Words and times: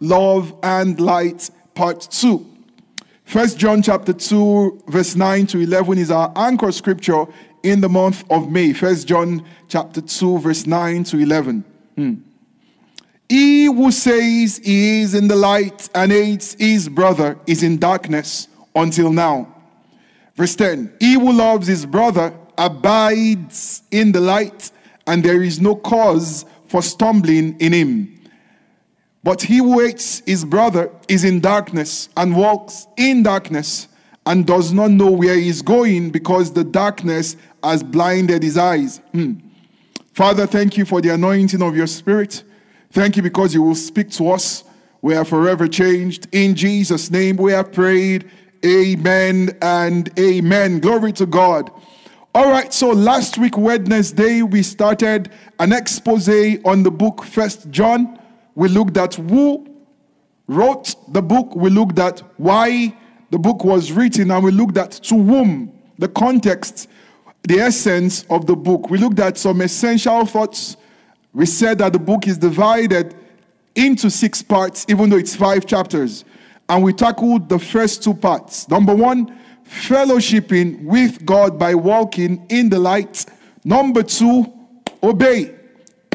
love 0.00 0.54
and 0.62 1.00
light, 1.00 1.50
part 1.74 2.00
2. 2.10 2.44
First 3.24 3.58
John 3.58 3.82
chapter 3.82 4.12
2, 4.12 4.84
verse 4.86 5.16
9 5.16 5.46
to 5.48 5.58
11 5.58 5.98
is 5.98 6.10
our 6.10 6.32
anchor 6.36 6.70
scripture 6.70 7.26
in 7.62 7.80
the 7.80 7.88
month 7.88 8.24
of 8.30 8.50
May. 8.50 8.72
First 8.72 9.08
John 9.08 9.44
chapter 9.68 10.00
2, 10.00 10.38
verse 10.38 10.66
9 10.66 11.04
to 11.04 11.18
11. 11.18 11.64
Hmm. 11.96 12.14
He 13.28 13.64
who 13.64 13.90
says 13.90 14.58
he 14.58 15.00
is 15.00 15.14
in 15.14 15.26
the 15.26 15.34
light 15.34 15.88
and 15.94 16.12
hates 16.12 16.54
his 16.54 16.88
brother 16.88 17.36
is 17.46 17.64
in 17.64 17.78
darkness 17.78 18.46
until 18.74 19.10
now. 19.12 19.52
Verse 20.36 20.54
10 20.54 20.94
He 21.00 21.14
who 21.14 21.32
loves 21.32 21.66
his 21.66 21.84
brother 21.84 22.32
abides 22.56 23.82
in 23.90 24.12
the 24.12 24.20
light, 24.20 24.70
and 25.06 25.24
there 25.24 25.42
is 25.42 25.60
no 25.60 25.74
cause 25.74 26.44
for 26.68 26.82
stumbling 26.82 27.58
in 27.58 27.72
him. 27.72 28.15
But 29.26 29.42
he 29.42 29.56
who 29.56 29.80
hates 29.80 30.22
his 30.24 30.44
brother 30.44 30.88
is 31.08 31.24
in 31.24 31.40
darkness 31.40 32.08
and 32.16 32.36
walks 32.36 32.86
in 32.96 33.24
darkness 33.24 33.88
and 34.24 34.46
does 34.46 34.72
not 34.72 34.92
know 34.92 35.10
where 35.10 35.34
he 35.34 35.48
is 35.48 35.62
going 35.62 36.10
because 36.10 36.52
the 36.52 36.62
darkness 36.62 37.36
has 37.60 37.82
blinded 37.82 38.44
his 38.44 38.56
eyes. 38.56 38.98
Hmm. 39.10 39.32
Father, 40.12 40.46
thank 40.46 40.76
you 40.76 40.84
for 40.84 41.00
the 41.00 41.08
anointing 41.08 41.60
of 41.60 41.76
your 41.76 41.88
spirit. 41.88 42.44
Thank 42.92 43.16
you 43.16 43.22
because 43.24 43.52
you 43.52 43.62
will 43.62 43.74
speak 43.74 44.12
to 44.12 44.30
us. 44.30 44.62
We 45.02 45.16
are 45.16 45.24
forever 45.24 45.66
changed. 45.66 46.28
In 46.30 46.54
Jesus' 46.54 47.10
name 47.10 47.36
we 47.36 47.50
have 47.50 47.72
prayed. 47.72 48.30
Amen 48.64 49.58
and 49.60 50.08
amen. 50.20 50.78
Glory 50.78 51.12
to 51.14 51.26
God. 51.26 51.72
All 52.32 52.48
right, 52.48 52.72
so 52.72 52.90
last 52.90 53.38
week, 53.38 53.58
Wednesday, 53.58 54.42
we 54.42 54.62
started 54.62 55.32
an 55.58 55.72
expose 55.72 56.28
on 56.64 56.84
the 56.84 56.92
book 56.92 57.24
First 57.24 57.72
John. 57.72 58.20
We 58.56 58.68
looked 58.68 58.96
at 58.96 59.14
who 59.14 59.68
wrote 60.48 60.96
the 61.12 61.22
book, 61.22 61.54
we 61.54 61.70
looked 61.70 62.00
at 62.00 62.18
why 62.36 62.96
the 63.30 63.38
book 63.38 63.64
was 63.64 63.92
written, 63.92 64.32
and 64.32 64.44
we 64.44 64.50
looked 64.50 64.76
at 64.76 64.90
to 64.90 65.14
whom, 65.14 65.72
the 65.98 66.08
context, 66.08 66.88
the 67.44 67.60
essence 67.60 68.24
of 68.28 68.46
the 68.46 68.56
book. 68.56 68.90
We 68.90 68.98
looked 68.98 69.20
at 69.20 69.38
some 69.38 69.60
essential 69.60 70.26
thoughts 70.26 70.76
we 71.36 71.44
said 71.44 71.76
that 71.78 71.92
the 71.92 71.98
book 71.98 72.26
is 72.26 72.38
divided 72.38 73.14
into 73.74 74.10
six 74.10 74.40
parts, 74.40 74.86
even 74.88 75.10
though 75.10 75.18
it's 75.18 75.36
five 75.36 75.66
chapters. 75.66 76.24
And 76.66 76.82
we 76.82 76.94
tackled 76.94 77.50
the 77.50 77.58
first 77.58 78.02
two 78.02 78.14
parts. 78.14 78.66
Number 78.70 78.94
one, 78.94 79.38
fellowshipping 79.68 80.84
with 80.84 81.26
God 81.26 81.58
by 81.58 81.74
walking 81.74 82.46
in 82.48 82.70
the 82.70 82.78
light. 82.78 83.26
Number 83.64 84.02
two, 84.02 84.50
obey, 85.02 85.54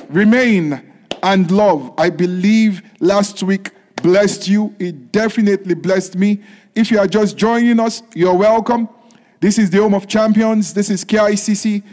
remain, 0.09 0.91
and 1.23 1.50
love. 1.52 1.94
I 1.97 2.09
believe 2.09 2.81
last 3.00 3.44
week 3.44 3.72
blessed 4.02 4.47
you. 4.47 4.75
It 4.80 5.11
definitely 5.11 5.75
blessed 5.75 6.16
me. 6.16 6.41
If 6.75 6.91
you 6.91 7.00
are 7.00 7.08
just 7.08 7.38
joining 7.38 7.80
us, 7.80 8.02
you're 8.16 8.36
welcome. 8.36 8.89
This 9.39 9.58
is 9.58 9.69
the 9.69 9.80
home 9.80 9.94
of 9.94 10.08
champions. 10.08 10.73
This 10.73 10.89
is 10.89 11.03
KICC 11.03 11.83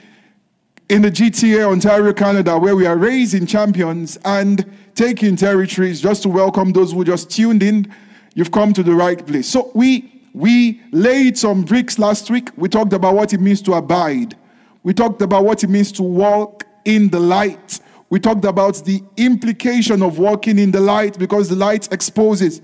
in 0.88 1.02
the 1.02 1.10
GTA, 1.10 1.70
Ontario, 1.70 2.12
Canada, 2.12 2.58
where 2.58 2.74
we 2.74 2.86
are 2.86 2.96
raising 2.96 3.46
champions 3.46 4.18
and 4.24 4.64
taking 4.94 5.36
territories 5.36 6.00
just 6.00 6.22
to 6.22 6.28
welcome 6.28 6.72
those 6.72 6.92
who 6.92 7.04
just 7.04 7.30
tuned 7.30 7.62
in. 7.62 7.92
You've 8.34 8.50
come 8.50 8.72
to 8.72 8.82
the 8.82 8.94
right 8.94 9.24
place. 9.26 9.48
So 9.48 9.70
we 9.74 10.14
we 10.34 10.80
laid 10.92 11.36
some 11.36 11.62
bricks 11.62 11.98
last 11.98 12.30
week. 12.30 12.50
We 12.56 12.68
talked 12.68 12.92
about 12.92 13.14
what 13.14 13.32
it 13.32 13.40
means 13.40 13.60
to 13.62 13.74
abide. 13.74 14.36
We 14.82 14.94
talked 14.94 15.20
about 15.22 15.44
what 15.44 15.64
it 15.64 15.68
means 15.68 15.90
to 15.92 16.02
walk 16.02 16.64
in 16.84 17.08
the 17.08 17.18
light. 17.18 17.80
We 18.10 18.20
talked 18.20 18.44
about 18.44 18.84
the 18.84 19.02
implication 19.16 20.02
of 20.02 20.18
walking 20.18 20.58
in 20.58 20.70
the 20.70 20.80
light 20.80 21.18
because 21.18 21.48
the 21.48 21.56
light 21.56 21.92
exposes, 21.92 22.62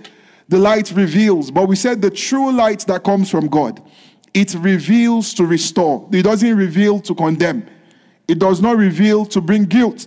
the 0.49 0.59
light 0.59 0.91
reveals. 0.93 1.51
But 1.51 1.69
we 1.69 1.77
said 1.77 2.01
the 2.01 2.11
true 2.11 2.53
light 2.53 2.81
that 2.87 3.05
comes 3.05 3.31
from 3.31 3.49
God, 3.49 3.83
it 4.33 4.55
reveals 4.55 5.35
to 5.35 5.45
restore. 5.45 6.09
It 6.13 6.23
doesn't 6.23 6.57
reveal 6.57 7.01
to 7.01 7.15
condemn. 7.15 7.67
It 8.27 8.39
does 8.39 8.61
not 8.61 8.77
reveal 8.77 9.27
to 9.27 9.41
bring 9.41 9.65
guilt. 9.65 10.07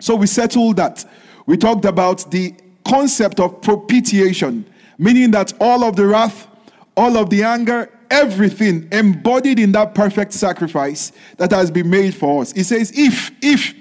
So 0.00 0.16
we 0.16 0.26
settled 0.26 0.76
that. 0.76 1.04
We 1.46 1.56
talked 1.56 1.84
about 1.84 2.30
the 2.30 2.54
concept 2.84 3.40
of 3.40 3.62
propitiation, 3.62 4.66
meaning 4.98 5.30
that 5.30 5.52
all 5.60 5.84
of 5.84 5.96
the 5.96 6.06
wrath, 6.06 6.48
all 6.96 7.16
of 7.16 7.30
the 7.30 7.44
anger, 7.44 7.90
everything 8.10 8.88
embodied 8.92 9.58
in 9.58 9.72
that 9.72 9.94
perfect 9.94 10.32
sacrifice 10.32 11.12
that 11.36 11.50
has 11.52 11.70
been 11.70 11.88
made 11.88 12.14
for 12.14 12.42
us. 12.42 12.52
It 12.52 12.64
says, 12.64 12.92
if, 12.94 13.30
if 13.40 13.74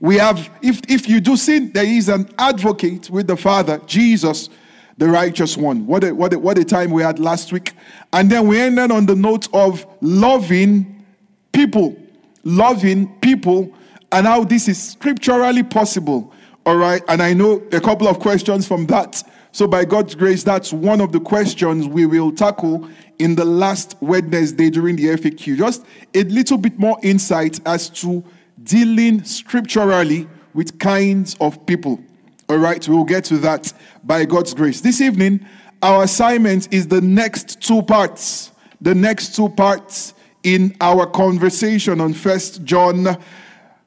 we 0.00 0.16
have, 0.16 0.50
if, 0.62 0.80
if 0.88 1.08
you 1.08 1.20
do 1.20 1.36
sin, 1.36 1.72
there 1.72 1.86
is 1.86 2.08
an 2.08 2.30
advocate 2.38 3.10
with 3.10 3.26
the 3.26 3.36
Father, 3.36 3.78
Jesus, 3.86 4.48
the 4.96 5.08
righteous 5.08 5.56
one. 5.56 5.86
What 5.86 6.04
a, 6.04 6.14
what 6.14 6.32
a, 6.32 6.38
what 6.38 6.58
a 6.58 6.64
time 6.64 6.90
we 6.90 7.02
had 7.02 7.18
last 7.18 7.52
week. 7.52 7.72
And 8.12 8.30
then 8.30 8.46
we 8.46 8.60
ended 8.60 8.90
on 8.90 9.06
the 9.06 9.16
note 9.16 9.48
of 9.52 9.86
loving 10.00 11.04
people 11.52 11.96
loving 12.44 13.08
people 13.20 13.72
and 14.12 14.26
how 14.26 14.44
this 14.44 14.68
is 14.68 14.92
scripturally 14.92 15.62
possible. 15.62 16.32
All 16.66 16.76
right. 16.76 17.02
And 17.08 17.22
I 17.22 17.34
know 17.34 17.62
a 17.72 17.80
couple 17.80 18.08
of 18.08 18.18
questions 18.18 18.66
from 18.66 18.86
that. 18.86 19.22
So, 19.52 19.66
by 19.66 19.84
God's 19.84 20.14
grace, 20.14 20.42
that's 20.42 20.72
one 20.72 21.00
of 21.00 21.12
the 21.12 21.20
questions 21.20 21.86
we 21.86 22.06
will 22.06 22.30
tackle 22.30 22.88
in 23.18 23.34
the 23.34 23.44
last 23.44 23.96
Wednesday 24.00 24.70
during 24.70 24.96
the 24.96 25.06
FAQ. 25.06 25.56
Just 25.56 25.84
a 26.14 26.22
little 26.24 26.58
bit 26.58 26.78
more 26.78 26.98
insight 27.02 27.58
as 27.66 27.88
to 27.90 28.22
dealing 28.62 29.24
scripturally 29.24 30.28
with 30.54 30.78
kinds 30.78 31.36
of 31.40 31.64
people. 31.66 32.00
All 32.48 32.58
right. 32.58 32.86
We'll 32.88 33.04
get 33.04 33.24
to 33.24 33.38
that 33.38 33.72
by 34.04 34.24
God's 34.24 34.54
grace. 34.54 34.80
This 34.80 35.00
evening, 35.00 35.46
our 35.82 36.04
assignment 36.04 36.72
is 36.72 36.88
the 36.88 37.00
next 37.00 37.60
two 37.60 37.82
parts. 37.82 38.52
The 38.80 38.94
next 38.94 39.36
two 39.36 39.48
parts 39.48 40.14
in 40.42 40.74
our 40.80 41.06
conversation 41.06 42.00
on 42.00 42.14
First 42.14 42.64
John, 42.64 43.04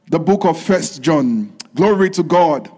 the 0.09 0.19
book 0.19 0.45
of 0.45 0.61
First 0.61 1.01
John. 1.01 1.53
Glory 1.75 2.09
to 2.11 2.23
God. 2.23 2.69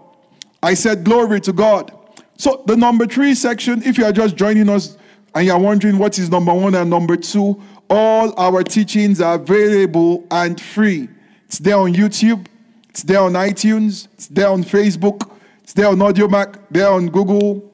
I 0.62 0.74
said, 0.74 1.04
Glory 1.04 1.40
to 1.42 1.52
God. 1.52 1.92
So, 2.36 2.62
the 2.66 2.76
number 2.76 3.06
three 3.06 3.34
section, 3.34 3.82
if 3.82 3.98
you 3.98 4.04
are 4.04 4.12
just 4.12 4.36
joining 4.36 4.68
us 4.68 4.96
and 5.34 5.46
you're 5.46 5.58
wondering 5.58 5.98
what 5.98 6.18
is 6.18 6.30
number 6.30 6.54
one 6.54 6.74
and 6.74 6.88
number 6.88 7.16
two, 7.16 7.60
all 7.90 8.38
our 8.38 8.62
teachings 8.62 9.20
are 9.20 9.34
available 9.34 10.26
and 10.30 10.60
free. 10.60 11.08
It's 11.54 11.60
there 11.60 11.76
on 11.76 11.94
YouTube, 11.94 12.46
it's 12.88 13.04
there 13.04 13.20
on 13.20 13.34
iTunes, 13.34 14.08
it's 14.14 14.26
there 14.26 14.48
on 14.48 14.64
Facebook, 14.64 15.30
it's 15.62 15.72
there 15.72 15.86
on 15.86 15.98
Audiomack, 15.98 16.58
there 16.68 16.88
on 16.88 17.06
Google. 17.06 17.72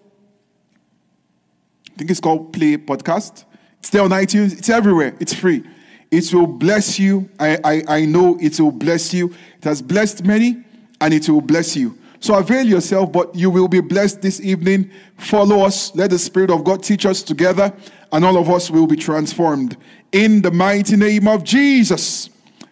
I 1.88 1.96
think 1.96 2.10
it's 2.10 2.20
called 2.20 2.52
Play 2.52 2.76
Podcast. 2.76 3.46
It's 3.78 3.88
there 3.88 4.02
on 4.02 4.10
iTunes, 4.10 4.52
it's 4.58 4.68
everywhere, 4.68 5.16
it's 5.18 5.32
free. 5.32 5.64
It 6.10 6.30
will 6.34 6.46
bless 6.46 6.98
you. 6.98 7.30
I, 7.38 7.56
I, 7.64 7.82
I 7.88 8.04
know 8.04 8.36
it 8.38 8.60
will 8.60 8.70
bless 8.70 9.14
you. 9.14 9.34
It 9.56 9.64
has 9.64 9.80
blessed 9.80 10.26
many 10.26 10.62
and 11.00 11.14
it 11.14 11.26
will 11.30 11.40
bless 11.40 11.74
you. 11.74 11.96
So 12.18 12.36
avail 12.36 12.66
yourself, 12.66 13.10
but 13.10 13.34
you 13.34 13.48
will 13.48 13.68
be 13.68 13.80
blessed 13.80 14.20
this 14.20 14.42
evening. 14.42 14.90
Follow 15.16 15.64
us. 15.64 15.94
Let 15.94 16.10
the 16.10 16.18
Spirit 16.18 16.50
of 16.50 16.64
God 16.64 16.82
teach 16.82 17.06
us 17.06 17.22
together, 17.22 17.72
and 18.12 18.26
all 18.26 18.36
of 18.36 18.50
us 18.50 18.70
will 18.70 18.86
be 18.86 18.96
transformed. 18.96 19.78
In 20.12 20.42
the 20.42 20.50
mighty 20.50 20.96
name 20.96 21.26
of 21.26 21.44
Jesus. 21.44 22.28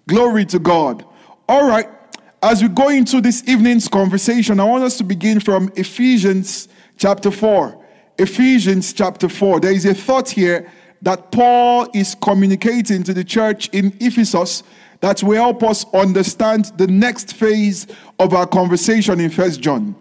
Glory 0.08 0.46
to 0.46 0.58
God. 0.58 1.04
All 1.48 1.68
right. 1.68 1.86
As 2.42 2.62
we 2.62 2.68
go 2.68 2.88
into 2.88 3.20
this 3.20 3.46
evening's 3.46 3.88
conversation, 3.88 4.58
I 4.58 4.64
want 4.64 4.82
us 4.82 4.96
to 4.98 5.04
begin 5.04 5.38
from 5.38 5.70
Ephesians 5.76 6.68
chapter 6.96 7.30
4. 7.30 7.84
Ephesians 8.16 8.94
chapter 8.94 9.28
4. 9.28 9.60
There 9.60 9.72
is 9.72 9.84
a 9.84 9.94
thought 9.94 10.30
here 10.30 10.72
that 11.02 11.30
Paul 11.30 11.88
is 11.92 12.16
communicating 12.22 13.02
to 13.02 13.12
the 13.12 13.22
church 13.22 13.68
in 13.68 13.94
Ephesus 14.00 14.62
that 15.00 15.22
will 15.22 15.34
help 15.34 15.62
us 15.62 15.84
understand 15.92 16.72
the 16.78 16.86
next 16.86 17.34
phase 17.34 17.86
of 18.18 18.32
our 18.32 18.46
conversation 18.46 19.20
in 19.20 19.28
First 19.28 19.60
John. 19.60 19.94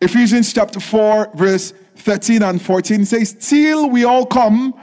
Ephesians 0.00 0.52
chapter 0.52 0.80
4, 0.80 1.30
verse 1.34 1.72
13 1.96 2.42
and 2.42 2.60
14 2.60 3.04
says, 3.04 3.36
Till 3.38 3.88
we 3.88 4.04
all 4.04 4.26
come 4.26 4.74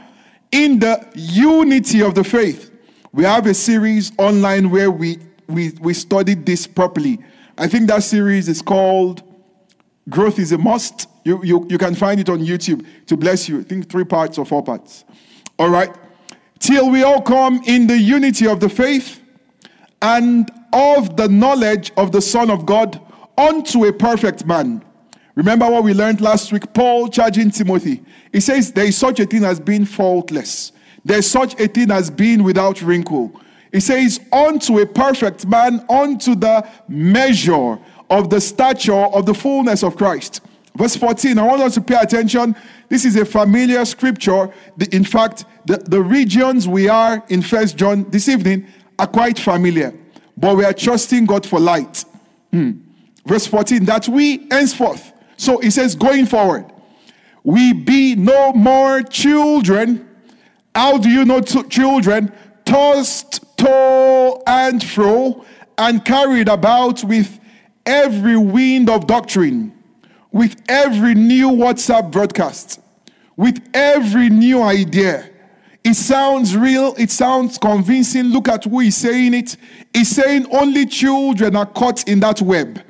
in 0.51 0.79
the 0.79 1.05
unity 1.13 2.01
of 2.01 2.15
the 2.15 2.23
faith. 2.23 2.70
We 3.13 3.25
have 3.25 3.45
a 3.45 3.53
series 3.53 4.13
online 4.17 4.69
where 4.69 4.89
we, 4.89 5.19
we, 5.47 5.71
we 5.81 5.93
studied 5.93 6.45
this 6.45 6.65
properly. 6.65 7.19
I 7.57 7.67
think 7.67 7.87
that 7.89 8.03
series 8.03 8.47
is 8.47 8.61
called 8.61 9.21
Growth 10.09 10.39
is 10.39 10.53
a 10.53 10.57
Must. 10.57 11.07
You, 11.25 11.43
you, 11.43 11.67
you 11.69 11.77
can 11.77 11.93
find 11.93 12.21
it 12.21 12.29
on 12.29 12.39
YouTube 12.39 12.85
to 13.07 13.17
bless 13.17 13.49
you. 13.49 13.59
I 13.59 13.63
think 13.63 13.89
three 13.89 14.05
parts 14.05 14.37
or 14.37 14.45
four 14.45 14.63
parts. 14.63 15.03
All 15.59 15.69
right? 15.69 15.93
Till 16.59 16.89
we 16.89 17.03
all 17.03 17.21
come 17.21 17.61
in 17.65 17.85
the 17.87 17.97
unity 17.97 18.47
of 18.47 18.61
the 18.61 18.69
faith 18.69 19.19
and 20.01 20.49
of 20.71 21.17
the 21.17 21.27
knowledge 21.27 21.91
of 21.97 22.13
the 22.13 22.21
Son 22.21 22.49
of 22.49 22.65
God 22.65 22.99
unto 23.37 23.85
a 23.85 23.93
perfect 23.93 24.45
man. 24.45 24.83
Remember 25.35 25.69
what 25.69 25.83
we 25.83 25.93
learned 25.93 26.21
last 26.21 26.51
week? 26.53 26.73
Paul 26.73 27.09
charging 27.09 27.51
Timothy. 27.51 28.03
He 28.31 28.39
says, 28.39 28.71
There 28.71 28.85
is 28.85 28.97
such 28.97 29.19
a 29.19 29.25
thing 29.25 29.43
as 29.43 29.59
being 29.59 29.85
faultless, 29.85 30.71
there's 31.03 31.29
such 31.29 31.59
a 31.59 31.67
thing 31.67 31.91
as 31.91 32.09
being 32.09 32.43
without 32.43 32.81
wrinkle. 32.81 33.31
He 33.71 33.79
says, 33.79 34.19
Unto 34.31 34.79
a 34.79 34.85
perfect 34.85 35.47
man, 35.47 35.85
unto 35.89 36.35
the 36.35 36.67
measure 36.87 37.79
of 38.09 38.29
the 38.29 38.41
stature 38.41 38.93
of 38.93 39.25
the 39.25 39.33
fullness 39.33 39.83
of 39.83 39.95
Christ. 39.95 40.41
Verse 40.75 40.95
14, 40.95 41.37
I 41.37 41.43
want 41.43 41.61
us 41.61 41.73
to 41.75 41.81
pay 41.81 41.95
attention. 41.95 42.55
This 42.87 43.05
is 43.05 43.15
a 43.15 43.25
familiar 43.25 43.83
scripture. 43.85 44.49
In 44.91 45.03
fact, 45.03 45.45
the, 45.65 45.77
the 45.77 46.01
regions 46.01 46.67
we 46.67 46.87
are 46.87 47.23
in 47.29 47.41
First 47.41 47.77
John 47.77 48.09
this 48.09 48.29
evening 48.29 48.67
are 48.97 49.07
quite 49.07 49.37
familiar, 49.37 49.93
but 50.37 50.55
we 50.55 50.63
are 50.63 50.73
trusting 50.73 51.25
God 51.25 51.45
for 51.45 51.59
light. 51.59 52.05
Hmm. 52.51 52.71
Verse 53.25 53.47
14, 53.47 53.85
that 53.85 54.07
we 54.07 54.47
henceforth, 54.49 55.13
so 55.37 55.59
it 55.59 55.71
says 55.71 55.95
going 55.95 56.25
forward, 56.25 56.65
we 57.43 57.73
be 57.73 58.15
no 58.15 58.53
more 58.53 59.01
children. 59.01 60.07
How 60.73 60.97
do 60.97 61.09
you 61.09 61.25
know 61.25 61.41
t- 61.41 61.63
children? 61.63 62.31
Tossed 62.65 63.43
to 63.57 64.41
and 64.47 64.83
fro 64.83 65.45
and 65.77 66.03
carried 66.03 66.47
about 66.47 67.03
with 67.03 67.39
every 67.85 68.37
wind 68.37 68.89
of 68.89 69.07
doctrine, 69.07 69.73
with 70.31 70.61
every 70.69 71.15
new 71.15 71.49
WhatsApp 71.49 72.11
broadcast, 72.11 72.79
with 73.35 73.61
every 73.73 74.29
new 74.29 74.61
idea. 74.61 75.29
It 75.83 75.95
sounds 75.95 76.55
real, 76.55 76.93
it 76.97 77.09
sounds 77.09 77.57
convincing. 77.57 78.25
Look 78.25 78.47
at 78.47 78.65
who 78.65 78.81
is 78.81 78.95
saying 78.95 79.33
it. 79.33 79.57
He's 79.93 80.09
saying 80.09 80.45
only 80.51 80.85
children 80.85 81.55
are 81.55 81.65
caught 81.65 82.07
in 82.07 82.19
that 82.19 82.41
web. 82.41 82.81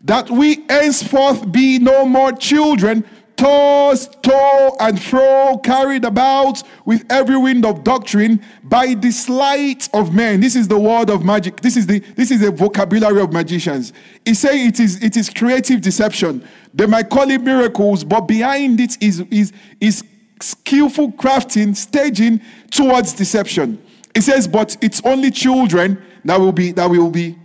That 0.00 0.30
we 0.30 0.64
henceforth 0.68 1.52
be 1.52 1.78
no 1.78 2.06
more 2.06 2.32
children, 2.32 3.04
tossed 3.42 4.22
to 4.22 4.76
and 4.78 5.02
fro, 5.02 5.58
carried 5.58 6.04
about 6.04 6.62
with 6.84 7.04
every 7.10 7.36
wind 7.36 7.66
of 7.66 7.82
doctrine 7.82 8.40
by 8.62 8.94
the 8.94 9.10
sleight 9.10 9.88
of 9.92 10.14
men. 10.14 10.40
This 10.40 10.54
is 10.54 10.68
the 10.68 10.78
word 10.78 11.10
of 11.10 11.24
magic. 11.24 11.60
This 11.60 11.76
is 11.76 11.86
the 11.86 11.98
this 11.98 12.30
is 12.30 12.40
the 12.40 12.52
vocabulary 12.52 13.20
of 13.20 13.32
magicians. 13.32 13.92
He 14.24 14.34
say 14.34 14.66
it 14.68 14.78
is 14.78 15.02
it 15.02 15.16
is 15.16 15.28
creative 15.28 15.80
deception. 15.80 16.46
They 16.72 16.86
might 16.86 17.10
call 17.10 17.28
it 17.32 17.42
miracles, 17.42 18.04
but 18.04 18.22
behind 18.22 18.78
it 18.78 18.96
is 19.02 19.20
is 19.30 19.52
is 19.80 20.04
skillful 20.40 21.10
crafting, 21.12 21.74
staging 21.74 22.40
towards 22.70 23.12
deception. 23.12 23.82
It 24.14 24.22
says, 24.22 24.46
but 24.46 24.76
it's 24.80 25.00
only 25.04 25.32
children 25.32 26.00
that 26.24 26.38
will 26.38 26.52
be 26.52 26.70
that 26.72 26.88
will 26.88 27.10
be 27.10 27.36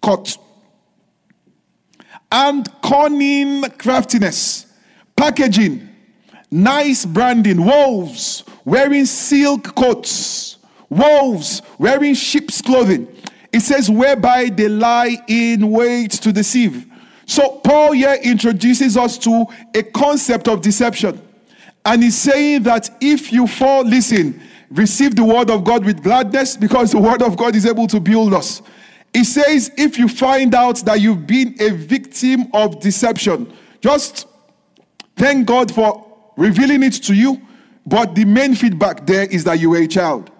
caught. 0.00 0.38
And 2.30 2.68
cunning 2.82 3.62
craftiness 3.78 4.66
packaging, 5.16 5.88
nice 6.50 7.04
branding, 7.04 7.64
wolves 7.64 8.44
wearing 8.64 9.06
silk 9.06 9.74
coats, 9.74 10.58
wolves 10.88 11.62
wearing 11.78 12.14
sheep's 12.14 12.60
clothing. 12.62 13.08
It 13.52 13.60
says, 13.60 13.90
whereby 13.90 14.48
they 14.48 14.68
lie 14.68 15.16
in 15.28 15.70
wait 15.70 16.10
to 16.12 16.32
deceive. 16.32 16.86
So, 17.26 17.60
Paul 17.64 17.92
here 17.92 18.18
introduces 18.22 18.96
us 18.96 19.16
to 19.18 19.46
a 19.74 19.82
concept 19.82 20.48
of 20.48 20.60
deception. 20.60 21.22
And 21.84 22.02
he's 22.02 22.16
saying 22.16 22.64
that 22.64 22.90
if 23.00 23.32
you 23.32 23.46
fall, 23.46 23.84
listen, 23.84 24.40
receive 24.70 25.14
the 25.14 25.24
word 25.24 25.50
of 25.50 25.64
God 25.64 25.84
with 25.84 26.02
gladness 26.02 26.56
because 26.56 26.92
the 26.92 26.98
word 26.98 27.22
of 27.22 27.36
God 27.36 27.54
is 27.54 27.66
able 27.66 27.86
to 27.88 28.00
build 28.00 28.34
us. 28.34 28.62
He 29.12 29.22
says, 29.22 29.70
if 29.76 29.98
you 29.98 30.08
find 30.08 30.54
out 30.54 30.78
that 30.84 31.00
you've 31.00 31.26
been 31.26 31.54
a 31.60 31.70
victim 31.70 32.48
of 32.52 32.80
deception, 32.80 33.52
just 33.80 34.26
Thank 35.16 35.46
God 35.46 35.72
for 35.72 36.04
revealing 36.36 36.82
it 36.82 36.94
to 37.04 37.14
you, 37.14 37.40
but 37.86 38.14
the 38.14 38.24
main 38.24 38.54
feedback 38.54 39.06
there 39.06 39.24
is 39.24 39.44
that 39.44 39.60
you 39.60 39.70
were 39.70 39.78
a 39.78 39.86
child. 39.86 40.30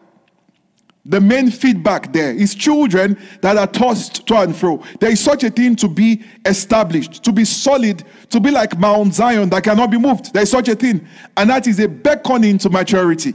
The 1.06 1.20
main 1.20 1.50
feedback 1.50 2.14
there 2.14 2.34
is 2.34 2.54
children 2.54 3.18
that 3.42 3.58
are 3.58 3.66
tossed 3.66 4.26
to 4.26 4.36
and 4.36 4.56
fro. 4.56 4.82
There 5.00 5.10
is 5.10 5.20
such 5.20 5.44
a 5.44 5.50
thing 5.50 5.76
to 5.76 5.88
be 5.88 6.24
established, 6.46 7.22
to 7.24 7.32
be 7.32 7.44
solid, 7.44 8.02
to 8.30 8.40
be 8.40 8.50
like 8.50 8.78
Mount 8.78 9.12
Zion 9.12 9.50
that 9.50 9.64
cannot 9.64 9.90
be 9.90 9.98
moved. 9.98 10.32
There 10.32 10.42
is 10.42 10.50
such 10.50 10.68
a 10.68 10.74
thing. 10.74 11.06
And 11.36 11.50
that 11.50 11.66
is 11.66 11.78
a 11.78 11.88
beckoning 11.88 12.56
to 12.58 12.70
maturity. 12.70 13.34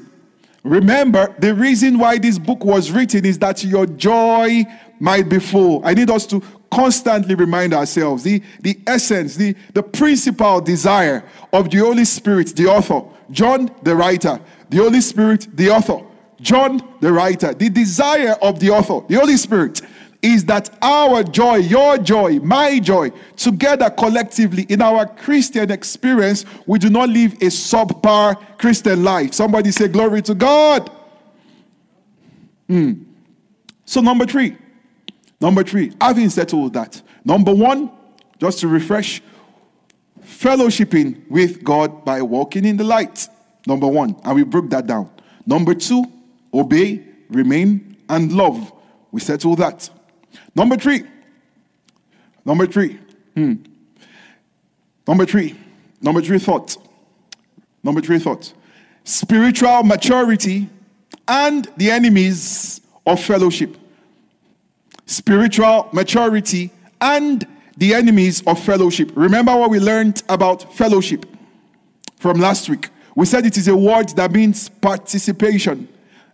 Remember, 0.64 1.34
the 1.40 1.54
reason 1.54 1.98
why 1.98 2.18
this 2.18 2.38
book 2.38 2.66
was 2.66 2.92
written 2.92 3.26
is 3.26 3.40
that 3.40 3.64
your 3.64 3.86
joy 3.86 4.64
might 5.00 5.30
be 5.30 5.40
full. 5.40 5.82
I 5.86 5.94
need 5.94 6.10
us 6.10 6.26
to 6.28 6.42
constantly 6.72 7.36
remind 7.36 7.74
ourselves 7.74 8.24
the, 8.24 8.44
the 8.62 8.78
essence, 8.86 9.36
the, 9.36 9.56
the 9.74 9.82
principal 9.82 10.62
desire 10.62 11.24
of 11.54 11.70
the 11.70 11.80
Holy 11.80 12.06
Spirit, 12.06 12.56
the 12.56 12.68
author, 12.68 13.02
John 13.32 13.72
the 13.84 13.96
writer, 13.96 14.40
the 14.70 14.78
Holy 14.78 15.02
Spirit, 15.02 15.48
the 15.56 15.70
author, 15.70 16.06
John 16.42 16.82
the 17.00 17.12
writer, 17.12 17.54
the 17.54 17.70
desire 17.70 18.36
of 18.42 18.60
the 18.60 18.70
author, 18.70 19.06
the 19.08 19.16
Holy 19.16 19.38
Spirit, 19.38 19.82
is 20.22 20.46
that 20.46 20.70
our 20.82 21.24
joy, 21.24 21.56
your 21.56 21.98
joy, 21.98 22.40
my 22.40 22.80
joy, 22.80 23.10
together 23.38 23.90
collectively 23.90 24.66
in 24.70 24.82
our 24.82 25.06
Christian 25.06 25.72
experience, 25.72 26.46
we 26.66 26.78
do 26.78 26.90
not 26.90 27.10
live 27.10 27.34
a 27.36 27.46
subpar 27.46 28.58
Christian 28.58 29.04
life. 29.04 29.34
Somebody 29.34 29.72
say, 29.72 29.88
Glory 29.88 30.22
to 30.24 30.36
God. 30.36 30.92
Mm. 32.68 33.06
So, 33.86 34.02
number 34.02 34.26
three, 34.26 34.58
Number 35.42 35.64
three, 35.64 35.94
having 36.02 36.30
settled 36.30 36.74
that. 36.74 37.02
Number 37.24 37.54
one, 37.54 37.92
just 38.40 38.60
to 38.60 38.68
refresh, 38.68 39.22
fellowshipping 40.22 41.30
with 41.30 41.64
God 41.64 42.04
by 42.04 42.22
walking 42.22 42.66
in 42.66 42.78
the 42.78 42.84
light. 42.84 43.28
Number 43.66 43.88
one, 43.88 44.16
and 44.24 44.36
we 44.36 44.44
broke 44.44 44.70
that 44.72 44.88
down. 44.88 45.10
Number 45.46 45.74
two, 45.74 46.04
obey, 46.54 47.04
remain, 47.30 47.98
and 48.10 48.32
love. 48.34 48.72
We 49.12 49.22
settled 49.22 49.60
that. 49.60 49.90
Number 50.56 50.78
three, 50.78 51.04
number 52.46 52.66
three, 52.66 53.00
hmm. 53.36 53.56
Number 55.08 55.26
three, 55.26 55.56
number 56.02 56.22
three 56.22 56.40
thought. 56.40 56.78
Number 57.84 58.02
three 58.02 58.20
thought. 58.20 58.54
Spiritual 59.04 59.84
maturity 59.84 60.70
and 61.28 61.68
the 61.78 61.90
enemies 61.90 62.82
of 63.06 63.20
fellowship 63.20 63.76
spiritual 65.10 65.90
maturity, 65.92 66.72
and 67.02 67.46
the 67.78 67.94
enemies 67.94 68.44
of 68.46 68.60
fellowship. 68.64 69.12
Remember 69.16 69.56
what 69.56 69.70
we 69.70 69.80
learned 69.80 70.22
about 70.30 70.74
fellowship 70.76 71.26
from 72.18 72.40
last 72.40 72.70
week? 72.70 72.90
We 73.16 73.26
said 73.26 73.46
it 73.46 73.58
is 73.58 73.68
a 73.68 73.76
word 73.76 74.10
that 74.10 74.32
means 74.32 74.70
participation, 74.70 75.88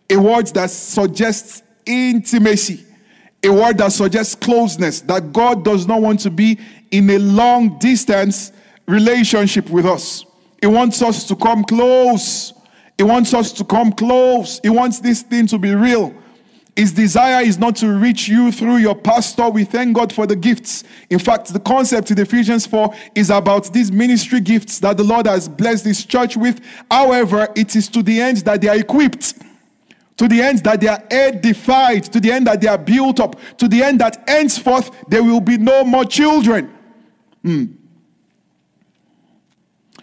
a 0.10 0.18
word 0.18 0.48
that 0.48 0.70
suggests 0.70 1.64
intimacy, 1.86 2.85
a 3.46 3.54
word 3.54 3.78
that 3.78 3.92
suggests 3.92 4.36
closeness, 4.36 5.02
that 5.02 5.32
God 5.32 5.64
does 5.64 5.88
not 5.88 6.02
want 6.02 6.20
to 6.22 6.30
be 6.30 6.60
in 6.92 7.10
a 7.10 7.20
long 7.20 7.78
distance 7.80 8.52
relationship 8.88 9.70
with 9.70 9.86
us. 9.86 10.26
He 10.62 10.68
wants 10.68 11.02
us 11.02 11.26
to 11.28 11.36
come 11.36 11.64
close. 11.64 12.54
He 12.98 13.04
wants 13.04 13.34
us 13.34 13.52
to 13.54 13.64
come 13.64 13.92
close. 13.92 14.60
He 14.64 14.70
wants 14.70 15.00
this 15.00 15.22
thing 15.22 15.48
to 15.48 15.58
be 15.58 15.76
real. 15.76 16.14
His 16.76 16.92
desire 16.92 17.42
is 17.42 17.58
not 17.58 17.78
to 17.78 17.88
reach 17.94 18.28
you 18.28 18.52
through 18.52 18.78
your 18.78 18.96
pastor. 18.96 19.50
We 19.50 19.64
thank 19.64 19.96
God 19.96 20.12
for 20.12 20.28
the 20.28 20.36
gifts. 20.36 20.84
In 21.10 21.20
fact, 21.20 21.54
the 21.54 21.60
concept 21.60 22.12
in 22.12 22.20
Ephesians 22.20 22.66
4 22.66 22.94
is 23.16 23.30
about 23.30 23.72
these 23.72 23.92
ministry 23.92 24.42
gifts 24.42 24.80
that 24.80 24.98
the 24.98 25.04
Lord 25.04 25.26
has 25.26 25.48
blessed 25.48 25.86
this 25.86 26.04
church 26.04 26.36
with. 26.36 26.60
However, 26.92 27.48
it 27.56 27.78
is 27.78 27.88
to 27.90 28.04
the 28.04 28.20
end 28.20 28.38
that 28.40 28.60
they 28.60 28.68
are 28.68 28.78
equipped, 28.78 29.36
to 30.18 30.28
the 30.28 30.42
end 30.42 30.60
that 30.60 30.80
they 30.80 30.88
are 30.88 31.04
edified, 31.12 32.04
to 32.06 32.20
the 32.20 32.32
end 32.32 32.48
that 32.48 32.62
they 32.62 32.68
are 32.68 32.78
built 32.78 33.20
up, 33.20 33.36
to 33.58 33.68
the 33.68 33.84
end 33.84 34.00
that 34.02 34.24
henceforth 34.28 34.92
there 35.08 35.24
will 35.24 35.42
be 35.42 35.58
no 35.58 35.84
more 35.84 36.06
children. 36.06 36.74
Mm. 37.44 37.76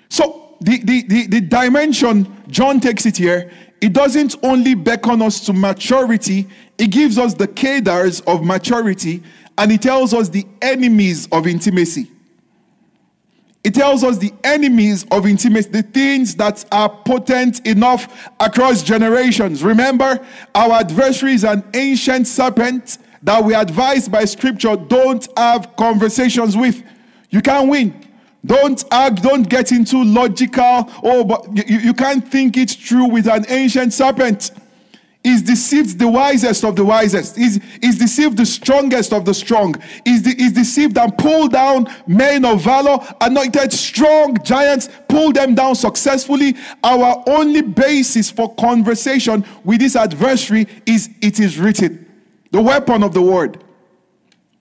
So, 0.09 0.57
the, 0.61 0.79
the, 0.79 1.03
the, 1.03 1.27
the 1.27 1.41
dimension 1.41 2.45
John 2.49 2.79
takes 2.79 3.07
it 3.07 3.17
here 3.17 3.51
it 3.83 3.93
doesn't 3.93 4.37
only 4.45 4.75
beckon 4.75 5.21
us 5.23 5.41
to 5.41 5.53
maturity, 5.53 6.47
it 6.79 6.93
gives 6.93 7.19
us 7.19 7.35
the 7.35 7.49
cadres 7.49 8.21
of 8.21 8.45
maturity 8.45 9.25
and 9.59 9.73
it 9.73 9.83
tells 9.83 10.15
us 10.15 10.29
the 10.29 10.47
enemies 10.63 11.29
of 11.33 11.49
intimacy. 11.49 12.09
It 13.65 13.75
tells 13.75 14.03
us 14.03 14.19
the 14.19 14.33
enemies 14.43 15.07
of 15.13 15.25
intimacy, 15.25 15.71
the 15.71 15.83
things 15.83 16.35
that 16.37 16.65
are 16.73 16.89
potent 16.89 17.65
enough 17.67 18.29
across 18.41 18.83
generations. 18.83 19.63
Remember, 19.63 20.25
our 20.55 20.73
adversary 20.73 21.35
is 21.35 21.45
an 21.45 21.63
ancient 21.73 22.27
serpent 22.27 22.99
that 23.23 23.45
we 23.45 23.55
advised 23.55 24.11
by 24.11 24.25
scripture 24.25 24.75
don't 24.75 25.29
have 25.37 25.77
conversations 25.77 26.57
with. 26.57 26.83
You 27.31 27.41
can't 27.41 27.69
win. 27.69 27.95
Don't 28.45 28.85
argue, 28.91 29.23
don't 29.23 29.49
get 29.49 29.71
into 29.71 30.03
logical, 30.03 30.91
oh, 31.05 31.23
but 31.23 31.57
you, 31.57 31.79
you 31.79 31.95
can't 31.95 32.27
think 32.27 32.57
it 32.57 32.71
through 32.73 33.07
with 33.07 33.29
an 33.29 33.45
ancient 33.49 33.93
serpent. 33.93 34.51
He's 35.25 35.43
deceived 35.43 36.01
the 36.01 36.09
wisest 36.09 36.65
of 36.65 36.75
the 36.75 36.85
wisest. 36.85 37.37
He's, 37.37 37.63
he's 37.81 37.97
deceived 37.97 38.37
the 38.37 38.47
strongest 38.47 39.13
of 39.13 39.25
the 39.25 39.33
strong. 39.33 39.81
He's, 40.05 40.23
de- 40.23 40.35
he's 40.35 40.53
deceived 40.53 40.99
and 40.99 41.17
pulled 41.17 41.53
down 41.53 41.87
men 42.09 42.45
of 42.45 42.63
valor, 42.63 42.99
anointed 43.21 43.73
strong 43.73 44.37
giants, 44.43 44.89
pulled 45.09 45.37
them 45.37 45.55
down 45.55 45.77
successfully. 45.77 46.57
Our 46.83 47.23
only 47.29 47.63
basis 47.63 48.33
for 48.33 48.53
conversation 48.57 49.45
with 49.63 49.79
this 49.81 49.95
adversary 49.95 50.67
is 50.87 51.09
it 51.21 51.39
is 51.39 51.57
written, 51.57 52.05
the 52.51 52.61
weapon 52.61 53.05
of 53.05 53.15
the 53.15 53.23
word. 53.23 53.63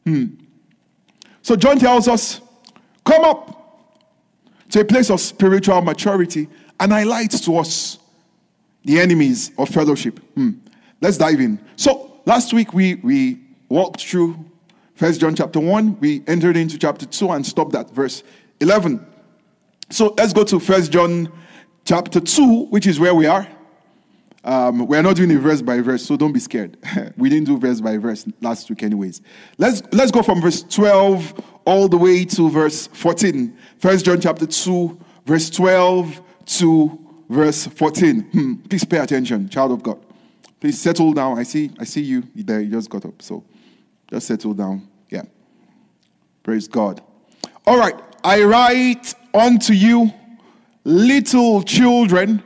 Hmm. 0.06 0.26
So 1.42 1.56
John 1.56 1.80
tells 1.80 2.08
us, 2.08 2.40
come 3.04 3.24
up 3.24 3.52
to 4.70 4.82
a 4.82 4.86
place 4.86 5.10
of 5.10 5.20
spiritual 5.20 5.82
maturity 5.82 6.48
and 6.80 6.92
highlights 6.92 7.42
to 7.42 7.58
us 7.58 7.98
the 8.84 9.00
enemies 9.00 9.52
of 9.58 9.70
fellowship. 9.70 10.20
Hmm. 10.36 10.52
Let's 11.02 11.18
dive 11.18 11.40
in. 11.40 11.60
So 11.76 12.22
last 12.26 12.54
week 12.54 12.74
we 12.74 12.96
we 12.96 13.40
walked 13.70 14.02
through 14.02 14.46
First 14.96 15.22
John 15.22 15.36
chapter 15.36 15.60
1. 15.60 16.00
We 16.00 16.24
entered 16.28 16.58
into 16.58 16.78
chapter 16.78 17.06
2 17.06 17.32
and 17.32 17.46
stopped 17.46 17.76
at 17.76 17.90
verse 17.90 18.24
11. 18.60 19.06
So 19.90 20.14
let's 20.18 20.34
go 20.34 20.44
to 20.44 20.60
First 20.60 20.92
John 20.92 21.32
chapter 21.86 22.20
2, 22.20 22.66
which 22.66 22.86
is 22.88 23.00
where 23.00 23.16
we 23.16 23.26
are. 23.26 23.48
Um, 24.44 24.88
we're 24.88 25.02
not 25.02 25.16
doing 25.16 25.30
it 25.32 25.38
verse 25.38 25.62
by 25.62 25.82
verse, 25.82 26.04
so 26.04 26.18
don't 26.18 26.32
be 26.32 26.40
scared. 26.40 26.78
we 27.18 27.30
didn't 27.30 27.46
do 27.46 27.58
verse 27.58 27.80
by 27.80 27.98
verse 27.98 28.26
last 28.42 28.70
week, 28.70 28.82
anyways. 28.82 29.22
Let's 29.58 29.84
let's 29.92 30.12
go 30.12 30.24
from 30.24 30.42
verse 30.42 30.64
12 30.64 31.34
all 31.66 31.88
the 31.88 31.98
way 31.98 32.26
to 32.26 32.50
verse 32.50 32.88
14. 32.88 33.56
First 33.78 34.06
John 34.06 34.20
chapter 34.20 34.48
2, 34.48 35.00
verse 35.26 35.50
12 35.50 36.22
to 36.46 37.01
verse 37.32 37.66
14. 37.66 38.22
Hmm. 38.22 38.56
Please 38.56 38.84
pay 38.84 38.98
attention, 38.98 39.50
child 39.50 39.72
of 39.72 39.82
God. 39.82 40.00
Please 40.60 40.80
settle 40.80 41.14
down. 41.14 41.40
I 41.40 41.44
see, 41.44 41.72
I 41.80 41.86
see 41.86 42.02
you 42.02 42.24
there. 42.36 42.60
You 42.60 42.70
just 42.72 42.90
got 42.90 43.06
up. 43.06 43.22
So 43.22 43.44
just 44.10 44.28
settle 44.28 44.54
down. 44.54 44.88
Yeah. 45.10 45.24
Praise 46.44 46.68
God. 46.68 47.02
All 47.66 47.78
right. 47.78 47.96
I 48.24 48.44
write 48.44 49.16
unto 49.34 49.74
you, 49.74 50.14
little 50.84 51.64
children. 51.64 52.44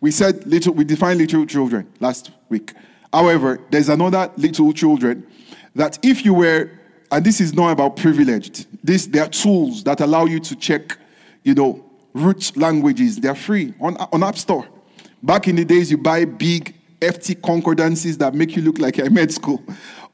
We 0.00 0.10
said 0.10 0.46
little, 0.46 0.72
we 0.72 0.84
defined 0.84 1.18
little 1.18 1.44
children 1.44 1.92
last 1.98 2.30
week. 2.48 2.72
However, 3.12 3.60
there's 3.70 3.88
another 3.88 4.30
little 4.36 4.72
children 4.72 5.26
that 5.74 5.98
if 6.02 6.24
you 6.24 6.32
were, 6.32 6.70
and 7.10 7.24
this 7.24 7.40
is 7.40 7.52
not 7.52 7.72
about 7.72 7.96
privileged, 7.96 8.66
this 8.82 9.06
there 9.06 9.24
are 9.24 9.28
tools 9.28 9.84
that 9.84 10.00
allow 10.00 10.24
you 10.24 10.40
to 10.40 10.56
check, 10.56 10.96
you 11.42 11.54
know, 11.54 11.89
root 12.12 12.56
languages. 12.56 13.16
They're 13.16 13.34
free 13.34 13.74
on, 13.80 13.96
on 13.96 14.22
App 14.22 14.38
Store. 14.38 14.66
Back 15.22 15.48
in 15.48 15.56
the 15.56 15.64
days, 15.64 15.90
you 15.90 15.98
buy 15.98 16.24
big 16.24 16.74
FT 17.00 17.42
concordances 17.42 18.18
that 18.18 18.34
make 18.34 18.56
you 18.56 18.62
look 18.62 18.78
like 18.78 18.98
a 18.98 19.08
med 19.10 19.32
school. 19.32 19.62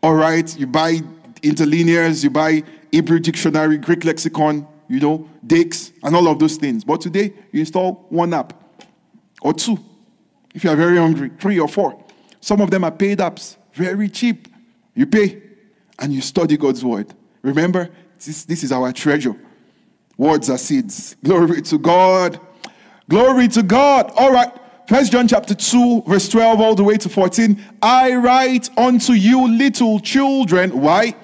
All 0.03 0.15
right, 0.15 0.57
you 0.59 0.67
buy 0.67 0.99
interlinears, 1.43 2.23
you 2.23 2.31
buy 2.31 2.63
Hebrew 2.91 3.19
dictionary, 3.19 3.79
Greek 3.79 4.05
lexicon, 4.05 4.67
you 4.89 5.01
know, 5.01 5.29
Dix, 5.47 5.93
and 6.03 6.15
all 6.15 6.29
of 6.29 6.39
those 6.39 6.57
things. 6.57 6.85
But 6.85 7.01
today, 7.01 7.33
you 7.53 7.61
install 7.61 8.07
one 8.09 8.33
app 8.35 8.53
or 9.43 9.53
two 9.53 9.79
if 10.55 10.65
you 10.65 10.71
are 10.71 10.77
very 10.77 10.97
hungry, 10.97 11.31
three 11.39 11.61
or 11.61 11.69
four. 11.69 12.03
Some 12.41 12.61
of 12.63 12.71
them 12.71 12.83
are 12.85 12.91
paid 12.91 13.19
apps, 13.19 13.57
very 13.75 14.09
cheap. 14.09 14.49
You 14.95 15.07
pay 15.07 15.43
and 15.99 16.13
you 16.13 16.23
study 16.23 16.57
God's 16.57 16.83
word. 16.85 17.13
Remember, 17.43 17.91
this, 18.25 18.45
this 18.45 18.65
is 18.65 18.73
our 18.73 18.93
treasure. 18.93 19.37
Words 20.17 20.51
are 20.51 20.59
seeds. 20.59 21.17
Glory 21.23 21.63
to 21.63 21.79
God. 21.79 22.41
Glory 23.09 23.49
to 23.49 23.63
God. 23.63 24.11
All 24.17 24.33
right. 24.33 24.53
First 24.89 25.13
John 25.13 25.27
chapter 25.27 25.55
2, 25.55 26.03
verse 26.07 26.29
12, 26.29 26.61
all 26.61 26.75
the 26.75 26.85
way 26.85 26.97
to 26.97 27.09
14. 27.09 27.61
I 27.83 28.15
write 28.15 28.71
unto 28.79 29.15
you, 29.15 29.49
little 29.49 29.99
children. 29.99 30.81
Why? 30.81 31.15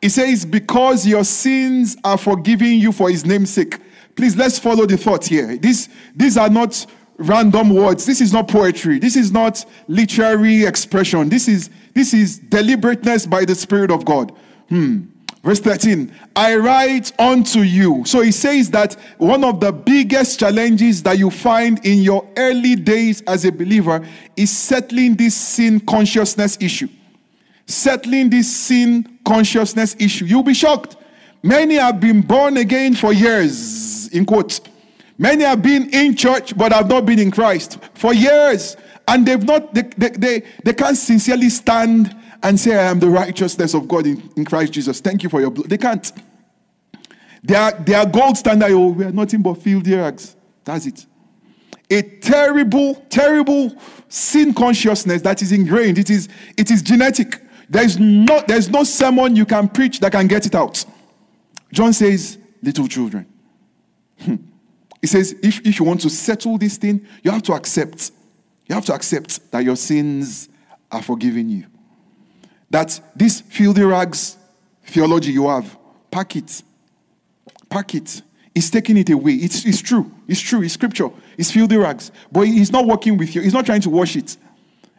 It 0.00 0.10
says, 0.10 0.46
Because 0.46 1.06
your 1.06 1.24
sins 1.24 1.96
are 2.02 2.16
forgiven 2.16 2.68
you 2.68 2.92
for 2.92 3.10
his 3.10 3.26
name's 3.26 3.50
sake. 3.50 3.78
Please 4.16 4.36
let's 4.36 4.58
follow 4.58 4.86
the 4.86 4.96
thought 4.96 5.26
here. 5.26 5.56
This, 5.56 5.88
these 6.16 6.36
are 6.36 6.48
not 6.48 6.86
random 7.18 7.70
words. 7.70 8.06
This 8.06 8.20
is 8.20 8.32
not 8.32 8.48
poetry. 8.48 8.98
This 8.98 9.16
is 9.16 9.30
not 9.30 9.64
literary 9.86 10.64
expression. 10.64 11.28
This 11.28 11.46
is 11.46 11.70
this 11.92 12.14
is 12.14 12.38
deliberateness 12.38 13.26
by 13.26 13.44
the 13.44 13.54
Spirit 13.54 13.90
of 13.90 14.04
God. 14.04 14.32
Hmm. 14.68 15.02
Verse 15.42 15.60
13, 15.60 16.12
I 16.36 16.56
write 16.56 17.18
unto 17.18 17.60
you. 17.60 18.04
So 18.04 18.20
he 18.20 18.30
says 18.30 18.70
that 18.72 18.94
one 19.16 19.42
of 19.42 19.58
the 19.58 19.72
biggest 19.72 20.38
challenges 20.38 21.02
that 21.04 21.18
you 21.18 21.30
find 21.30 21.84
in 21.86 22.00
your 22.00 22.28
early 22.36 22.76
days 22.76 23.22
as 23.22 23.46
a 23.46 23.52
believer 23.52 24.06
is 24.36 24.50
settling 24.50 25.14
this 25.14 25.34
sin 25.34 25.80
consciousness 25.80 26.58
issue. 26.60 26.88
Settling 27.66 28.28
this 28.28 28.54
sin 28.54 29.18
consciousness 29.24 29.96
issue. 29.98 30.26
You'll 30.26 30.42
be 30.42 30.52
shocked. 30.52 30.96
Many 31.42 31.76
have 31.76 32.00
been 32.00 32.20
born 32.20 32.58
again 32.58 32.94
for 32.94 33.14
years, 33.14 34.08
in 34.08 34.26
quotes. 34.26 34.60
Many 35.16 35.44
have 35.44 35.62
been 35.62 35.88
in 35.94 36.16
church 36.16 36.56
but 36.56 36.72
have 36.72 36.88
not 36.88 37.06
been 37.06 37.18
in 37.18 37.30
Christ 37.30 37.78
for 37.94 38.12
years. 38.12 38.76
And 39.08 39.26
they've 39.26 39.42
not, 39.42 39.72
they, 39.72 39.82
they, 39.96 40.10
they, 40.10 40.42
they 40.64 40.74
can't 40.74 40.98
sincerely 40.98 41.48
stand 41.48 42.14
and 42.42 42.58
say, 42.58 42.74
I 42.74 42.90
am 42.90 42.98
the 42.98 43.08
righteousness 43.08 43.74
of 43.74 43.86
God 43.88 44.06
in, 44.06 44.30
in 44.36 44.44
Christ 44.44 44.72
Jesus. 44.72 45.00
Thank 45.00 45.22
you 45.22 45.28
for 45.28 45.40
your 45.40 45.50
blood. 45.50 45.68
They 45.68 45.78
can't. 45.78 46.10
They 47.42 47.54
are, 47.54 48.06
gold 48.06 48.36
standard. 48.36 48.70
Oh, 48.70 48.88
we 48.88 49.04
are 49.04 49.12
nothing 49.12 49.42
but 49.42 49.54
filthy 49.54 49.94
rags. 49.94 50.36
That's 50.64 50.86
it. 50.86 51.06
A 51.90 52.02
terrible, 52.02 52.94
terrible 53.08 53.74
sin 54.08 54.54
consciousness 54.54 55.22
that 55.22 55.42
is 55.42 55.52
ingrained. 55.52 55.98
It 55.98 56.10
is, 56.10 56.28
it 56.56 56.70
is 56.70 56.82
genetic. 56.82 57.42
There 57.68 57.84
is 57.84 57.98
no, 57.98 58.42
there's 58.46 58.68
no 58.68 58.84
sermon 58.84 59.36
you 59.36 59.46
can 59.46 59.68
preach 59.68 60.00
that 60.00 60.12
can 60.12 60.26
get 60.26 60.46
it 60.46 60.54
out. 60.54 60.84
John 61.72 61.92
says, 61.92 62.38
little 62.62 62.86
children. 62.86 63.26
Hmm. 64.20 64.36
He 65.00 65.06
says, 65.06 65.34
if, 65.42 65.66
if 65.66 65.78
you 65.78 65.86
want 65.86 66.02
to 66.02 66.10
settle 66.10 66.58
this 66.58 66.76
thing, 66.76 67.06
you 67.22 67.30
have 67.30 67.42
to 67.44 67.54
accept. 67.54 68.12
You 68.66 68.74
have 68.74 68.84
to 68.86 68.94
accept 68.94 69.50
that 69.50 69.64
your 69.64 69.76
sins 69.76 70.48
are 70.92 71.02
forgiven 71.02 71.48
you 71.48 71.69
that 72.70 73.00
this 73.14 73.40
filthy 73.40 73.82
rags 73.82 74.36
theology 74.84 75.32
you 75.32 75.48
have, 75.48 75.76
pack 76.10 76.36
it. 76.36 76.62
Pack 77.68 77.94
it. 77.94 78.22
He's 78.54 78.70
taking 78.70 78.96
it 78.96 79.10
away. 79.10 79.32
It's, 79.32 79.64
it's 79.64 79.80
true. 79.80 80.10
It's 80.26 80.40
true. 80.40 80.62
It's 80.62 80.74
scripture. 80.74 81.10
It's 81.38 81.50
filthy 81.50 81.76
rags. 81.76 82.10
But 82.30 82.42
he's 82.42 82.72
not 82.72 82.86
working 82.86 83.16
with 83.16 83.34
you. 83.34 83.42
He's 83.42 83.54
not 83.54 83.66
trying 83.66 83.80
to 83.82 83.90
wash 83.90 84.16
it. 84.16 84.36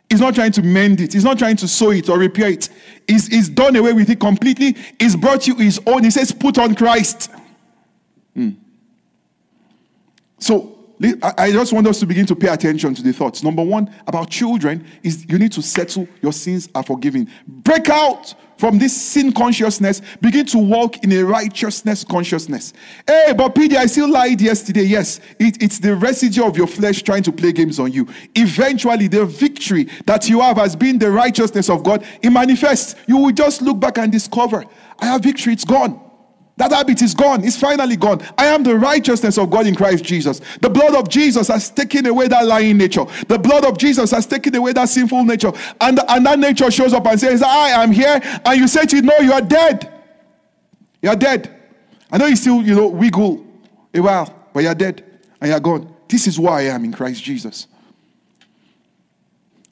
He's 0.10 0.20
not 0.20 0.36
trying 0.36 0.52
to 0.54 0.62
mend 0.62 1.00
it. 1.00 1.14
He's 1.14 1.24
not 1.24 1.38
trying 1.38 1.56
to 1.58 1.68
sew 1.68 1.92
it 1.92 2.10
or 2.10 2.18
repair 2.18 2.50
it. 2.50 2.70
He's, 3.08 3.28
he's 3.28 3.50
done 3.50 3.76
away 3.76 3.94
with 3.94 4.10
it 4.10 4.20
completely. 4.20 4.76
He's 5.00 5.16
brought 5.16 5.48
you 5.48 5.56
his 5.56 5.80
own. 5.86 6.04
He 6.04 6.12
says, 6.12 6.32
put 6.32 6.58
on 6.58 6.76
Christ. 6.76 7.32
Hmm. 8.34 8.52
So 10.40 10.81
I 11.38 11.52
just 11.52 11.74
want 11.74 11.88
us 11.88 12.00
to 12.02 12.06
begin 12.06 12.26
to 12.28 12.36
pay 12.36 12.50
attention 12.50 12.94
to 12.94 13.02
the 13.02 13.14
thoughts. 13.14 13.44
Number 13.44 13.64
one 13.64 13.94
about 14.08 14.30
children 14.30 14.86
is 15.02 15.26
you 15.28 15.40
need 15.40 15.52
to 15.54 15.62
settle 15.62 16.08
your 16.22 16.34
sins 16.34 16.70
are 16.76 16.84
forgiven. 16.84 17.30
Break 17.48 17.90
out 17.90 18.36
from 18.58 18.78
this 18.78 19.02
sin 19.02 19.32
consciousness. 19.32 20.04
Begin 20.22 20.46
to 20.46 20.60
walk 20.60 21.04
in 21.04 21.12
a 21.14 21.24
righteousness 21.24 22.04
consciousness. 22.04 22.74
Hey, 23.08 23.34
but 23.36 23.56
PD, 23.56 23.76
I 23.76 23.88
still 23.88 24.08
lied 24.10 24.40
yesterday. 24.40 24.84
Yes, 24.84 25.20
it, 25.40 25.62
it's 25.64 25.80
the 25.80 25.96
residue 25.96 26.46
of 26.46 26.56
your 26.56 26.68
flesh 26.68 27.02
trying 27.02 27.24
to 27.24 27.32
play 27.32 27.52
games 27.52 27.80
on 27.80 27.92
you. 27.92 28.08
Eventually, 28.36 29.08
the 29.08 29.26
victory 29.26 29.86
that 30.06 30.30
you 30.30 30.42
have 30.42 30.58
has 30.58 30.76
been 30.76 31.00
the 31.00 31.10
righteousness 31.10 31.72
of 31.72 31.84
God. 31.84 32.06
It 32.22 32.30
manifests. 32.30 32.96
You 33.08 33.18
will 33.18 33.32
just 33.32 33.64
look 33.64 33.80
back 33.80 33.98
and 33.98 34.12
discover, 34.12 34.66
I 35.00 35.06
have 35.06 35.24
victory. 35.24 35.54
It's 35.54 35.66
gone. 35.66 36.11
That 36.62 36.74
habit 36.74 37.02
is 37.02 37.16
gone. 37.16 37.44
It's 37.44 37.58
finally 37.58 37.96
gone. 37.96 38.22
I 38.38 38.46
am 38.46 38.62
the 38.62 38.78
righteousness 38.78 39.40
of 39.40 39.50
God 39.50 39.66
in 39.66 39.74
Christ 39.74 40.04
Jesus. 40.04 40.42
The 40.62 40.70
blood 40.70 40.94
of 40.94 41.10
Jesus 41.10 41.48
has 41.48 41.72
taken 41.72 42.06
away 42.06 42.28
that 42.28 42.46
lying 42.46 42.78
nature. 42.78 43.04
The 43.28 43.40
blood 43.40 43.66
of 43.66 43.80
Jesus 43.80 44.12
has 44.12 44.28
taken 44.28 44.54
away 44.54 44.72
that 44.74 44.88
sinful 44.88 45.24
nature. 45.24 45.52
And, 45.82 46.00
and 46.08 46.24
that 46.24 46.38
nature 46.38 46.70
shows 46.70 46.94
up 46.94 47.08
and 47.08 47.20
says, 47.20 47.42
I 47.42 47.70
am 47.70 47.92
here. 47.92 48.22
And 48.46 48.60
you 48.60 48.68
say 48.68 48.86
to 48.86 48.98
it, 48.98 49.04
No, 49.04 49.18
you 49.18 49.34
are 49.34 49.42
dead. 49.42 49.92
You 51.02 51.10
are 51.10 51.16
dead. 51.16 51.50
I 52.12 52.20
know 52.20 52.28
you 52.28 52.36
still, 52.36 52.62
you 52.62 52.76
know, 52.76 52.90
wiggle 52.90 53.44
a 53.92 54.00
while, 54.00 54.32
but 54.54 54.62
you're 54.62 54.76
dead 54.76 55.04
and 55.42 55.50
you're 55.50 55.60
gone. 55.60 55.92
This 56.08 56.28
is 56.28 56.40
why 56.40 56.60
I 56.60 56.64
am 56.66 56.86
in 56.86 56.94
Christ 56.94 57.24
Jesus. 57.24 57.66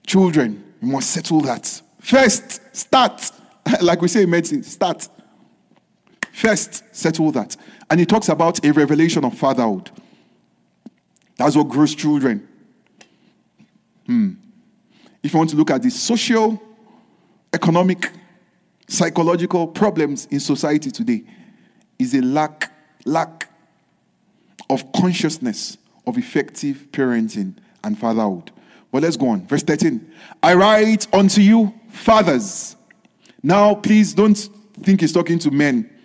Children, 0.08 0.74
you 0.81 0.88
must 0.88 1.12
settle 1.12 1.41
that. 1.41 1.84
First, 2.01 2.75
start. 2.75 3.29
like 3.84 4.01
we 4.01 4.08
say 4.08 4.24
in 4.24 4.31
medicine, 4.31 4.63
start. 4.63 5.08
First, 6.39 6.96
settle 6.96 7.34
that. 7.34 7.58
And 7.89 8.00
he 8.00 8.05
talks 8.05 8.29
about 8.29 8.63
a 8.63 8.72
revelation 8.72 9.25
of 9.25 9.38
fatherhood. 9.38 9.91
That's 11.36 11.53
what 11.53 11.67
grows 11.67 11.93
children. 11.93 12.48
Hmm. 14.05 14.31
If 15.22 15.34
you 15.34 15.38
want 15.38 15.50
to 15.50 15.58
look 15.58 15.69
at 15.69 15.84
the 15.84 15.91
social, 15.91 16.62
economic, 17.51 18.13
psychological 18.88 19.67
problems 19.67 20.27
in 20.27 20.39
society 20.39 20.91
today, 20.91 21.25
is 22.00 22.13
a 22.13 22.22
lack, 22.22 22.72
lack 23.03 23.50
of 24.69 24.89
consciousness 24.93 25.77
of 26.08 26.17
effective 26.17 26.88
parenting 26.93 27.55
and 27.84 28.00
fatherhood. 28.00 28.50
But 28.93 29.03
let's 29.03 29.17
go 29.17 29.27
on. 29.27 29.46
Verse 29.46 29.63
13. 29.63 30.10
I 30.41 30.53
write 30.53 31.13
unto 31.13 31.41
you, 31.41 31.74
fathers. 31.89 32.77
Now, 33.43 33.75
please 33.75 34.13
don't 34.13 34.38
think 34.84 35.01
he's 35.01 35.12
talking 35.12 35.38
to 35.39 35.51
men. 35.51 35.98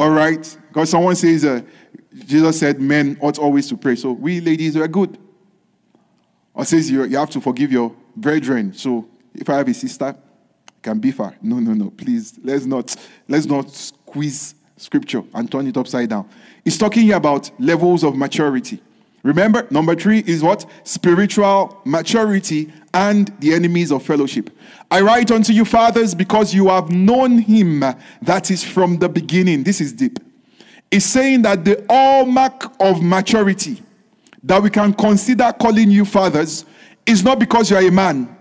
All 0.00 0.08
right? 0.08 0.58
Because 0.68 0.88
someone 0.88 1.14
says, 1.14 1.44
uh, 1.44 1.60
Jesus 2.24 2.58
said 2.58 2.80
men 2.80 3.18
ought 3.20 3.38
always 3.38 3.68
to 3.68 3.76
pray. 3.76 3.96
So 3.96 4.12
we 4.12 4.40
ladies 4.40 4.74
are 4.78 4.88
good. 4.88 5.18
Or 6.54 6.64
says 6.64 6.90
you, 6.90 7.04
you 7.04 7.18
have 7.18 7.28
to 7.30 7.40
forgive 7.40 7.70
your 7.70 7.94
brethren. 8.16 8.72
So 8.72 9.06
if 9.34 9.50
I 9.50 9.58
have 9.58 9.68
a 9.68 9.74
sister, 9.74 10.06
I 10.06 10.14
can 10.80 10.98
beef 11.00 11.18
her. 11.18 11.36
No, 11.42 11.60
no, 11.60 11.74
no. 11.74 11.90
Please, 11.90 12.38
let's 12.42 12.64
not 12.64 12.96
let's 13.28 13.44
not 13.44 13.70
squeeze 13.70 14.54
scripture 14.78 15.22
and 15.34 15.52
turn 15.52 15.66
it 15.66 15.76
upside 15.76 16.08
down. 16.08 16.26
It's 16.64 16.78
talking 16.78 17.12
about 17.12 17.50
levels 17.60 18.02
of 18.02 18.16
maturity. 18.16 18.82
Remember, 19.22 19.66
number 19.70 19.94
three 19.94 20.20
is 20.26 20.42
what? 20.42 20.64
Spiritual 20.84 21.80
maturity 21.84 22.72
and 22.94 23.32
the 23.40 23.52
enemies 23.52 23.92
of 23.92 24.02
fellowship. 24.02 24.50
I 24.90 25.02
write 25.02 25.30
unto 25.30 25.52
you, 25.52 25.64
fathers, 25.64 26.14
because 26.14 26.54
you 26.54 26.68
have 26.68 26.90
known 26.90 27.38
him 27.38 27.80
that 28.22 28.50
is 28.50 28.64
from 28.64 28.98
the 28.98 29.08
beginning. 29.08 29.62
This 29.62 29.80
is 29.80 29.92
deep. 29.92 30.18
It's 30.90 31.04
saying 31.04 31.42
that 31.42 31.64
the 31.64 31.84
hallmark 31.88 32.72
of 32.80 33.02
maturity 33.02 33.82
that 34.42 34.62
we 34.62 34.70
can 34.70 34.92
consider 34.94 35.52
calling 35.52 35.90
you 35.90 36.04
fathers 36.04 36.64
is 37.06 37.22
not 37.22 37.38
because 37.38 37.70
you're 37.70 37.86
a 37.86 37.90
man, 37.90 38.36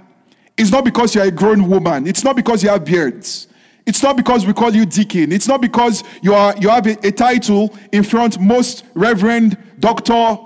it's 0.57 0.71
not 0.71 0.83
because 0.83 1.13
you're 1.13 1.25
a 1.25 1.31
grown 1.31 1.69
woman, 1.69 2.07
it's 2.07 2.23
not 2.23 2.35
because 2.35 2.63
you 2.63 2.69
have 2.69 2.85
beards. 2.85 3.47
It's 3.85 4.03
not 4.03 4.15
because 4.17 4.45
we 4.45 4.53
call 4.53 4.75
you 4.75 4.85
deacon. 4.85 5.31
It's 5.31 5.47
not 5.47 5.61
because 5.61 6.03
you 6.21 6.35
are 6.35 6.55
you 6.57 6.69
have 6.69 6.85
a, 6.85 7.07
a 7.07 7.11
title 7.11 7.75
in 7.91 8.03
front, 8.03 8.39
most 8.39 8.85
reverend, 8.93 9.57
doctor, 9.79 10.37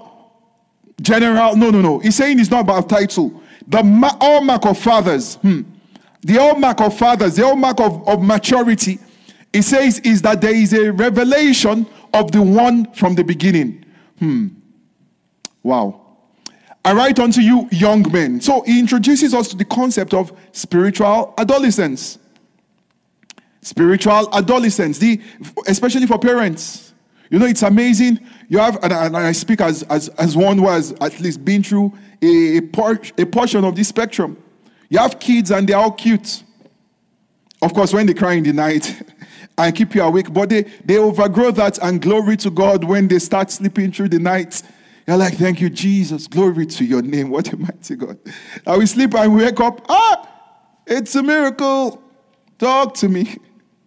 general. 1.03 1.55
No, 1.55 1.69
no, 1.69 1.81
no. 1.81 1.99
He's 1.99 2.15
saying 2.15 2.39
it's 2.39 2.49
not 2.49 2.61
about 2.61 2.89
title. 2.89 3.41
The 3.67 3.83
ma- 3.83 4.17
hallmark 4.19 4.65
of 4.65 4.77
fathers, 4.77 5.35
hmm, 5.35 5.61
the 6.21 6.33
hallmark 6.35 6.81
of 6.81 6.97
fathers, 6.97 7.35
the 7.35 7.45
hallmark 7.45 7.79
of, 7.79 8.07
of 8.07 8.21
maturity, 8.23 8.99
it 9.51 9.61
says 9.61 9.99
is 9.99 10.21
that 10.23 10.41
there 10.41 10.55
is 10.55 10.73
a 10.73 10.91
revelation 10.91 11.85
of 12.13 12.31
the 12.31 12.41
one 12.41 12.91
from 12.93 13.15
the 13.15 13.23
beginning. 13.23 13.85
Hmm. 14.19 14.47
Wow. 15.61 15.99
I 16.85 16.93
write 16.93 17.19
unto 17.19 17.39
you, 17.39 17.69
young 17.71 18.09
men. 18.11 18.41
So 18.41 18.61
he 18.61 18.79
introduces 18.79 19.33
us 19.33 19.47
to 19.49 19.55
the 19.55 19.65
concept 19.65 20.13
of 20.13 20.37
spiritual 20.51 21.33
adolescence. 21.37 22.19
Spiritual 23.61 24.33
adolescence, 24.35 24.97
the, 24.97 25.21
especially 25.67 26.05
for 26.05 26.19
parents. 26.19 26.92
You 27.33 27.39
know, 27.39 27.47
it's 27.47 27.63
amazing. 27.63 28.19
You 28.47 28.59
have, 28.59 28.77
and 28.83 28.93
I, 28.93 29.05
and 29.07 29.17
I 29.17 29.31
speak 29.31 29.59
as, 29.59 29.81
as, 29.89 30.07
as 30.09 30.37
one 30.37 30.59
who 30.59 30.67
has 30.67 30.91
at 31.01 31.19
least 31.19 31.43
been 31.43 31.63
through 31.63 31.91
a, 32.21 32.57
a, 32.57 32.61
por- 32.61 33.01
a 33.17 33.25
portion 33.25 33.65
of 33.65 33.75
this 33.75 33.87
spectrum. 33.87 34.37
You 34.87 34.99
have 34.99 35.19
kids 35.19 35.49
and 35.49 35.67
they're 35.67 35.77
all 35.77 35.93
cute. 35.93 36.43
Of 37.59 37.73
course, 37.73 37.91
when 37.91 38.05
they 38.05 38.13
cry 38.13 38.33
in 38.33 38.43
the 38.43 38.53
night 38.53 39.01
and 39.57 39.75
keep 39.75 39.95
you 39.95 40.03
awake, 40.03 40.31
but 40.31 40.49
they, 40.49 40.61
they 40.85 40.99
overgrow 40.99 41.49
that 41.49 41.79
and 41.79 41.99
glory 41.99 42.37
to 42.37 42.51
God 42.51 42.83
when 42.83 43.07
they 43.07 43.17
start 43.17 43.49
sleeping 43.49 43.91
through 43.91 44.09
the 44.09 44.19
night. 44.19 44.61
You're 45.07 45.17
like, 45.17 45.33
thank 45.33 45.59
you, 45.59 45.71
Jesus. 45.71 46.27
Glory 46.27 46.67
to 46.67 46.85
your 46.85 47.01
name. 47.01 47.31
What 47.31 47.51
a 47.51 47.57
mighty 47.57 47.95
God. 47.95 48.19
And 48.67 48.77
we 48.77 48.85
sleep 48.85 49.15
and 49.15 49.33
we 49.33 49.43
wake 49.43 49.59
up. 49.59 49.83
Ah, 49.89 50.29
it's 50.85 51.15
a 51.15 51.23
miracle. 51.23 51.99
Talk 52.59 52.93
to 52.97 53.09
me. 53.09 53.37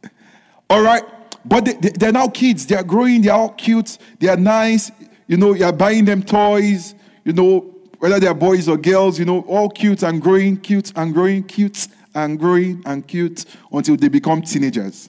All 0.68 0.82
right. 0.82 1.04
But 1.46 1.64
they, 1.64 1.72
they, 1.74 1.90
they're 1.90 2.12
now 2.12 2.28
kids. 2.28 2.66
They're 2.66 2.82
growing. 2.82 3.22
They're 3.22 3.34
all 3.34 3.50
cute. 3.50 3.98
They're 4.18 4.36
nice. 4.36 4.90
You 5.26 5.36
know, 5.36 5.54
you're 5.54 5.72
buying 5.72 6.04
them 6.04 6.22
toys. 6.22 6.94
You 7.24 7.32
know, 7.32 7.74
whether 7.98 8.20
they're 8.20 8.34
boys 8.34 8.68
or 8.68 8.76
girls, 8.76 9.18
you 9.18 9.24
know, 9.24 9.40
all 9.42 9.68
cute 9.68 10.02
and 10.02 10.20
growing, 10.20 10.56
cute 10.58 10.92
and 10.96 11.12
growing, 11.14 11.42
cute 11.42 11.88
and 12.14 12.38
growing 12.38 12.82
and 12.86 13.06
cute 13.06 13.44
until 13.72 13.96
they 13.96 14.08
become 14.08 14.42
teenagers. 14.42 15.08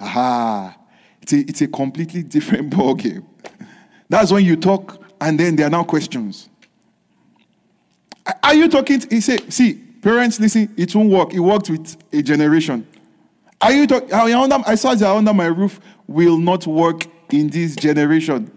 Aha. 0.00 0.76
It's 1.20 1.32
a, 1.32 1.38
it's 1.38 1.60
a 1.62 1.68
completely 1.68 2.22
different 2.22 2.70
ball 2.76 2.94
game. 2.94 3.26
That's 4.08 4.32
when 4.32 4.44
you 4.44 4.56
talk, 4.56 5.02
and 5.20 5.38
then 5.38 5.56
there 5.56 5.66
are 5.66 5.70
now 5.70 5.84
questions. 5.84 6.48
Are 8.42 8.54
you 8.54 8.68
talking? 8.68 9.00
To, 9.00 9.08
he 9.08 9.20
said, 9.20 9.52
see, 9.52 9.74
parents, 9.74 10.38
listen, 10.38 10.72
it 10.76 10.94
won't 10.94 11.10
work. 11.10 11.32
It 11.32 11.40
worked 11.40 11.70
with 11.70 11.96
a 12.12 12.22
generation. 12.22 12.86
Are 13.62 13.72
you 13.72 13.86
talking? 13.86 14.12
I 14.12 14.74
saw 14.74 14.94
that 14.94 15.08
under 15.08 15.32
my 15.32 15.46
roof 15.46 15.80
will 16.08 16.36
not 16.36 16.66
work 16.66 17.06
in 17.30 17.48
this 17.48 17.76
generation. 17.76 18.50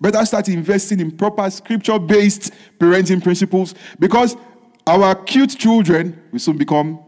Better 0.00 0.24
start 0.24 0.48
investing 0.48 1.00
in 1.00 1.16
proper 1.16 1.48
scripture 1.50 1.98
based 1.98 2.52
parenting 2.78 3.22
principles 3.22 3.74
because 3.98 4.36
our 4.86 5.14
cute 5.14 5.58
children 5.58 6.20
will 6.32 6.38
soon 6.38 6.56
become 6.56 7.00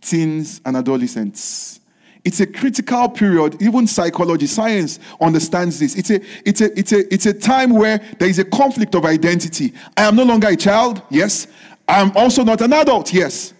teens 0.00 0.60
and 0.64 0.76
adolescents. 0.76 1.80
It's 2.24 2.40
a 2.40 2.46
critical 2.46 3.08
period. 3.08 3.62
Even 3.62 3.86
psychology, 3.86 4.46
science 4.46 4.98
understands 5.20 5.78
this. 5.78 5.94
It's 5.94 6.10
a, 6.10 6.20
it's, 6.44 6.60
a, 6.60 6.76
it's, 6.76 6.92
a, 6.92 7.14
it's 7.14 7.26
a 7.26 7.32
time 7.32 7.70
where 7.70 7.98
there 8.18 8.28
is 8.28 8.40
a 8.40 8.44
conflict 8.44 8.96
of 8.96 9.04
identity. 9.04 9.72
I 9.96 10.02
am 10.02 10.16
no 10.16 10.24
longer 10.24 10.48
a 10.48 10.56
child, 10.56 11.02
yes. 11.08 11.46
I 11.86 12.00
am 12.00 12.10
also 12.16 12.42
not 12.42 12.60
an 12.62 12.72
adult, 12.72 13.12
yes. 13.12 13.54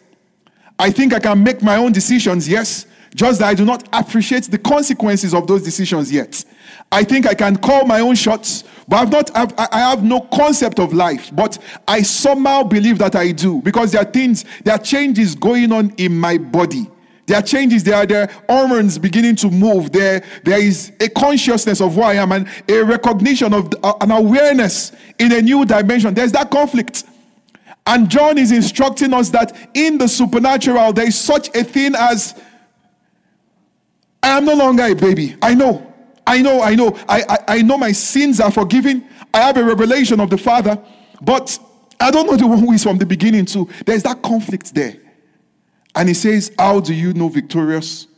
I 0.78 0.90
think 0.90 1.14
I 1.14 1.18
can 1.18 1.42
make 1.42 1.62
my 1.62 1.76
own 1.76 1.92
decisions, 1.92 2.48
yes. 2.48 2.86
Just 3.14 3.38
that 3.38 3.48
I 3.48 3.54
do 3.54 3.64
not 3.64 3.88
appreciate 3.92 4.44
the 4.44 4.58
consequences 4.58 5.32
of 5.32 5.46
those 5.46 5.62
decisions 5.62 6.12
yet. 6.12 6.44
I 6.92 7.02
think 7.02 7.26
I 7.26 7.34
can 7.34 7.56
call 7.56 7.86
my 7.86 8.00
own 8.00 8.14
shots, 8.14 8.64
but 8.86 8.96
I've 8.96 9.10
not, 9.10 9.36
I've, 9.36 9.54
I 9.58 9.78
have 9.78 10.04
no 10.04 10.20
concept 10.20 10.78
of 10.78 10.92
life. 10.92 11.30
But 11.34 11.58
I 11.88 12.02
somehow 12.02 12.62
believe 12.64 12.98
that 12.98 13.16
I 13.16 13.32
do 13.32 13.62
because 13.62 13.92
there 13.92 14.02
are 14.02 14.10
things, 14.10 14.44
there 14.64 14.74
are 14.74 14.78
changes 14.78 15.34
going 15.34 15.72
on 15.72 15.94
in 15.96 16.18
my 16.18 16.36
body 16.36 16.90
there 17.26 17.38
are 17.38 17.42
changes, 17.42 17.82
there 17.82 17.96
are, 17.96 18.06
there 18.06 18.22
are 18.22 18.42
hormones 18.48 18.98
beginning 18.98 19.36
to 19.36 19.50
move. 19.50 19.90
There, 19.90 20.22
there 20.44 20.60
is 20.60 20.92
a 21.00 21.08
consciousness 21.08 21.80
of 21.80 21.94
who 21.94 22.02
I 22.02 22.14
am 22.14 22.32
and 22.32 22.48
a 22.68 22.82
recognition 22.82 23.52
of 23.52 23.72
uh, 23.82 23.94
an 24.00 24.12
awareness 24.12 24.92
in 25.18 25.32
a 25.32 25.42
new 25.42 25.64
dimension. 25.64 26.14
There's 26.14 26.32
that 26.32 26.50
conflict. 26.50 27.04
And 27.87 28.11
John 28.11 28.37
is 28.37 28.51
instructing 28.51 29.14
us 29.14 29.31
that 29.31 29.57
in 29.75 29.96
the 29.96 30.09
supernatural, 30.09 30.92
there 30.92 31.07
is 31.07 31.18
such 31.18 31.55
a 31.57 31.62
thing 31.62 31.94
as 31.96 32.35
I 34.22 34.37
am 34.37 34.44
no 34.44 34.55
longer 34.55 34.85
a 34.85 34.94
baby. 34.94 35.37
I 35.40 35.55
know. 35.55 35.94
I 36.27 36.42
know, 36.42 36.61
I 36.61 36.75
know. 36.75 36.99
I, 37.09 37.22
I, 37.29 37.38
I 37.49 37.62
know 37.62 37.79
my 37.79 37.92
sins 37.92 38.40
are 38.40 38.51
forgiven. 38.51 39.07
I 39.33 39.42
have 39.42 39.57
a 39.57 39.62
revelation 39.62 40.18
of 40.18 40.31
the 40.31 40.38
Father, 40.38 40.77
but 41.22 41.57
I 42.01 42.11
don't 42.11 42.27
know 42.27 42.37
the 42.37 42.49
one 42.49 42.59
who 42.59 42.72
is 42.72 42.83
from 42.83 42.99
the 42.99 43.07
beginning, 43.07 43.44
too. 43.44 43.68
There's 43.85 44.03
that 44.03 44.20
conflict 44.22 44.75
there. 44.75 44.96
And 45.94 46.09
he 46.09 46.14
says, 46.14 46.51
How 46.59 46.81
do 46.81 46.92
you 46.92 47.14
know 47.14 47.29
victorious 47.29 48.09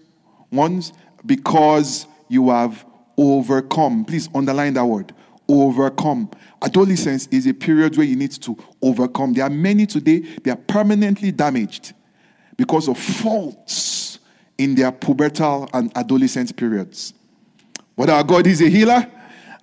ones? 0.51 0.95
Because 1.27 2.07
you 2.29 2.49
have 2.49 2.87
overcome. 3.19 4.07
Please 4.07 4.31
underline 4.35 4.73
that 4.75 4.85
word 4.87 5.13
overcome. 5.49 6.31
Adolescence 6.63 7.27
is 7.29 7.47
a 7.47 7.55
period 7.55 7.97
where 7.97 8.07
you 8.07 8.17
need 8.17 8.33
to 8.33 8.57
overcome. 8.83 9.33
There 9.33 9.45
are 9.45 9.51
many 9.51 9.87
today, 9.87 10.19
they 10.19 10.51
are 10.51 10.57
permanently 10.57 11.33
damaged 11.33 11.95
because 12.57 12.89
of 12.89 12.99
faults 12.99 14.19
in 14.59 14.75
their 14.75 14.93
pubertal 14.93 15.69
and 15.73 15.97
adolescent 15.97 16.57
periods. 16.57 17.15
But 17.97 18.11
our 18.11 18.25
God 18.25 18.47
is 18.47 18.61
a 18.61 18.69
healer 18.69 19.11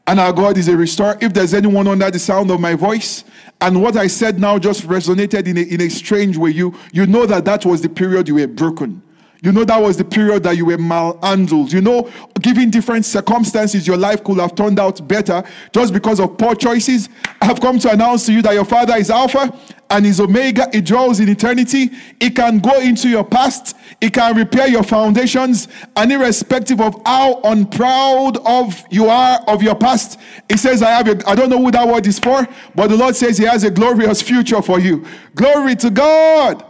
and 0.07 0.19
our 0.19 0.31
God 0.33 0.57
is 0.57 0.67
a 0.67 0.77
restorer. 0.77 1.17
If 1.21 1.33
there's 1.33 1.53
anyone 1.53 1.87
under 1.87 2.09
the 2.09 2.19
sound 2.19 2.51
of 2.51 2.59
my 2.59 2.75
voice, 2.75 3.23
and 3.61 3.81
what 3.81 3.95
I 3.95 4.07
said 4.07 4.39
now 4.39 4.59
just 4.59 4.83
resonated 4.83 5.47
in 5.47 5.57
a, 5.57 5.61
in 5.61 5.81
a 5.81 5.89
strange 5.89 6.37
way. 6.37 6.51
You, 6.51 6.77
you 6.91 7.05
know 7.05 7.25
that 7.25 7.45
that 7.45 7.65
was 7.65 7.81
the 7.81 7.89
period 7.89 8.27
you 8.27 8.35
were 8.35 8.47
broken. 8.47 9.01
You 9.45 9.51
know 9.51 9.63
that 9.63 9.79
was 9.79 9.95
the 9.95 10.03
period 10.03 10.41
that 10.41 10.57
you 10.57 10.65
were 10.65 10.77
malhandled. 10.79 11.71
You 11.71 11.79
know, 11.79 12.09
given 12.41 12.71
different 12.71 13.05
circumstances, 13.05 13.85
your 13.85 13.95
life 13.95 14.23
could 14.23 14.39
have 14.39 14.55
turned 14.55 14.79
out 14.79 15.07
better 15.07 15.43
just 15.71 15.93
because 15.93 16.19
of 16.19 16.35
poor 16.35 16.55
choices. 16.55 17.09
I 17.39 17.45
have 17.45 17.61
come 17.61 17.77
to 17.77 17.91
announce 17.91 18.25
to 18.25 18.33
you 18.33 18.41
that 18.41 18.55
your 18.55 18.65
Father 18.65 18.95
is 18.95 19.11
Alpha 19.11 19.55
and 19.91 20.03
is 20.03 20.19
Omega. 20.19 20.67
It 20.73 20.85
dwells 20.87 21.19
in 21.19 21.29
eternity. 21.29 21.91
It 22.19 22.35
can 22.35 22.57
go 22.57 22.79
into 22.79 23.07
your 23.07 23.23
past. 23.23 23.77
It 24.01 24.13
can 24.13 24.35
repair 24.35 24.67
your 24.67 24.81
foundations. 24.81 25.67
And 25.95 26.11
irrespective 26.11 26.81
of 26.81 26.99
how 27.05 27.39
unproud 27.43 28.37
of 28.47 28.83
you 28.89 29.09
are 29.09 29.41
of 29.47 29.61
your 29.61 29.75
past, 29.75 30.19
it 30.49 30.57
says, 30.57 30.81
I 30.81 30.89
have 30.89 31.07
a, 31.07 31.29
I 31.29 31.35
don't 31.35 31.51
know 31.51 31.59
who 31.59 31.69
that 31.69 31.87
word 31.87 32.07
is 32.07 32.17
for, 32.17 32.47
but 32.73 32.87
the 32.87 32.97
Lord 32.97 33.15
says 33.15 33.37
He 33.37 33.45
has 33.45 33.63
a 33.63 33.69
glorious 33.69 34.23
future 34.23 34.63
for 34.63 34.79
you. 34.79 35.05
Glory 35.35 35.75
to 35.75 35.91
God. 35.91 36.65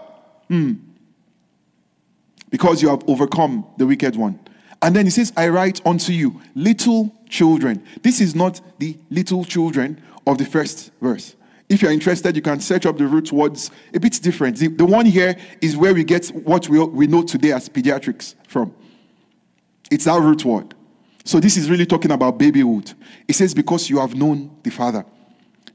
Hmm 0.49 0.84
because 2.49 2.81
you 2.81 2.89
have 2.89 3.03
overcome 3.07 3.65
the 3.77 3.85
wicked 3.85 4.15
one. 4.15 4.39
And 4.81 4.95
then 4.95 5.05
he 5.05 5.09
says, 5.09 5.33
I 5.35 5.49
write 5.49 5.85
unto 5.85 6.11
you, 6.11 6.41
little 6.53 7.13
children. 7.29 7.83
This 8.01 8.21
is 8.21 8.35
not 8.35 8.61
the 8.79 8.97
little 9.09 9.43
children 9.43 10.01
of 10.27 10.37
the 10.37 10.45
first 10.45 10.91
verse. 11.01 11.35
If 11.67 11.81
you're 11.81 11.91
interested, 11.91 12.35
you 12.35 12.41
can 12.41 12.59
search 12.59 12.85
up 12.85 12.97
the 12.97 13.07
root 13.07 13.31
words 13.31 13.71
a 13.93 13.99
bit 13.99 14.19
different. 14.21 14.57
The, 14.57 14.67
the 14.67 14.85
one 14.85 15.05
here 15.05 15.35
is 15.61 15.75
where 15.75 15.93
we 15.93 16.03
get 16.03 16.27
what 16.27 16.69
we, 16.69 16.79
we 16.83 17.07
know 17.07 17.23
today 17.23 17.51
as 17.51 17.67
pediatrics 17.67 18.35
from. 18.47 18.73
It's 19.89 20.05
our 20.05 20.21
root 20.21 20.45
word. 20.45 20.75
So 21.23 21.39
this 21.39 21.57
is 21.57 21.69
really 21.69 21.87
talking 21.87 22.11
about 22.11 22.37
babyhood. 22.37 22.93
It 23.27 23.33
says, 23.33 23.55
Because 23.55 23.89
you 23.89 23.99
have 23.99 24.13
known 24.13 24.55
the 24.61 24.69
Father. 24.69 25.03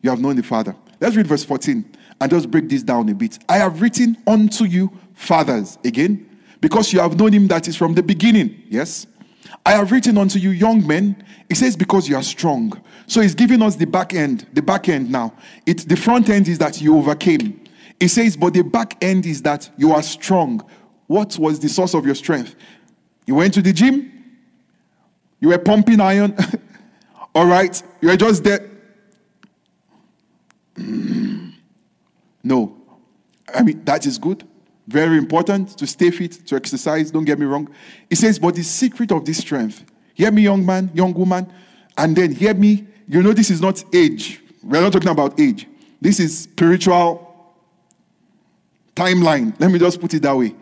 You 0.01 0.11
have 0.11 0.21
known 0.21 0.37
the 0.37 0.45
Father. 0.45 0.77
Let's 1.01 1.17
read 1.17 1.27
verse 1.27 1.45
14 1.45 1.85
and 2.21 2.31
just 2.31 2.51
break 2.51 2.69
this 2.69 2.83
down 2.83 3.09
a 3.09 3.15
bit. 3.15 3.39
I 3.49 3.59
have 3.59 3.81
written 3.81 4.17
unto 4.27 4.65
you, 4.65 4.93
fathers. 5.15 5.79
Again, 5.85 6.30
because 6.61 6.93
you 6.93 7.01
have 7.01 7.19
known 7.19 7.33
him 7.33 7.49
that 7.49 7.69
is 7.69 7.77
from 7.77 7.95
the 7.95 8.03
beginning. 8.03 8.63
Yes? 8.69 9.07
I 9.65 9.73
have 9.73 9.93
written 9.93 10.19
unto 10.19 10.39
you, 10.39 10.51
young 10.51 10.87
men. 10.87 11.25
It 11.49 11.57
says, 11.57 11.77
because 11.77 12.09
you 12.09 12.17
are 12.17 12.23
strong. 12.23 12.81
So 13.07 13.21
he's 13.21 13.35
giving 13.35 13.63
us 13.63 13.77
the 13.77 13.87
back 13.87 14.15
end, 14.15 14.47
the 14.53 14.63
back 14.63 14.89
end 14.89 15.11
now. 15.11 15.35
It, 15.67 15.89
the 15.89 15.97
front 15.97 16.29
end 16.29 16.49
is 16.49 16.59
that 16.59 16.81
you 16.81 16.97
overcame. 16.97 17.65
It 17.99 18.09
says, 18.09 18.37
but 18.37 18.55
the 18.55 18.63
back 18.63 18.97
end 19.03 19.27
is 19.27 19.43
that 19.43 19.71
you 19.77 19.93
are 19.93 20.03
strong. 20.03 20.65
What 21.07 21.39
was 21.39 21.61
the 21.61 21.69
source 21.69 21.95
of 21.95 22.07
your 22.07 22.15
strength? 22.15 22.55
You 23.27 23.35
went 23.35 23.55
to 23.55 23.63
the 23.63 23.73
gym, 23.73 24.13
you 25.41 25.49
were 25.49 25.59
pumping 25.59 26.01
iron, 26.01 26.37
all 27.35 27.47
right, 27.47 27.83
you 28.01 28.09
were 28.09 28.17
just 28.17 28.45
there. 28.45 28.71
no. 32.43 32.77
I 33.53 33.63
mean, 33.63 33.85
that 33.85 34.07
is 34.07 34.19
good. 34.19 34.47
Very 34.91 35.19
important 35.19 35.79
to 35.79 35.87
stay 35.87 36.11
fit, 36.11 36.33
to 36.49 36.57
exercise, 36.57 37.13
don't 37.13 37.25
get 37.25 37.39
me 37.39 37.47
wrong. 37.47 37.69
It 38.11 38.17
says, 38.17 38.41
but 38.41 38.57
the 38.57 38.65
secret 38.65 39.13
of 39.13 39.25
this 39.25 39.39
strength, 39.39 39.85
hear 40.15 40.33
me, 40.33 40.43
young 40.43 40.67
man, 40.67 40.91
young 40.93 41.15
woman, 41.15 41.49
and 41.97 42.17
then 42.17 42.33
hear 42.33 42.55
me. 42.55 42.89
You 43.07 43.23
know, 43.23 43.33
this 43.33 43.51
is 43.51 43.61
not 43.61 43.85
age. 43.95 44.41
We're 44.65 44.81
not 44.81 44.93
talking 44.93 45.11
about 45.11 45.39
age. 45.39 45.69
This 46.01 46.19
is 46.19 46.41
spiritual 46.41 47.55
timeline. 48.97 49.55
Let 49.61 49.71
me 49.71 49.79
just 49.79 50.01
put 50.01 50.13
it 50.13 50.23
that 50.23 50.37
way. 50.37 50.57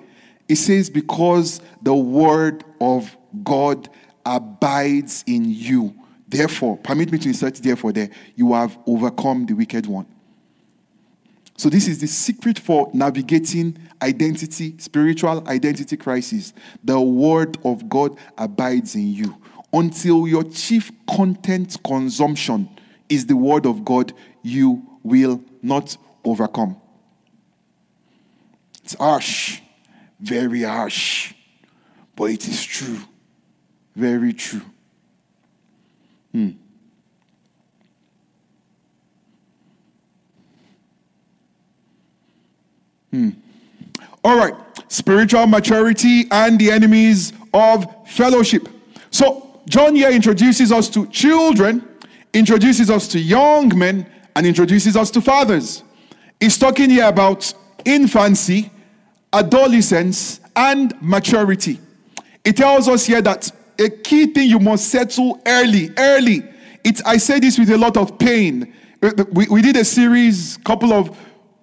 It 0.46 0.56
says, 0.56 0.90
because 0.90 1.62
the 1.80 1.94
word 1.94 2.64
of 2.82 3.16
God 3.42 3.88
abides 4.26 5.24
in 5.26 5.46
you. 5.46 5.94
Therefore, 6.28 6.76
permit 6.76 7.10
me 7.10 7.16
to 7.16 7.28
insert 7.28 7.54
therefore 7.54 7.92
there, 7.92 8.10
you 8.36 8.52
have 8.52 8.78
overcome 8.86 9.46
the 9.46 9.54
wicked 9.54 9.86
one. 9.86 10.06
So, 11.58 11.68
this 11.68 11.88
is 11.88 11.98
the 11.98 12.06
secret 12.06 12.56
for 12.56 12.88
navigating 12.94 13.76
identity, 14.00 14.76
spiritual 14.78 15.46
identity 15.48 15.96
crisis. 15.96 16.54
The 16.84 17.00
word 17.00 17.58
of 17.64 17.88
God 17.88 18.16
abides 18.38 18.94
in 18.94 19.12
you. 19.12 19.36
Until 19.72 20.28
your 20.28 20.44
chief 20.44 20.92
content 21.10 21.76
consumption 21.84 22.68
is 23.08 23.26
the 23.26 23.36
word 23.36 23.66
of 23.66 23.84
God, 23.84 24.12
you 24.42 24.86
will 25.02 25.42
not 25.60 25.96
overcome. 26.24 26.80
It's 28.84 28.94
harsh, 28.94 29.60
very 30.20 30.62
harsh, 30.62 31.34
but 32.14 32.26
it 32.26 32.46
is 32.46 32.62
true, 32.62 33.00
very 33.96 34.32
true. 34.32 34.62
Hmm. 36.30 36.50
Hmm. 43.10 43.30
All 44.24 44.36
right, 44.36 44.54
spiritual 44.88 45.46
maturity 45.46 46.24
and 46.30 46.58
the 46.58 46.70
enemies 46.70 47.32
of 47.54 47.86
fellowship. 48.08 48.68
So, 49.10 49.62
John 49.68 49.94
here 49.94 50.10
introduces 50.10 50.72
us 50.72 50.88
to 50.90 51.06
children, 51.08 51.86
introduces 52.32 52.90
us 52.90 53.08
to 53.08 53.18
young 53.18 53.76
men, 53.78 54.10
and 54.34 54.46
introduces 54.46 54.96
us 54.96 55.10
to 55.12 55.20
fathers. 55.20 55.82
He's 56.40 56.58
talking 56.58 56.90
here 56.90 57.06
about 57.06 57.52
infancy, 57.84 58.70
adolescence, 59.32 60.40
and 60.54 60.94
maturity. 61.00 61.80
It 62.44 62.56
tells 62.56 62.88
us 62.88 63.06
here 63.06 63.22
that 63.22 63.50
a 63.78 63.88
key 63.88 64.26
thing 64.26 64.48
you 64.48 64.58
must 64.58 64.88
settle 64.88 65.40
early, 65.46 65.90
early. 65.96 66.42
It, 66.84 67.00
I 67.06 67.16
say 67.16 67.38
this 67.38 67.58
with 67.58 67.70
a 67.70 67.76
lot 67.78 67.96
of 67.96 68.18
pain. 68.18 68.74
We, 69.32 69.46
we 69.48 69.62
did 69.62 69.76
a 69.76 69.84
series 69.84 70.56
couple 70.64 70.92
of 70.92 71.16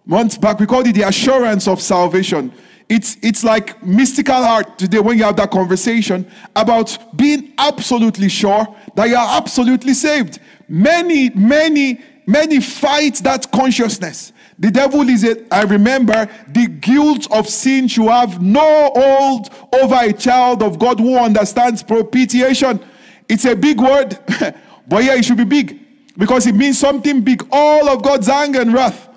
months 0.05 0.37
back. 0.37 0.59
We 0.59 0.65
called 0.65 0.87
it 0.87 0.93
the 0.93 1.07
assurance 1.07 1.67
of 1.67 1.81
salvation. 1.81 2.53
It's, 2.87 3.17
it's 3.23 3.43
like 3.43 3.83
mystical 3.83 4.35
art 4.35 4.77
today 4.77 4.99
when 4.99 5.17
you 5.17 5.23
have 5.23 5.35
that 5.37 5.49
conversation 5.51 6.29
about 6.55 6.97
being 7.17 7.53
absolutely 7.57 8.29
sure 8.29 8.67
that 8.95 9.09
you 9.09 9.15
are 9.15 9.37
absolutely 9.37 9.95
saved. 9.95 10.39
Many, 10.67 11.31
many, 11.31 12.01
many 12.27 12.61
fight 12.61 13.15
that 13.23 13.51
consciousness. 13.51 14.33
The 14.59 14.69
devil 14.69 15.09
is 15.09 15.23
it. 15.23 15.47
I 15.51 15.63
remember 15.63 16.29
the 16.47 16.67
guilt 16.67 17.29
of 17.31 17.49
sin 17.49 17.87
you 17.89 18.07
have 18.09 18.41
no 18.41 18.91
hold 18.95 19.49
over 19.73 19.95
a 19.95 20.13
child 20.13 20.61
of 20.61 20.77
God 20.77 20.99
who 20.99 21.17
understands 21.17 21.81
propitiation. 21.81 22.79
It's 23.27 23.45
a 23.45 23.55
big 23.55 23.81
word, 23.81 24.17
but 24.87 25.03
yeah, 25.03 25.15
it 25.15 25.25
should 25.25 25.37
be 25.37 25.43
big 25.43 25.79
because 26.17 26.45
it 26.45 26.55
means 26.55 26.77
something 26.77 27.21
big. 27.21 27.45
All 27.51 27.89
of 27.89 28.03
God's 28.03 28.29
anger 28.29 28.61
and 28.61 28.71
wrath 28.71 29.09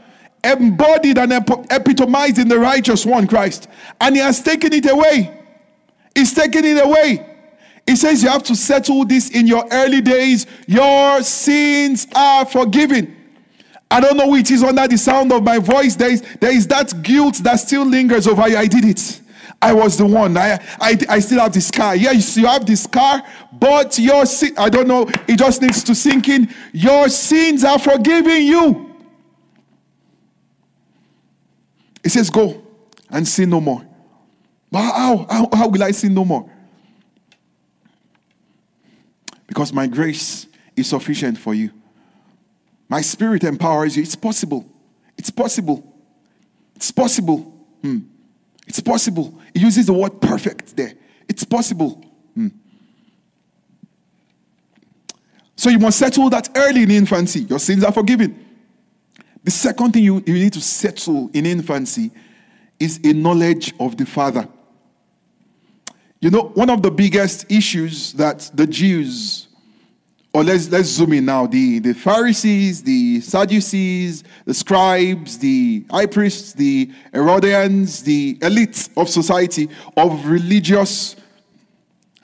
embodied 0.48 1.18
and 1.18 1.32
epitomized 1.70 2.38
in 2.38 2.48
the 2.48 2.58
righteous 2.58 3.04
one, 3.04 3.26
Christ. 3.26 3.68
And 4.00 4.16
he 4.16 4.22
has 4.22 4.42
taken 4.42 4.72
it 4.72 4.90
away. 4.90 5.34
He's 6.14 6.32
taken 6.32 6.64
it 6.64 6.84
away. 6.84 7.24
He 7.87 7.96
says 7.96 8.22
you 8.22 8.28
have 8.28 8.42
to 8.44 8.54
settle 8.54 9.04
this 9.04 9.30
in 9.30 9.46
your 9.46 9.66
early 9.70 10.00
days. 10.00 10.46
Your 10.66 11.22
sins 11.22 12.06
are 12.14 12.44
forgiven. 12.44 13.16
I 13.90 14.00
don't 14.00 14.16
know 14.16 14.28
which 14.28 14.50
is 14.50 14.62
under 14.62 14.87
the 14.87 14.98
sound 14.98 15.32
of 15.32 15.42
my 15.42 15.58
voice. 15.58 15.96
There 15.96 16.11
is, 16.11 16.22
there 16.40 16.54
is 16.54 16.66
that 16.66 17.02
guilt 17.02 17.37
that 17.37 17.56
still 17.56 17.87
lingers 17.87 18.26
over 18.26 18.46
you. 18.46 18.56
I 18.58 18.66
did 18.66 18.84
it. 18.84 19.22
I 19.61 19.72
was 19.72 19.96
the 19.96 20.06
one. 20.06 20.37
I, 20.37 20.61
I, 20.80 20.98
I 21.08 21.18
still 21.18 21.40
have 21.40 21.52
the 21.52 21.61
scar. 21.61 21.96
Yes, 21.96 22.37
you 22.37 22.46
have 22.46 22.66
the 22.66 22.76
scar, 22.76 23.22
but 23.52 23.98
your 23.98 24.26
sin, 24.26 24.52
I 24.56 24.68
don't 24.68 24.87
know, 24.87 25.08
it 25.26 25.38
just 25.38 25.62
needs 25.62 25.82
to 25.84 25.94
sink 25.94 26.28
in. 26.28 26.52
Your 26.72 27.08
sins 27.08 27.64
are 27.64 27.78
forgiven 27.78 28.42
you. 28.42 28.88
It 32.04 32.11
says, 32.11 32.30
Go 32.30 32.62
and 33.11 33.26
sin 33.26 33.50
no 33.50 33.61
more. 33.61 33.87
But 34.70 34.82
how, 34.82 35.26
how, 35.30 35.48
how 35.52 35.68
will 35.68 35.82
I 35.82 35.92
sin 35.92 36.14
no 36.14 36.24
more? 36.24 36.50
Because 39.46 39.72
my 39.72 39.87
grace 39.87 40.46
is 40.76 40.88
sufficient 40.88 41.38
for 41.38 41.54
you. 41.54 41.70
My 42.88 43.00
spirit 43.00 43.44
empowers 43.44 43.96
you. 43.96 44.02
It's 44.02 44.14
possible. 44.14 44.66
It's 45.16 45.30
possible. 45.30 45.84
It's 46.76 46.90
possible. 46.90 47.40
Hmm. 47.82 47.98
It's 48.66 48.80
possible. 48.80 49.38
It 49.54 49.62
uses 49.62 49.87
the 49.87 49.92
word 49.92 50.20
perfect 50.20 50.76
there. 50.76 50.94
It's 51.28 51.44
possible. 51.44 52.04
Hmm. 52.34 52.48
So 55.56 55.70
you 55.70 55.78
must 55.78 55.98
settle 55.98 56.30
that 56.30 56.50
early 56.54 56.82
in 56.82 56.90
infancy. 56.90 57.40
Your 57.40 57.58
sins 57.58 57.82
are 57.82 57.92
forgiven. 57.92 58.47
The 59.48 59.52
second 59.52 59.92
thing 59.92 60.04
you, 60.04 60.22
you 60.26 60.34
need 60.34 60.52
to 60.52 60.61
settle 60.61 61.30
in 61.32 61.46
infancy 61.46 62.11
is 62.78 63.00
a 63.02 63.14
knowledge 63.14 63.72
of 63.80 63.96
the 63.96 64.04
Father. 64.04 64.46
You 66.20 66.28
know, 66.28 66.48
one 66.52 66.68
of 66.68 66.82
the 66.82 66.90
biggest 66.90 67.50
issues 67.50 68.12
that 68.12 68.50
the 68.52 68.66
Jews 68.66 69.48
or 70.34 70.44
let's 70.44 70.68
let's 70.68 70.88
zoom 70.88 71.14
in 71.14 71.24
now. 71.24 71.46
The, 71.46 71.78
the 71.78 71.94
Pharisees, 71.94 72.82
the 72.82 73.22
Sadducees, 73.22 74.22
the 74.44 74.52
scribes, 74.52 75.38
the 75.38 75.82
high 75.90 76.04
priests, 76.04 76.52
the 76.52 76.92
Herodians, 77.14 78.02
the 78.02 78.34
elites 78.40 78.90
of 78.98 79.08
society, 79.08 79.70
of 79.96 80.26
religious 80.26 81.16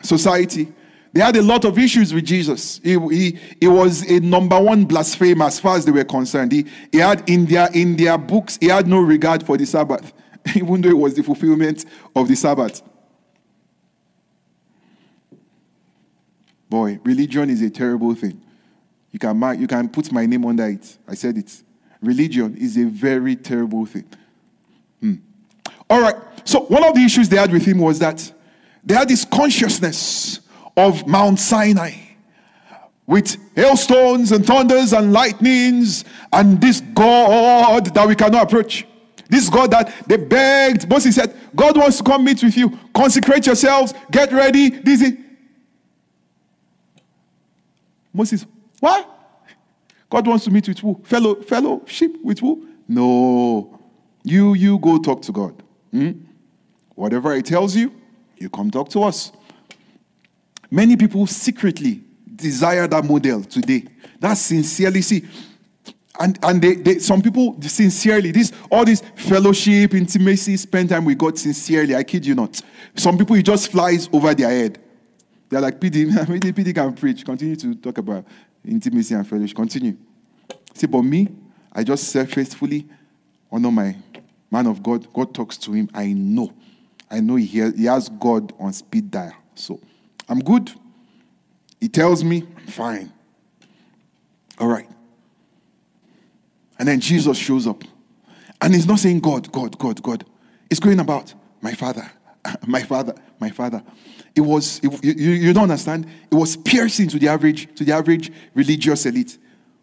society, 0.02 0.70
they 1.14 1.20
had 1.20 1.36
a 1.36 1.42
lot 1.42 1.64
of 1.64 1.78
issues 1.78 2.12
with 2.12 2.24
Jesus. 2.24 2.80
He, 2.82 2.98
he, 2.98 3.38
he 3.60 3.68
was 3.68 4.02
a 4.10 4.18
number 4.18 4.60
one 4.60 4.84
blasphemer 4.84 5.44
as 5.44 5.60
far 5.60 5.76
as 5.76 5.84
they 5.84 5.92
were 5.92 6.02
concerned. 6.02 6.50
He, 6.50 6.66
he 6.90 6.98
had 6.98 7.30
in 7.30 7.46
their, 7.46 7.68
in 7.72 7.94
their 7.94 8.18
books, 8.18 8.58
he 8.60 8.66
had 8.66 8.88
no 8.88 8.98
regard 8.98 9.46
for 9.46 9.56
the 9.56 9.64
Sabbath, 9.64 10.12
even 10.56 10.80
though 10.80 10.88
it 10.88 10.98
was 10.98 11.14
the 11.14 11.22
fulfillment 11.22 11.84
of 12.16 12.26
the 12.26 12.34
Sabbath. 12.34 12.82
Boy, 16.68 16.98
religion 17.04 17.48
is 17.48 17.62
a 17.62 17.70
terrible 17.70 18.16
thing. 18.16 18.42
You 19.12 19.20
can, 19.20 19.36
mark, 19.36 19.60
you 19.60 19.68
can 19.68 19.88
put 19.88 20.10
my 20.10 20.26
name 20.26 20.44
under 20.44 20.66
it. 20.66 20.98
I 21.06 21.14
said 21.14 21.38
it. 21.38 21.62
Religion 22.02 22.56
is 22.56 22.76
a 22.76 22.86
very 22.86 23.36
terrible 23.36 23.86
thing. 23.86 24.08
Hmm. 24.98 25.14
All 25.88 26.00
right. 26.00 26.16
So, 26.42 26.62
one 26.62 26.82
of 26.82 26.92
the 26.96 27.02
issues 27.02 27.28
they 27.28 27.36
had 27.36 27.52
with 27.52 27.64
him 27.64 27.78
was 27.78 28.00
that 28.00 28.32
they 28.82 28.94
had 28.94 29.08
this 29.08 29.24
consciousness 29.24 30.40
of 30.76 31.06
Mount 31.06 31.38
Sinai 31.38 31.92
with 33.06 33.36
hailstones 33.54 34.32
and 34.32 34.46
thunders 34.46 34.92
and 34.92 35.12
lightnings 35.12 36.04
and 36.32 36.60
this 36.60 36.80
God 36.80 37.94
that 37.94 38.08
we 38.08 38.14
cannot 38.14 38.44
approach. 38.44 38.86
This 39.28 39.48
God 39.48 39.70
that 39.70 39.92
they 40.06 40.16
begged. 40.16 40.88
Moses 40.88 41.14
said, 41.14 41.34
God 41.54 41.76
wants 41.76 41.98
to 41.98 42.04
come 42.04 42.24
meet 42.24 42.42
with 42.42 42.56
you. 42.56 42.78
Consecrate 42.94 43.46
yourselves. 43.46 43.94
Get 44.10 44.32
ready. 44.32 44.70
This 44.70 45.02
is 45.02 45.12
Moses, 48.14 48.46
what? 48.78 49.10
God 50.08 50.26
wants 50.28 50.44
to 50.44 50.50
meet 50.52 50.68
with 50.68 50.78
who? 50.78 51.00
Fellow, 51.02 51.34
fellowship 51.42 52.12
with 52.22 52.38
who? 52.38 52.68
No. 52.86 53.80
You, 54.22 54.54
you 54.54 54.78
go 54.78 54.98
talk 54.98 55.20
to 55.22 55.32
God. 55.32 55.60
Hmm? 55.90 56.12
Whatever 56.94 57.34
He 57.34 57.42
tells 57.42 57.74
you, 57.74 57.92
you 58.36 58.48
come 58.48 58.70
talk 58.70 58.88
to 58.90 59.02
us. 59.02 59.32
Many 60.74 60.96
people 60.96 61.24
secretly 61.28 62.00
desire 62.34 62.88
that 62.88 63.04
model 63.04 63.44
today. 63.44 63.84
That's 64.18 64.40
sincerely. 64.40 65.02
See, 65.02 65.24
and, 66.18 66.36
and 66.42 66.60
they, 66.60 66.74
they, 66.74 66.98
some 66.98 67.22
people 67.22 67.56
sincerely, 67.62 68.32
this 68.32 68.50
all 68.72 68.84
this 68.84 69.00
fellowship, 69.14 69.94
intimacy, 69.94 70.56
spend 70.56 70.88
time 70.88 71.04
with 71.04 71.16
God 71.16 71.38
sincerely. 71.38 71.94
I 71.94 72.02
kid 72.02 72.26
you 72.26 72.34
not. 72.34 72.60
Some 72.96 73.16
people 73.16 73.36
it 73.36 73.44
just 73.44 73.70
flies 73.70 74.08
over 74.12 74.34
their 74.34 74.48
head. 74.48 74.80
They're 75.48 75.60
like, 75.60 75.78
PD, 75.78 76.06
PD, 76.10 76.52
PD 76.52 76.74
can 76.74 76.92
preach. 76.92 77.24
Continue 77.24 77.54
to 77.54 77.76
talk 77.76 77.98
about 77.98 78.24
intimacy 78.66 79.14
and 79.14 79.28
fellowship. 79.28 79.54
Continue. 79.54 79.96
See, 80.72 80.88
but 80.88 81.02
me, 81.02 81.28
I 81.72 81.84
just 81.84 82.08
serve 82.08 82.32
faithfully, 82.32 82.88
honor 83.52 83.70
my 83.70 83.96
man 84.50 84.66
of 84.66 84.82
God. 84.82 85.06
God 85.12 85.32
talks 85.32 85.56
to 85.58 85.72
him. 85.72 85.88
I 85.94 86.14
know. 86.14 86.52
I 87.08 87.20
know 87.20 87.36
he, 87.36 87.46
he 87.46 87.84
has 87.84 88.08
God 88.08 88.52
on 88.58 88.72
speed 88.72 89.12
dial. 89.12 89.36
So 89.54 89.78
I'm 90.28 90.40
good. 90.40 90.72
He 91.80 91.88
tells 91.88 92.24
me, 92.24 92.44
fine. 92.68 93.12
All 94.58 94.68
right. 94.68 94.88
And 96.78 96.88
then 96.88 97.00
Jesus 97.00 97.36
shows 97.36 97.66
up. 97.66 97.84
And 98.60 98.74
he's 98.74 98.86
not 98.86 98.98
saying 98.98 99.20
God, 99.20 99.50
God, 99.52 99.78
God, 99.78 100.02
God. 100.02 100.24
He's 100.68 100.80
going 100.80 101.00
about 101.00 101.34
my 101.60 101.72
father, 101.74 102.10
my 102.66 102.82
father, 102.82 103.14
my 103.38 103.50
father. 103.50 103.82
It 104.34 104.40
was, 104.40 104.80
it, 104.82 105.04
you, 105.04 105.30
you 105.30 105.52
don't 105.52 105.64
understand? 105.64 106.06
It 106.30 106.34
was 106.34 106.56
piercing 106.56 107.08
to 107.08 107.18
the 107.18 107.28
average, 107.28 107.74
to 107.76 107.84
the 107.84 107.92
average 107.92 108.32
religious 108.54 109.06
elite. 109.06 109.38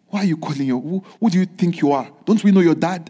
Why 0.08 0.22
are 0.22 0.26
you 0.26 0.38
calling 0.38 0.64
your, 0.64 0.82
who, 0.82 1.04
who 1.20 1.30
do 1.30 1.40
you 1.40 1.46
think 1.46 1.82
you 1.82 1.92
are? 1.92 2.12
Don't 2.26 2.44
we 2.44 2.52
know 2.52 2.60
your 2.60 2.76
dad? 2.76 3.10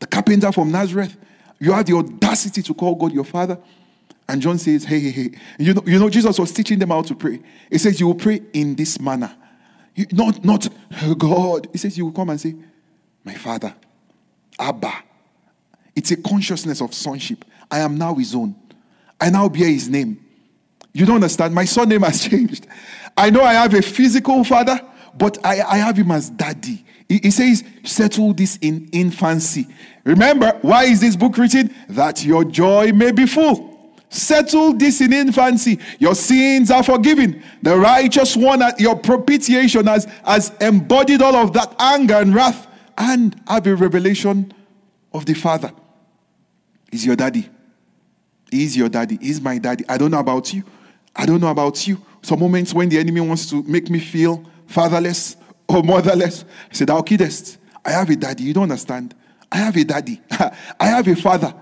The 0.00 0.06
carpenter 0.06 0.50
from 0.50 0.72
Nazareth? 0.72 1.16
You 1.60 1.72
have 1.72 1.86
the 1.86 1.94
audacity 1.94 2.62
to 2.62 2.74
call 2.74 2.96
God 2.96 3.12
your 3.12 3.24
father? 3.24 3.58
And 4.28 4.40
John 4.40 4.58
says, 4.58 4.84
hey, 4.84 5.00
hey, 5.00 5.10
hey. 5.10 5.30
You 5.58 5.74
know, 5.74 5.82
you 5.84 5.98
know, 5.98 6.08
Jesus 6.08 6.38
was 6.38 6.52
teaching 6.52 6.78
them 6.78 6.90
how 6.90 7.02
to 7.02 7.14
pray. 7.14 7.40
He 7.70 7.78
says, 7.78 7.98
you 8.00 8.06
will 8.06 8.14
pray 8.14 8.40
in 8.52 8.74
this 8.74 9.00
manner. 9.00 9.34
You, 9.94 10.06
not, 10.12 10.44
not 10.44 10.68
oh, 11.02 11.14
God. 11.14 11.68
He 11.72 11.78
says, 11.78 11.98
you 11.98 12.06
will 12.06 12.12
come 12.12 12.30
and 12.30 12.40
say, 12.40 12.54
my 13.24 13.34
father, 13.34 13.74
Abba. 14.58 14.92
It's 15.94 16.10
a 16.10 16.16
consciousness 16.16 16.80
of 16.80 16.94
sonship. 16.94 17.44
I 17.70 17.80
am 17.80 17.96
now 17.96 18.14
his 18.14 18.34
own. 18.34 18.54
I 19.20 19.30
now 19.30 19.48
bear 19.48 19.68
his 19.68 19.88
name. 19.88 20.24
You 20.94 21.06
don't 21.06 21.16
understand? 21.16 21.54
My 21.54 21.64
son 21.64 21.88
name 21.88 22.02
has 22.02 22.26
changed. 22.28 22.66
I 23.16 23.30
know 23.30 23.42
I 23.42 23.54
have 23.54 23.74
a 23.74 23.82
physical 23.82 24.44
father, 24.44 24.80
but 25.14 25.44
I, 25.44 25.60
I 25.62 25.76
have 25.78 25.96
him 25.96 26.10
as 26.10 26.30
daddy. 26.30 26.84
He, 27.08 27.18
he 27.22 27.30
says, 27.30 27.62
settle 27.84 28.32
this 28.32 28.56
in 28.62 28.88
infancy. 28.92 29.66
Remember, 30.04 30.58
why 30.62 30.84
is 30.84 31.00
this 31.00 31.16
book 31.16 31.36
written? 31.36 31.74
That 31.90 32.24
your 32.24 32.44
joy 32.44 32.92
may 32.92 33.12
be 33.12 33.26
full. 33.26 33.71
Settle 34.12 34.74
this 34.74 35.00
in 35.00 35.10
infancy. 35.10 35.78
Your 35.98 36.14
sins 36.14 36.70
are 36.70 36.82
forgiven. 36.82 37.42
The 37.62 37.74
righteous 37.74 38.36
one 38.36 38.60
at 38.60 38.78
your 38.78 38.94
propitiation 38.94 39.86
has, 39.86 40.04
has 40.22 40.52
embodied 40.60 41.22
all 41.22 41.34
of 41.34 41.54
that 41.54 41.74
anger 41.78 42.16
and 42.16 42.34
wrath 42.34 42.66
and 42.98 43.34
have 43.48 43.66
a 43.66 43.74
revelation 43.74 44.52
of 45.14 45.24
the 45.24 45.32
Father. 45.32 45.72
He's 46.90 47.06
your 47.06 47.16
daddy. 47.16 47.48
He's 48.50 48.76
your 48.76 48.90
daddy. 48.90 49.16
He's 49.18 49.40
my 49.40 49.56
daddy. 49.56 49.86
I 49.88 49.96
don't 49.96 50.10
know 50.10 50.20
about 50.20 50.52
you. 50.52 50.62
I 51.16 51.24
don't 51.24 51.40
know 51.40 51.50
about 51.50 51.88
you. 51.88 51.98
Some 52.20 52.40
moments 52.40 52.74
when 52.74 52.90
the 52.90 52.98
enemy 52.98 53.22
wants 53.22 53.48
to 53.48 53.62
make 53.62 53.88
me 53.88 53.98
feel 53.98 54.44
fatherless 54.66 55.36
or 55.66 55.82
motherless, 55.82 56.44
I 56.70 56.74
said, 56.74 56.88
Thou 56.88 57.00
kiddest. 57.00 57.56
I 57.82 57.92
have 57.92 58.10
a 58.10 58.16
daddy. 58.16 58.44
You 58.44 58.52
don't 58.52 58.64
understand. 58.64 59.14
I 59.50 59.56
have 59.56 59.74
a 59.74 59.84
daddy. 59.84 60.20
I 60.30 60.86
have 60.86 61.08
a 61.08 61.16
father. 61.16 61.54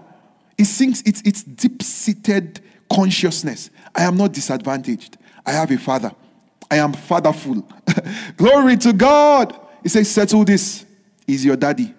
It 0.60 0.66
sinks, 0.66 1.02
it's, 1.06 1.22
it's 1.22 1.42
deep 1.42 1.82
seated 1.82 2.60
consciousness. 2.92 3.70
I 3.94 4.02
am 4.02 4.18
not 4.18 4.34
disadvantaged. 4.34 5.16
I 5.46 5.52
have 5.52 5.70
a 5.70 5.78
father. 5.78 6.12
I 6.70 6.76
am 6.76 6.92
fatherful. 6.92 7.66
Glory 8.36 8.76
to 8.76 8.92
God. 8.92 9.58
He 9.82 9.88
says, 9.88 10.10
Settle 10.10 10.44
this. 10.44 10.84
He's 11.26 11.46
your 11.46 11.56
daddy. 11.56 11.94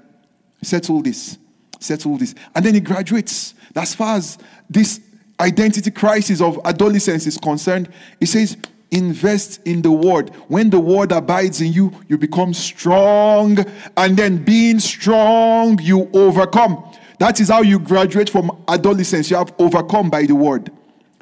Settle 0.61 1.01
this. 1.01 1.39
Settle 1.79 2.19
this. 2.19 2.35
And 2.53 2.63
then 2.63 2.75
he 2.75 2.81
graduates. 2.81 3.55
As 3.75 3.95
far 3.95 4.17
as 4.17 4.37
this 4.69 5.01
identity 5.39 5.89
crisis 5.89 6.39
of 6.39 6.59
adolescence 6.63 7.25
is 7.25 7.39
concerned, 7.39 7.89
he 8.19 8.27
says, 8.27 8.57
invest 8.91 9.61
in 9.65 9.81
the 9.81 9.91
word. 9.91 10.29
When 10.49 10.69
the 10.69 10.79
word 10.79 11.11
abides 11.13 11.61
in 11.61 11.73
you, 11.73 11.93
you 12.07 12.17
become 12.17 12.53
strong. 12.53 13.57
And 13.97 14.17
then 14.17 14.43
being 14.43 14.79
strong, 14.79 15.79
you 15.81 16.09
overcome. 16.13 16.90
That 17.21 17.39
is 17.39 17.49
how 17.49 17.61
you 17.61 17.77
graduate 17.77 18.31
from 18.31 18.63
adolescence. 18.67 19.29
You 19.29 19.37
have 19.37 19.53
overcome 19.59 20.09
by 20.09 20.25
the 20.25 20.33
word. 20.33 20.71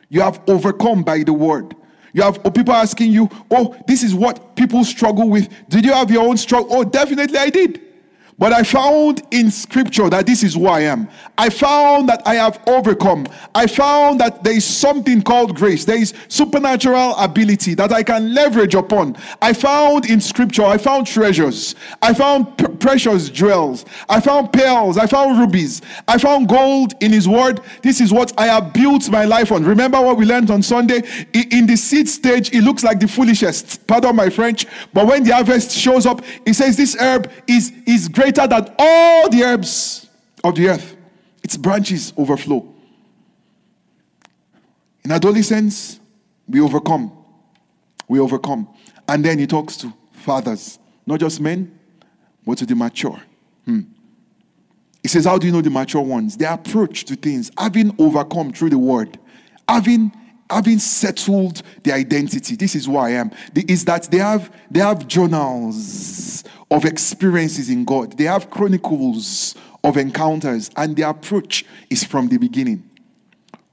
You 0.07 0.21
have 0.21 0.39
overcome 0.47 1.03
by 1.03 1.23
the 1.23 1.33
word. 1.33 1.75
You 2.13 2.21
have 2.21 2.39
oh, 2.45 2.51
people 2.51 2.73
asking 2.73 3.11
you, 3.11 3.29
Oh, 3.51 3.75
this 3.85 4.01
is 4.01 4.15
what 4.15 4.55
people 4.55 4.85
struggle 4.85 5.29
with. 5.29 5.49
Did 5.67 5.83
you 5.83 5.91
have 5.91 6.09
your 6.09 6.25
own 6.25 6.37
struggle? 6.37 6.69
Oh, 6.71 6.85
definitely 6.85 7.37
I 7.37 7.49
did. 7.49 7.81
But 8.39 8.53
I 8.53 8.63
found 8.63 9.21
in 9.31 9.51
scripture 9.51 10.09
that 10.09 10.25
this 10.25 10.43
is 10.43 10.53
who 10.53 10.67
I 10.67 10.79
am. 10.81 11.09
I 11.37 11.49
found 11.49 12.07
that 12.07 12.21
I 12.25 12.35
have 12.35 12.61
overcome. 12.67 13.27
I 13.53 13.67
found 13.67 14.21
that 14.21 14.45
there 14.45 14.55
is 14.55 14.63
something 14.63 15.21
called 15.21 15.57
grace. 15.57 15.83
There 15.83 15.97
is 15.97 16.13
supernatural 16.29 17.15
ability 17.17 17.73
that 17.73 17.91
I 17.91 18.01
can 18.01 18.33
leverage 18.33 18.75
upon. 18.75 19.17
I 19.41 19.51
found 19.51 20.09
in 20.09 20.21
scripture, 20.21 20.63
I 20.63 20.77
found 20.77 21.05
treasures. 21.05 21.75
I 22.01 22.13
found 22.13 22.57
p- 22.57 22.67
precious 22.79 23.29
jewels. 23.29 23.83
I 24.07 24.21
found 24.21 24.53
pearls. 24.53 24.97
I 24.97 25.05
found 25.05 25.37
rubies. 25.37 25.81
I 26.07 26.17
found 26.17 26.47
gold 26.47 26.93
in 27.01 27.11
his 27.11 27.27
word. 27.27 27.59
This 27.81 27.99
is 27.99 28.13
what 28.13 28.33
I 28.37 28.45
have 28.45 28.71
built 28.71 29.09
my 29.09 29.25
life 29.25 29.51
on. 29.51 29.65
Remember 29.65 29.99
what 30.01 30.15
we 30.15 30.25
learned 30.25 30.49
on 30.49 30.63
Sunday? 30.63 31.03
In 31.33 31.67
the 31.67 31.75
seed 31.75 32.07
stage, 32.07 32.53
it 32.53 32.61
looks 32.61 32.85
like 32.85 33.01
the 33.01 33.07
foolishest. 33.07 33.85
Pardon 33.85 34.15
my 34.15 34.29
French. 34.29 34.65
But 34.93 35.07
when 35.07 35.25
the 35.25 35.33
harvest 35.33 35.71
shows 35.71 36.05
up, 36.05 36.21
it 36.45 36.53
says 36.53 36.77
this 36.77 36.95
herb 36.95 37.29
is, 37.45 37.73
is 37.85 38.07
great 38.07 38.28
greater 38.31 38.47
than 38.47 38.75
all 38.77 39.29
the 39.29 39.43
herbs 39.43 40.07
of 40.43 40.55
the 40.55 40.69
earth. 40.69 40.95
Its 41.43 41.57
branches 41.57 42.13
overflow. 42.17 42.67
In 45.03 45.11
adolescence, 45.11 45.99
we 46.47 46.59
overcome. 46.59 47.11
We 48.07 48.19
overcome. 48.19 48.67
And 49.07 49.23
then 49.23 49.39
he 49.39 49.47
talks 49.47 49.77
to 49.77 49.93
fathers, 50.11 50.77
not 51.05 51.19
just 51.19 51.39
men, 51.39 51.79
but 52.45 52.57
to 52.59 52.65
the 52.65 52.75
mature. 52.75 53.19
Hmm. 53.65 53.81
He 55.01 55.07
says, 55.07 55.25
How 55.25 55.37
do 55.37 55.47
you 55.47 55.53
know 55.53 55.61
the 55.61 55.69
mature 55.69 56.01
ones? 56.01 56.37
Their 56.37 56.53
approach 56.53 57.05
to 57.05 57.15
things, 57.15 57.51
having 57.57 57.95
overcome 57.97 58.51
through 58.51 58.71
the 58.71 58.77
word, 58.77 59.17
having 59.67 60.11
having 60.51 60.79
settled 60.79 61.61
the 61.83 61.93
identity 61.93 62.55
this 62.55 62.73
is 62.73 62.87
who 62.87 62.97
i 62.97 63.11
am 63.11 63.29
is 63.67 63.85
that 63.85 64.09
they 64.09 64.17
have 64.17 64.51
they 64.71 64.79
have 64.79 65.07
journals 65.07 66.43
of 66.71 66.85
experiences 66.85 67.69
in 67.69 67.85
god. 67.85 68.17
They 68.17 68.25
have 68.25 68.49
chronicles 68.49 69.55
of 69.83 69.97
encounters 69.97 70.69
and 70.75 70.95
their 70.95 71.09
approach 71.09 71.65
is 71.89 72.03
from 72.03 72.27
the 72.27 72.37
beginning. 72.37 72.89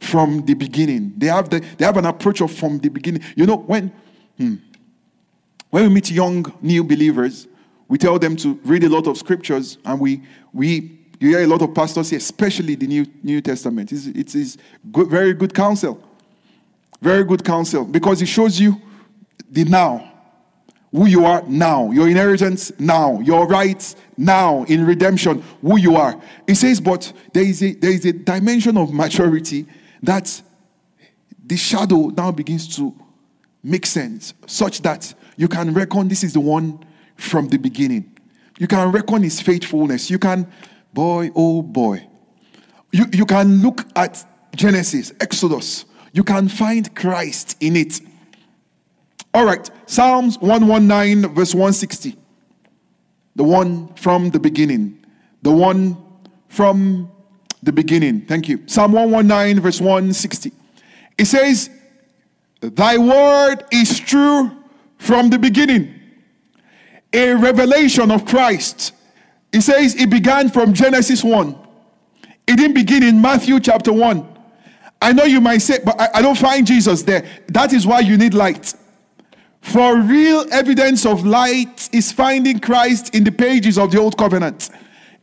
From 0.00 0.44
the 0.44 0.54
beginning. 0.54 1.14
They 1.16 1.26
have 1.26 1.50
the, 1.50 1.61
they 1.78 1.85
have 1.85 1.96
an 1.96 2.06
approach 2.06 2.40
of 2.40 2.52
from 2.52 2.78
the 2.78 2.88
beginning. 2.88 3.22
You 3.35 3.46
know 3.46 3.56
when 3.56 3.92
hmm, 4.38 4.56
when 5.70 5.82
we 5.85 5.88
meet 5.88 6.11
young 6.11 6.52
new 6.62 6.85
believers 6.85 7.48
we 7.88 7.98
tell 7.98 8.18
them 8.18 8.37
to 8.37 8.59
read 8.64 8.85
a 8.85 8.88
lot 8.88 9.06
of 9.06 9.16
scriptures 9.16 9.78
and 9.85 10.00
we 10.00 10.22
we 10.52 10.96
you 11.18 11.30
hear 11.30 11.44
a 11.44 11.46
lot 11.46 11.62
of 11.62 11.74
pastors 11.74 12.09
say 12.09 12.16
especially 12.16 12.74
the 12.74 12.87
new 12.87 13.06
new 13.22 13.40
testament. 13.40 13.92
It's, 13.92 14.35
it's, 14.35 14.59
good, 14.92 15.09
very 15.09 15.32
good 15.32 15.54
counsel. 15.54 16.02
Very 17.00 17.24
good 17.24 17.44
counsel 17.44 17.85
because 17.85 18.22
it 18.22 18.26
shows 18.26 18.59
you 18.59 18.80
the 19.50 19.64
now. 19.64 20.12
Who 20.96 21.06
you 21.06 21.26
are 21.26 21.42
now, 21.46 21.90
your 21.90 22.09
inheritance 22.09 22.72
now, 22.78 23.20
your 23.20 23.46
rights 23.46 23.96
now 24.16 24.64
in 24.64 24.87
redemption, 24.87 25.42
who 25.61 25.78
you 25.78 25.96
are. 25.96 26.18
It 26.46 26.54
says, 26.54 26.80
but 26.80 27.12
there 27.35 27.42
is 27.42 27.62
a, 27.62 27.74
there 27.74 27.90
is 27.90 28.06
a 28.06 28.14
dimension 28.14 28.78
of 28.78 28.94
maturity 28.94 29.66
that 30.02 30.40
the 31.44 31.59
shadow 31.59 32.06
now 32.09 32.32
begins 32.32 32.74
to 32.76 32.94
make 33.62 33.85
sense, 33.85 34.32
such 34.46 34.80
that 34.82 35.12
you 35.37 35.48
can 35.48 35.74
reckon 35.74 36.09
this 36.09 36.24
is 36.24 36.32
the 36.32 36.40
one 36.40 36.82
from 37.16 37.48
the 37.48 37.59
beginning. 37.59 38.18
You 38.59 38.66
can 38.66 38.90
reckon 38.90 39.22
his 39.22 39.38
faithfulness. 39.38 40.09
You 40.09 40.18
can, 40.18 40.50
boy, 40.94 41.30
oh 41.37 41.61
boy. 41.61 42.06
You, 42.90 43.04
you 43.12 43.26
can 43.26 43.61
look 43.61 43.85
at 43.94 44.24
Genesis, 44.56 45.12
Exodus, 45.20 45.85
you 46.14 46.24
can 46.24 46.48
find 46.48 46.94
Christ 46.96 47.59
in 47.61 47.76
it. 47.76 48.00
All 49.37 49.44
right, 49.44 49.70
Psalms 49.85 50.38
119, 50.38 51.35
verse 51.35 51.55
160. 51.55 52.16
The 53.35 53.44
one 53.44 53.92
from 53.96 54.31
the 54.31 54.40
beginning. 54.40 55.05
The 55.42 55.53
one 55.53 55.99
from 56.49 57.12
the 57.62 57.70
beginning. 57.70 58.22
Thank 58.22 58.49
you. 58.49 58.62
Psalm 58.64 58.92
119, 58.92 59.61
verse 59.61 59.79
160. 59.79 60.53
It 61.18 61.27
says, 61.27 61.68
Thy 62.62 62.96
word 62.96 63.62
is 63.70 64.01
true 64.01 64.53
from 64.96 65.29
the 65.29 65.38
beginning. 65.38 65.94
A 67.12 67.35
revelation 67.35 68.11
of 68.11 68.25
Christ. 68.25 68.94
It 69.53 69.61
says 69.61 69.96
it 69.96 70.09
began 70.09 70.49
from 70.49 70.72
Genesis 70.72 71.22
1. 71.22 71.55
It 72.46 72.57
didn't 72.57 72.72
begin 72.72 73.03
in 73.03 73.20
Matthew 73.20 73.61
chapter 73.61 73.92
1. 73.92 74.27
I 75.03 75.12
know 75.12 75.25
you 75.25 75.42
might 75.42 75.59
say, 75.59 75.81
but 75.85 76.01
I, 76.01 76.09
I 76.14 76.22
don't 76.22 76.38
find 76.38 76.66
Jesus 76.66 77.03
there. 77.03 77.22
That 77.49 77.75
is 77.75 77.87
why 77.87 78.01
you 78.01 78.16
need 78.16 78.33
light. 78.33 78.75
For 79.72 79.96
real 80.00 80.46
evidence 80.52 81.05
of 81.05 81.26
light 81.26 81.90
is 81.92 82.12
finding 82.12 82.61
Christ 82.61 83.14
in 83.16 83.24
the 83.24 83.33
pages 83.33 83.79
of 83.79 83.90
the 83.90 83.98
Old 83.98 84.16
Covenant. 84.16 84.70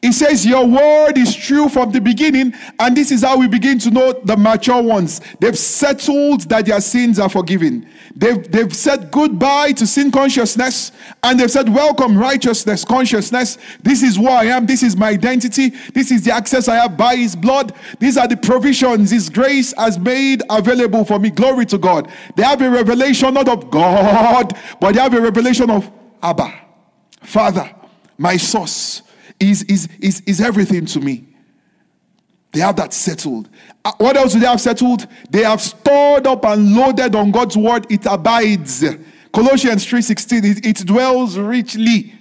He 0.03 0.11
says, 0.11 0.45
Your 0.45 0.67
word 0.67 1.17
is 1.17 1.33
true 1.33 1.69
from 1.69 1.93
the 1.93 2.01
beginning. 2.01 2.53
And 2.77 2.95
this 2.95 3.09
is 3.09 3.23
how 3.23 3.39
we 3.39 3.47
begin 3.47 3.79
to 3.79 3.89
know 3.89 4.11
the 4.11 4.35
mature 4.35 4.83
ones. 4.83 5.21
They've 5.39 5.57
settled 5.57 6.41
that 6.49 6.65
their 6.65 6.81
sins 6.81 7.19
are 7.19 7.29
forgiven. 7.29 7.87
They've, 8.13 8.51
they've 8.51 8.75
said 8.75 9.11
goodbye 9.11 9.71
to 9.71 9.87
sin 9.87 10.11
consciousness 10.11 10.91
and 11.23 11.39
they've 11.39 11.49
said, 11.49 11.69
Welcome, 11.69 12.17
righteousness 12.17 12.83
consciousness. 12.83 13.57
This 13.81 14.03
is 14.03 14.17
who 14.17 14.27
I 14.27 14.43
am. 14.43 14.65
This 14.65 14.83
is 14.83 14.97
my 14.97 15.11
identity. 15.11 15.69
This 15.93 16.11
is 16.11 16.23
the 16.23 16.33
access 16.33 16.67
I 16.67 16.75
have 16.75 16.97
by 16.97 17.15
His 17.15 17.33
blood. 17.33 17.73
These 17.99 18.17
are 18.17 18.27
the 18.27 18.35
provisions 18.35 19.09
His 19.09 19.29
grace 19.29 19.73
has 19.77 19.97
made 19.97 20.43
available 20.49 21.05
for 21.05 21.17
me. 21.17 21.29
Glory 21.29 21.65
to 21.67 21.77
God. 21.77 22.11
They 22.35 22.43
have 22.43 22.61
a 22.61 22.69
revelation 22.69 23.35
not 23.35 23.47
of 23.47 23.71
God, 23.71 24.51
but 24.81 24.95
they 24.95 24.99
have 24.99 25.13
a 25.13 25.21
revelation 25.21 25.69
of 25.69 25.89
Abba, 26.21 26.53
Father, 27.21 27.73
my 28.17 28.35
source 28.35 29.01
is, 29.49 29.63
is, 29.63 29.87
is, 29.99 30.21
is 30.25 30.41
everything 30.41 30.85
to 30.87 30.99
me. 30.99 31.27
They 32.51 32.59
have 32.59 32.75
that 32.75 32.93
settled. 32.93 33.49
Uh, 33.83 33.91
what 33.97 34.15
else 34.15 34.33
do 34.33 34.39
they 34.39 34.45
have 34.45 34.61
settled? 34.61 35.07
They 35.29 35.43
have 35.43 35.59
stored 35.59 36.27
up 36.27 36.45
and 36.45 36.75
loaded 36.75 37.15
on 37.15 37.31
God's 37.31 37.57
word. 37.57 37.87
It 37.89 38.05
abides. 38.05 38.83
Colossians 39.33 39.85
3:16, 39.85 40.43
it, 40.43 40.65
it 40.65 40.85
dwells 40.85 41.37
richly. 41.37 42.13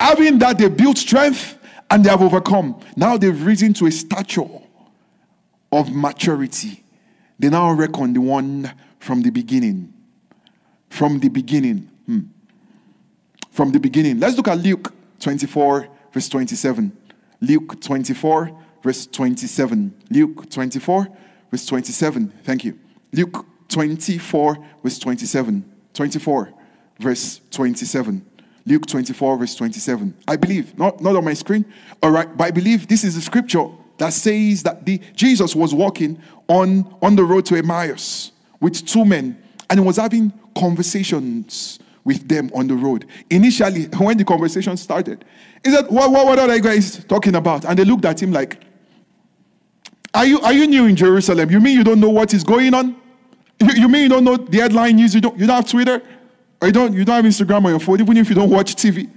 Having 0.00 0.38
that, 0.38 0.58
they 0.58 0.68
built 0.68 0.96
strength 0.96 1.58
and 1.90 2.04
they 2.04 2.08
have 2.08 2.22
overcome. 2.22 2.80
Now 2.96 3.18
they've 3.18 3.44
risen 3.44 3.74
to 3.74 3.86
a 3.86 3.90
stature 3.90 4.48
of 5.70 5.94
maturity. 5.94 6.82
They 7.38 7.50
now 7.50 7.72
reckon 7.72 8.14
the 8.14 8.20
one 8.20 8.72
from 8.98 9.20
the 9.22 9.30
beginning. 9.30 9.92
From 10.88 11.18
the 11.20 11.28
beginning. 11.28 11.90
Hmm. 12.06 12.20
From 13.50 13.70
the 13.72 13.80
beginning. 13.80 14.18
Let's 14.18 14.36
look 14.36 14.48
at 14.48 14.58
Luke 14.58 14.94
24, 15.20 15.88
verse 16.16 16.30
27. 16.30 16.96
Luke 17.42 17.78
24, 17.78 18.50
verse 18.82 19.06
27. 19.06 19.94
Luke 20.08 20.48
24, 20.48 21.08
verse 21.50 21.66
27. 21.66 22.32
Thank 22.42 22.64
you. 22.64 22.78
Luke 23.12 23.44
24, 23.68 24.56
verse 24.82 24.98
27. 24.98 25.62
24, 25.92 26.54
verse 26.98 27.42
27. 27.50 28.24
Luke 28.64 28.86
24, 28.86 29.36
verse 29.36 29.54
27. 29.56 30.14
I 30.26 30.36
believe, 30.36 30.78
not, 30.78 31.02
not 31.02 31.16
on 31.16 31.22
my 31.22 31.34
screen, 31.34 31.66
all 32.02 32.10
right, 32.10 32.34
but 32.34 32.44
I 32.44 32.50
believe 32.50 32.88
this 32.88 33.04
is 33.04 33.14
the 33.14 33.20
scripture 33.20 33.68
that 33.98 34.14
says 34.14 34.62
that 34.62 34.86
the, 34.86 34.98
Jesus 35.14 35.54
was 35.54 35.74
walking 35.74 36.18
on, 36.48 36.96
on 37.02 37.14
the 37.14 37.24
road 37.24 37.44
to 37.44 37.56
Emmaus 37.56 38.32
with 38.58 38.86
two 38.86 39.04
men 39.04 39.36
and 39.68 39.78
he 39.78 39.84
was 39.84 39.98
having 39.98 40.32
conversations 40.56 41.78
with 42.06 42.26
them 42.28 42.50
on 42.54 42.68
the 42.68 42.74
road. 42.74 43.04
Initially, 43.28 43.86
when 43.98 44.16
the 44.16 44.24
conversation 44.24 44.76
started, 44.76 45.24
he 45.62 45.72
said, 45.72 45.86
What, 45.88 46.10
what, 46.12 46.24
what 46.24 46.38
are 46.38 46.54
you 46.54 46.62
guys 46.62 47.04
talking 47.04 47.34
about? 47.34 47.66
And 47.66 47.78
they 47.78 47.84
looked 47.84 48.04
at 48.06 48.22
him 48.22 48.32
like, 48.32 48.62
are 50.14 50.24
you, 50.24 50.40
are 50.40 50.52
you 50.54 50.66
new 50.66 50.86
in 50.86 50.96
Jerusalem? 50.96 51.50
You 51.50 51.60
mean 51.60 51.76
you 51.76 51.84
don't 51.84 52.00
know 52.00 52.08
what 52.08 52.32
is 52.32 52.42
going 52.42 52.72
on? 52.72 52.96
You, 53.60 53.68
you 53.74 53.88
mean 53.88 54.04
you 54.04 54.08
don't 54.08 54.24
know 54.24 54.38
the 54.38 54.58
headline 54.58 54.96
news? 54.96 55.14
You 55.14 55.20
don't, 55.20 55.38
you 55.38 55.46
don't 55.46 55.56
have 55.56 55.68
Twitter? 55.68 56.00
Or 56.62 56.68
you 56.68 56.72
don't, 56.72 56.94
you 56.94 57.04
don't 57.04 57.16
have 57.16 57.24
Instagram 57.24 57.64
on 57.64 57.72
your 57.72 57.80
phone, 57.80 58.00
even 58.00 58.16
if 58.16 58.30
you 58.30 58.34
don't 58.34 58.48
watch 58.48 58.76
TV? 58.76 59.10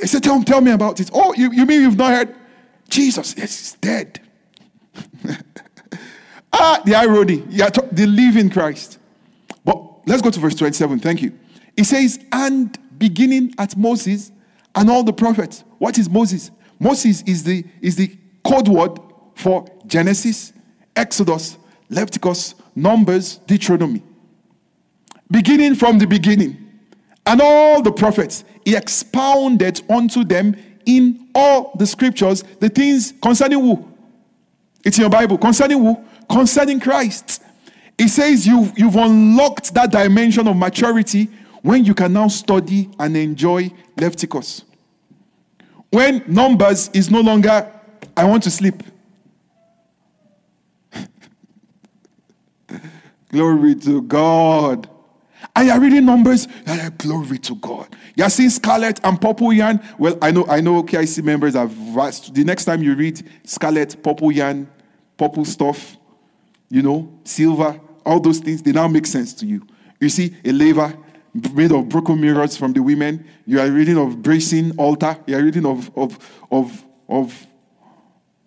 He 0.00 0.06
said, 0.08 0.24
Tell, 0.24 0.42
tell 0.42 0.60
me 0.60 0.72
about 0.72 0.98
it. 0.98 1.10
Oh, 1.12 1.32
you, 1.34 1.52
you 1.52 1.64
mean 1.64 1.82
you've 1.82 1.96
not 1.96 2.10
heard? 2.10 2.34
Jesus, 2.88 3.34
he's 3.34 3.74
dead. 3.74 4.20
ah, 6.52 6.80
the 6.84 6.96
irony. 6.96 7.44
Yeah, 7.50 7.68
the 7.70 8.06
living 8.06 8.50
Christ. 8.50 8.97
Let's 10.08 10.22
go 10.22 10.30
to 10.30 10.40
verse 10.40 10.54
27. 10.54 11.00
Thank 11.00 11.20
you. 11.20 11.38
It 11.76 11.84
says, 11.84 12.18
and 12.32 12.76
beginning 12.98 13.54
at 13.58 13.76
Moses 13.76 14.32
and 14.74 14.88
all 14.88 15.04
the 15.04 15.12
prophets. 15.12 15.64
What 15.76 15.98
is 15.98 16.08
Moses? 16.08 16.50
Moses 16.80 17.22
is 17.22 17.44
the, 17.44 17.64
is 17.82 17.96
the 17.96 18.16
code 18.42 18.68
word 18.68 18.98
for 19.34 19.66
Genesis, 19.86 20.54
Exodus, 20.96 21.58
Leviticus, 21.90 22.54
Numbers, 22.74 23.36
Deuteronomy. 23.46 24.02
Beginning 25.30 25.74
from 25.74 25.98
the 25.98 26.06
beginning. 26.06 26.56
And 27.26 27.42
all 27.42 27.82
the 27.82 27.92
prophets, 27.92 28.44
he 28.64 28.74
expounded 28.74 29.82
unto 29.90 30.24
them 30.24 30.56
in 30.86 31.28
all 31.34 31.72
the 31.76 31.86
scriptures 31.86 32.42
the 32.60 32.70
things 32.70 33.12
concerning 33.20 33.60
who? 33.60 33.86
It's 34.82 34.96
in 34.96 35.02
your 35.02 35.10
Bible. 35.10 35.36
Concerning 35.36 35.78
who? 35.78 36.02
Concerning 36.30 36.80
Christ. 36.80 37.42
He 37.98 38.06
says 38.06 38.46
you've, 38.46 38.78
you've 38.78 38.96
unlocked 38.96 39.74
that 39.74 39.90
dimension 39.90 40.46
of 40.46 40.56
maturity 40.56 41.28
when 41.62 41.84
you 41.84 41.94
can 41.94 42.12
now 42.12 42.28
study 42.28 42.88
and 42.98 43.16
enjoy 43.16 43.72
Leviticus. 43.96 44.64
When 45.90 46.22
Numbers 46.28 46.90
is 46.94 47.10
no 47.10 47.20
longer, 47.20 47.70
I 48.16 48.24
want 48.24 48.44
to 48.44 48.50
sleep. 48.50 48.82
Glory 53.30 53.74
to 53.74 54.02
God. 54.02 54.88
And 55.56 55.66
you're 55.66 55.80
reading 55.80 56.04
Numbers, 56.04 56.46
glory 56.98 57.38
to 57.38 57.56
God. 57.56 57.88
You're 58.14 58.30
seeing 58.30 58.50
Scarlet 58.50 59.00
and 59.02 59.20
Purple 59.20 59.52
Yarn. 59.52 59.80
Well, 59.98 60.16
I 60.22 60.30
know, 60.30 60.46
I 60.46 60.60
know 60.60 60.84
KIC 60.84 61.24
members. 61.24 61.54
The 61.54 62.44
next 62.44 62.64
time 62.64 62.80
you 62.82 62.94
read 62.94 63.28
Scarlet, 63.44 64.00
Purple 64.02 64.30
Yarn, 64.30 64.68
Purple 65.16 65.44
stuff, 65.44 65.96
you 66.68 66.82
know, 66.82 67.12
silver, 67.24 67.80
all 68.08 68.18
those 68.18 68.38
things, 68.38 68.62
they 68.62 68.72
now 68.72 68.88
make 68.88 69.06
sense 69.06 69.34
to 69.34 69.46
you. 69.46 69.64
You 70.00 70.08
see 70.08 70.34
a 70.42 70.50
laver 70.50 70.96
made 71.52 71.70
of 71.72 71.88
broken 71.90 72.18
mirrors 72.18 72.56
from 72.56 72.72
the 72.72 72.82
women. 72.82 73.26
You 73.44 73.60
are 73.60 73.68
reading 73.68 73.98
of 73.98 74.22
brazen 74.22 74.72
altar. 74.78 75.18
You 75.26 75.36
are 75.36 75.42
reading 75.42 75.66
of, 75.66 75.90
of, 75.94 76.18
of, 76.50 76.84
of 77.06 77.46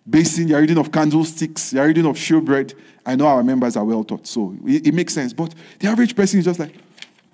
basin. 0.08 0.48
You 0.48 0.56
are 0.56 0.60
reading 0.60 0.78
of 0.78 0.90
candlesticks. 0.90 1.72
You 1.72 1.80
are 1.80 1.86
reading 1.86 2.06
of 2.06 2.16
showbread. 2.16 2.74
I 3.06 3.14
know 3.14 3.28
our 3.28 3.42
members 3.44 3.76
are 3.76 3.84
well 3.84 4.02
taught, 4.02 4.26
so 4.26 4.56
it, 4.66 4.88
it 4.88 4.94
makes 4.94 5.14
sense. 5.14 5.32
But 5.32 5.54
the 5.78 5.86
average 5.86 6.16
person 6.16 6.40
is 6.40 6.44
just 6.44 6.58
like, 6.58 6.74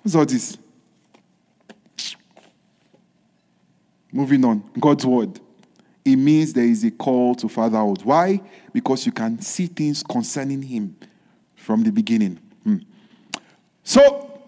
what's 0.03 0.13
all 0.13 0.25
this? 0.25 0.55
Moving 4.11 4.45
on. 4.45 4.63
God's 4.79 5.05
word. 5.05 5.39
It 6.05 6.15
means 6.15 6.53
there 6.53 6.63
is 6.63 6.83
a 6.83 6.91
call 6.91 7.33
to 7.35 7.49
fatherhood. 7.49 8.03
Why? 8.03 8.39
Because 8.71 9.05
you 9.07 9.11
can 9.11 9.41
see 9.41 9.65
things 9.65 10.03
concerning 10.03 10.61
Him 10.61 10.95
from 11.69 11.83
the 11.83 11.91
beginning. 11.91 12.39
Hmm. 12.63 12.77
So, 13.83 14.41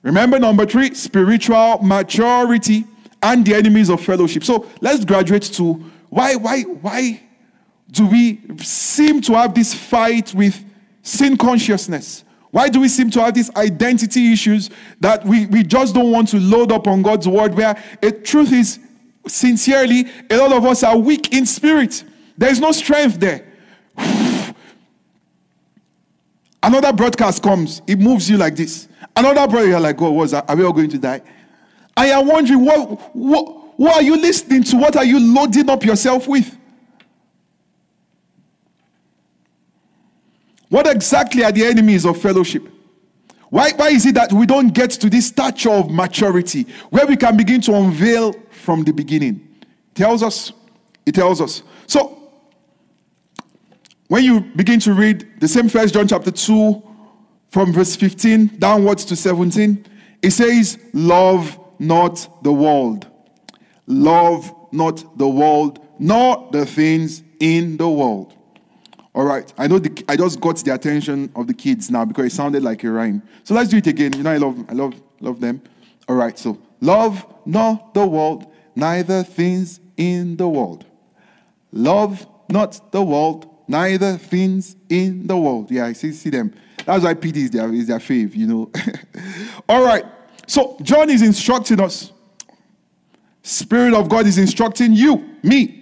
remember 0.00 0.38
number 0.38 0.64
three 0.64 0.94
spiritual 0.94 1.80
maturity 1.82 2.86
and 3.22 3.44
the 3.44 3.54
enemies 3.54 3.90
of 3.90 4.00
fellowship. 4.00 4.44
So, 4.44 4.66
let's 4.80 5.04
graduate 5.04 5.42
to 5.42 5.74
why, 6.08 6.36
why, 6.36 6.62
why 6.62 7.22
do 7.90 8.06
we 8.06 8.40
seem 8.56 9.20
to 9.20 9.34
have 9.34 9.54
this 9.54 9.74
fight 9.74 10.32
with 10.32 10.64
sin 11.02 11.36
consciousness? 11.36 12.24
Why 12.52 12.70
do 12.70 12.80
we 12.80 12.88
seem 12.88 13.10
to 13.10 13.20
have 13.20 13.34
these 13.34 13.54
identity 13.54 14.32
issues 14.32 14.70
that 15.00 15.22
we, 15.26 15.44
we 15.44 15.62
just 15.62 15.94
don't 15.94 16.10
want 16.10 16.28
to 16.28 16.38
load 16.38 16.72
up 16.72 16.86
on 16.86 17.02
God's 17.02 17.28
word? 17.28 17.54
Where 17.54 17.76
the 18.00 18.12
truth 18.12 18.54
is, 18.54 18.78
sincerely, 19.28 20.06
a 20.30 20.38
lot 20.38 20.54
of 20.54 20.64
us 20.64 20.82
are 20.84 20.96
weak 20.96 21.34
in 21.34 21.44
spirit. 21.44 22.02
There's 22.38 22.60
no 22.60 22.72
strength 22.72 23.20
there. 23.20 23.44
Another 26.62 26.92
broadcast 26.92 27.42
comes, 27.42 27.80
it 27.86 27.98
moves 27.98 28.28
you 28.28 28.36
like 28.36 28.54
this. 28.54 28.88
Another 29.16 29.48
brother, 29.48 29.68
you're 29.68 29.80
like, 29.80 30.00
oh, 30.02 30.10
what's 30.10 30.32
that? 30.32 30.48
Are 30.48 30.56
we 30.56 30.64
all 30.64 30.72
going 30.72 30.90
to 30.90 30.98
die? 30.98 31.22
And 31.96 32.08
you're 32.08 32.24
wondering, 32.24 32.64
what, 32.64 33.16
what, 33.16 33.78
what 33.78 33.96
are 33.96 34.02
you 34.02 34.16
listening 34.16 34.62
to? 34.64 34.76
What 34.76 34.96
are 34.96 35.04
you 35.04 35.18
loading 35.18 35.70
up 35.70 35.84
yourself 35.84 36.28
with? 36.28 36.56
What 40.68 40.86
exactly 40.86 41.42
are 41.44 41.50
the 41.50 41.64
enemies 41.64 42.04
of 42.04 42.20
fellowship? 42.20 42.68
Why, 43.48 43.72
why 43.72 43.88
is 43.88 44.06
it 44.06 44.14
that 44.14 44.32
we 44.32 44.46
don't 44.46 44.68
get 44.68 44.90
to 44.90 45.10
this 45.10 45.26
stature 45.26 45.70
of 45.70 45.90
maturity 45.90 46.66
where 46.90 47.06
we 47.06 47.16
can 47.16 47.36
begin 47.36 47.60
to 47.62 47.74
unveil 47.74 48.32
from 48.50 48.84
the 48.84 48.92
beginning? 48.92 49.48
Tells 49.94 50.22
us. 50.22 50.52
It 51.04 51.16
tells 51.16 51.40
us. 51.40 51.62
So 51.88 52.19
when 54.10 54.24
you 54.24 54.40
begin 54.40 54.80
to 54.80 54.92
read 54.92 55.38
the 55.38 55.46
same 55.46 55.68
first 55.68 55.94
John 55.94 56.08
chapter 56.08 56.32
2 56.32 56.82
from 57.48 57.72
verse 57.72 57.94
15 57.94 58.58
downwards 58.58 59.04
to 59.04 59.14
17, 59.14 59.86
it 60.20 60.32
says, 60.32 60.80
Love 60.92 61.56
not 61.78 62.42
the 62.42 62.52
world. 62.52 63.06
Love 63.86 64.52
not 64.72 65.16
the 65.16 65.28
world, 65.28 65.78
nor 66.00 66.48
the 66.50 66.66
things 66.66 67.22
in 67.38 67.76
the 67.76 67.88
world. 67.88 68.34
All 69.14 69.24
right, 69.24 69.52
I 69.56 69.68
know 69.68 69.78
the, 69.78 70.04
I 70.08 70.16
just 70.16 70.40
got 70.40 70.56
the 70.56 70.74
attention 70.74 71.30
of 71.36 71.46
the 71.46 71.54
kids 71.54 71.88
now 71.88 72.04
because 72.04 72.26
it 72.26 72.32
sounded 72.32 72.64
like 72.64 72.82
a 72.82 72.90
rhyme. 72.90 73.22
So 73.44 73.54
let's 73.54 73.70
do 73.70 73.76
it 73.76 73.86
again. 73.86 74.12
You 74.14 74.24
know, 74.24 74.32
I 74.32 74.38
love, 74.38 74.64
I 74.68 74.72
love, 74.72 75.00
love 75.20 75.38
them. 75.38 75.62
All 76.08 76.16
right, 76.16 76.36
so 76.36 76.58
love 76.80 77.24
not 77.46 77.94
the 77.94 78.04
world, 78.04 78.52
neither 78.74 79.22
things 79.22 79.78
in 79.96 80.36
the 80.36 80.48
world. 80.48 80.84
Love 81.70 82.26
not 82.48 82.90
the 82.90 83.04
world, 83.04 83.49
neither 83.70 84.16
things 84.18 84.76
in 84.88 85.26
the 85.26 85.36
world. 85.36 85.70
Yeah, 85.70 85.86
I 85.86 85.92
see, 85.92 86.12
see 86.12 86.30
them. 86.30 86.52
That's 86.84 87.04
why 87.04 87.14
PD 87.14 87.36
is 87.36 87.50
their, 87.50 87.72
is 87.72 87.86
their 87.86 87.98
fave, 87.98 88.34
you 88.34 88.46
know. 88.46 88.70
All 89.68 89.84
right. 89.84 90.04
So 90.46 90.76
John 90.82 91.08
is 91.08 91.22
instructing 91.22 91.80
us. 91.80 92.12
Spirit 93.42 93.94
of 93.94 94.08
God 94.08 94.26
is 94.26 94.38
instructing 94.38 94.92
you, 94.92 95.36
me. 95.42 95.76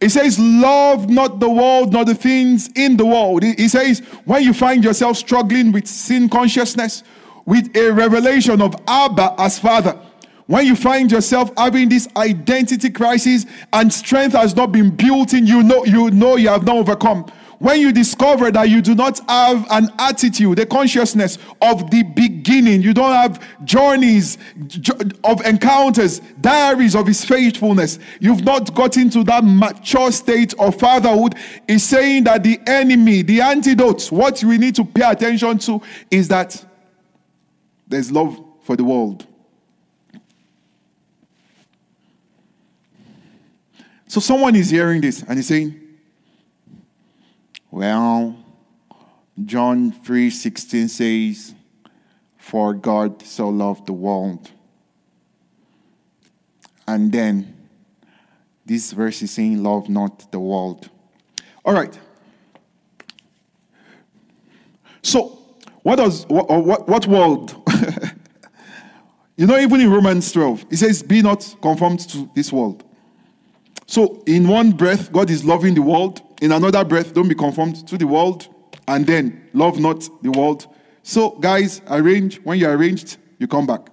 It 0.00 0.08
says, 0.10 0.38
Love 0.38 1.08
not 1.08 1.40
the 1.40 1.48
world, 1.48 1.92
not 1.92 2.06
the 2.06 2.14
things 2.14 2.70
in 2.74 2.96
the 2.96 3.06
world. 3.06 3.42
He 3.42 3.68
says, 3.68 4.00
when 4.24 4.42
you 4.42 4.52
find 4.52 4.82
yourself 4.82 5.16
struggling 5.16 5.72
with 5.72 5.86
sin 5.86 6.28
consciousness, 6.28 7.04
with 7.46 7.76
a 7.76 7.92
revelation 7.92 8.62
of 8.62 8.74
Abba 8.88 9.34
as 9.38 9.58
Father, 9.58 9.98
when 10.46 10.66
you 10.66 10.76
find 10.76 11.10
yourself 11.10 11.50
having 11.56 11.88
this 11.88 12.08
identity 12.16 12.90
crisis 12.90 13.46
and 13.72 13.92
strength 13.92 14.34
has 14.34 14.54
not 14.54 14.72
been 14.72 14.90
built 14.90 15.32
in 15.32 15.46
you, 15.46 15.62
know 15.62 15.84
you 15.84 16.10
know 16.10 16.36
you 16.36 16.48
have 16.48 16.64
not 16.64 16.76
overcome 16.76 17.26
when 17.64 17.80
you 17.80 17.92
discover 17.92 18.50
that 18.50 18.68
you 18.68 18.82
do 18.82 18.94
not 18.94 19.20
have 19.28 19.66
an 19.70 19.88
attitude, 19.98 20.58
a 20.58 20.66
consciousness 20.66 21.38
of 21.62 21.90
the 21.90 22.02
beginning, 22.02 22.82
you 22.82 22.92
don't 22.92 23.14
have 23.14 23.42
journeys 23.64 24.36
of 25.24 25.40
encounters, 25.46 26.20
diaries 26.42 26.94
of 26.94 27.06
his 27.06 27.24
faithfulness, 27.24 27.98
you've 28.20 28.44
not 28.44 28.74
gotten 28.74 29.08
to 29.08 29.24
that 29.24 29.44
mature 29.44 30.12
state 30.12 30.52
of 30.58 30.78
fatherhood, 30.78 31.36
is 31.66 31.82
saying 31.82 32.24
that 32.24 32.42
the 32.42 32.60
enemy, 32.66 33.22
the 33.22 33.40
antidote, 33.40 34.12
what 34.12 34.44
we 34.44 34.58
need 34.58 34.74
to 34.74 34.84
pay 34.84 35.10
attention 35.10 35.56
to 35.58 35.80
is 36.10 36.28
that 36.28 36.62
there's 37.88 38.12
love 38.12 38.38
for 38.62 38.76
the 38.76 38.84
world. 38.84 39.26
So 44.06 44.20
someone 44.20 44.54
is 44.54 44.70
hearing 44.70 45.00
this 45.00 45.22
and 45.22 45.36
he's 45.36 45.48
saying, 45.48 45.80
well, 47.70 48.36
John 49.44 49.90
3:16 49.90 50.88
says, 50.88 51.54
"For 52.36 52.72
God 52.72 53.22
so 53.22 53.48
loved 53.48 53.86
the 53.86 53.92
world." 53.92 54.50
And 56.86 57.10
then 57.10 57.52
this 58.64 58.92
verse 58.92 59.22
is 59.22 59.32
saying, 59.32 59.60
"Love 59.60 59.88
not 59.88 60.30
the 60.30 60.38
world." 60.38 60.88
All 61.64 61.74
right. 61.74 61.98
So, 65.02 65.38
what 65.82 65.96
does 65.96 66.26
what 66.28 66.48
what, 66.48 66.88
what 66.88 67.06
world? 67.08 67.56
you 69.36 69.46
know, 69.46 69.58
even 69.58 69.80
in 69.80 69.90
Romans 69.90 70.30
12, 70.30 70.66
it 70.70 70.76
says, 70.76 71.02
"Be 71.02 71.22
not 71.22 71.56
conformed 71.60 72.08
to 72.10 72.30
this 72.36 72.52
world." 72.52 72.83
So, 73.86 74.22
in 74.26 74.48
one 74.48 74.72
breath, 74.72 75.12
God 75.12 75.30
is 75.30 75.44
loving 75.44 75.74
the 75.74 75.82
world. 75.82 76.22
In 76.40 76.52
another 76.52 76.84
breath, 76.84 77.12
don't 77.12 77.28
be 77.28 77.34
conformed 77.34 77.86
to 77.88 77.98
the 77.98 78.06
world. 78.06 78.48
And 78.88 79.06
then, 79.06 79.48
love 79.52 79.78
not 79.78 80.08
the 80.22 80.30
world. 80.30 80.66
So, 81.02 81.30
guys, 81.30 81.82
arrange. 81.88 82.40
When 82.40 82.58
you're 82.58 82.76
arranged, 82.76 83.18
you 83.38 83.46
come 83.46 83.66
back. 83.66 83.88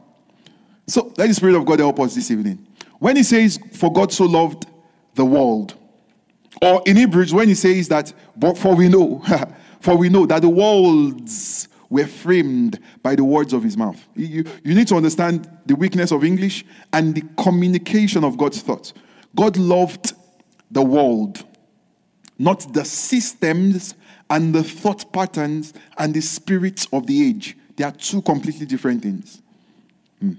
So, 0.87 1.13
let 1.17 1.27
the 1.27 1.33
Spirit 1.33 1.55
of 1.55 1.65
God 1.65 1.79
help 1.79 1.99
us 1.99 2.15
this 2.15 2.31
evening. 2.31 2.65
When 2.99 3.15
He 3.15 3.23
says, 3.23 3.59
For 3.73 3.91
God 3.91 4.13
so 4.13 4.25
loved 4.25 4.65
the 5.15 5.25
world, 5.25 5.75
or 6.61 6.81
in 6.85 6.95
Hebrews, 6.95 7.33
when 7.33 7.49
He 7.49 7.55
says 7.55 7.89
that, 7.89 8.13
But 8.37 8.57
for 8.57 8.75
we 8.75 8.87
know, 8.87 9.23
for 9.81 9.95
we 9.97 10.07
know 10.09 10.25
that 10.25 10.41
the 10.41 10.49
worlds 10.49 11.67
were 11.89 12.07
framed 12.07 12.79
by 13.03 13.15
the 13.15 13.23
words 13.23 13.51
of 13.51 13.61
His 13.61 13.75
mouth. 13.75 14.01
You, 14.15 14.45
you 14.63 14.73
need 14.73 14.87
to 14.87 14.95
understand 14.95 15.49
the 15.65 15.75
weakness 15.75 16.11
of 16.11 16.23
English 16.23 16.65
and 16.93 17.13
the 17.13 17.23
communication 17.37 18.23
of 18.23 18.37
God's 18.37 18.61
thoughts. 18.61 18.93
God 19.35 19.57
loved 19.57 20.13
the 20.69 20.81
world, 20.81 21.43
not 22.37 22.73
the 22.73 22.85
systems 22.85 23.95
and 24.29 24.55
the 24.55 24.63
thought 24.63 25.11
patterns 25.11 25.73
and 25.97 26.13
the 26.13 26.21
spirits 26.21 26.87
of 26.93 27.07
the 27.07 27.27
age. 27.27 27.57
They 27.75 27.83
are 27.83 27.91
two 27.91 28.21
completely 28.21 28.65
different 28.65 29.03
things. 29.03 29.41
Hmm. 30.19 30.33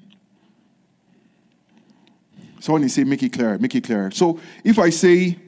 Someone 2.60 2.84
is 2.84 2.94
saying, 2.94 3.08
make 3.08 3.22
it 3.22 3.32
clear, 3.32 3.58
make 3.58 3.74
it 3.74 3.84
clear. 3.84 4.10
So 4.10 4.40
if 4.64 4.78
I 4.78 4.90
say, 4.90 5.38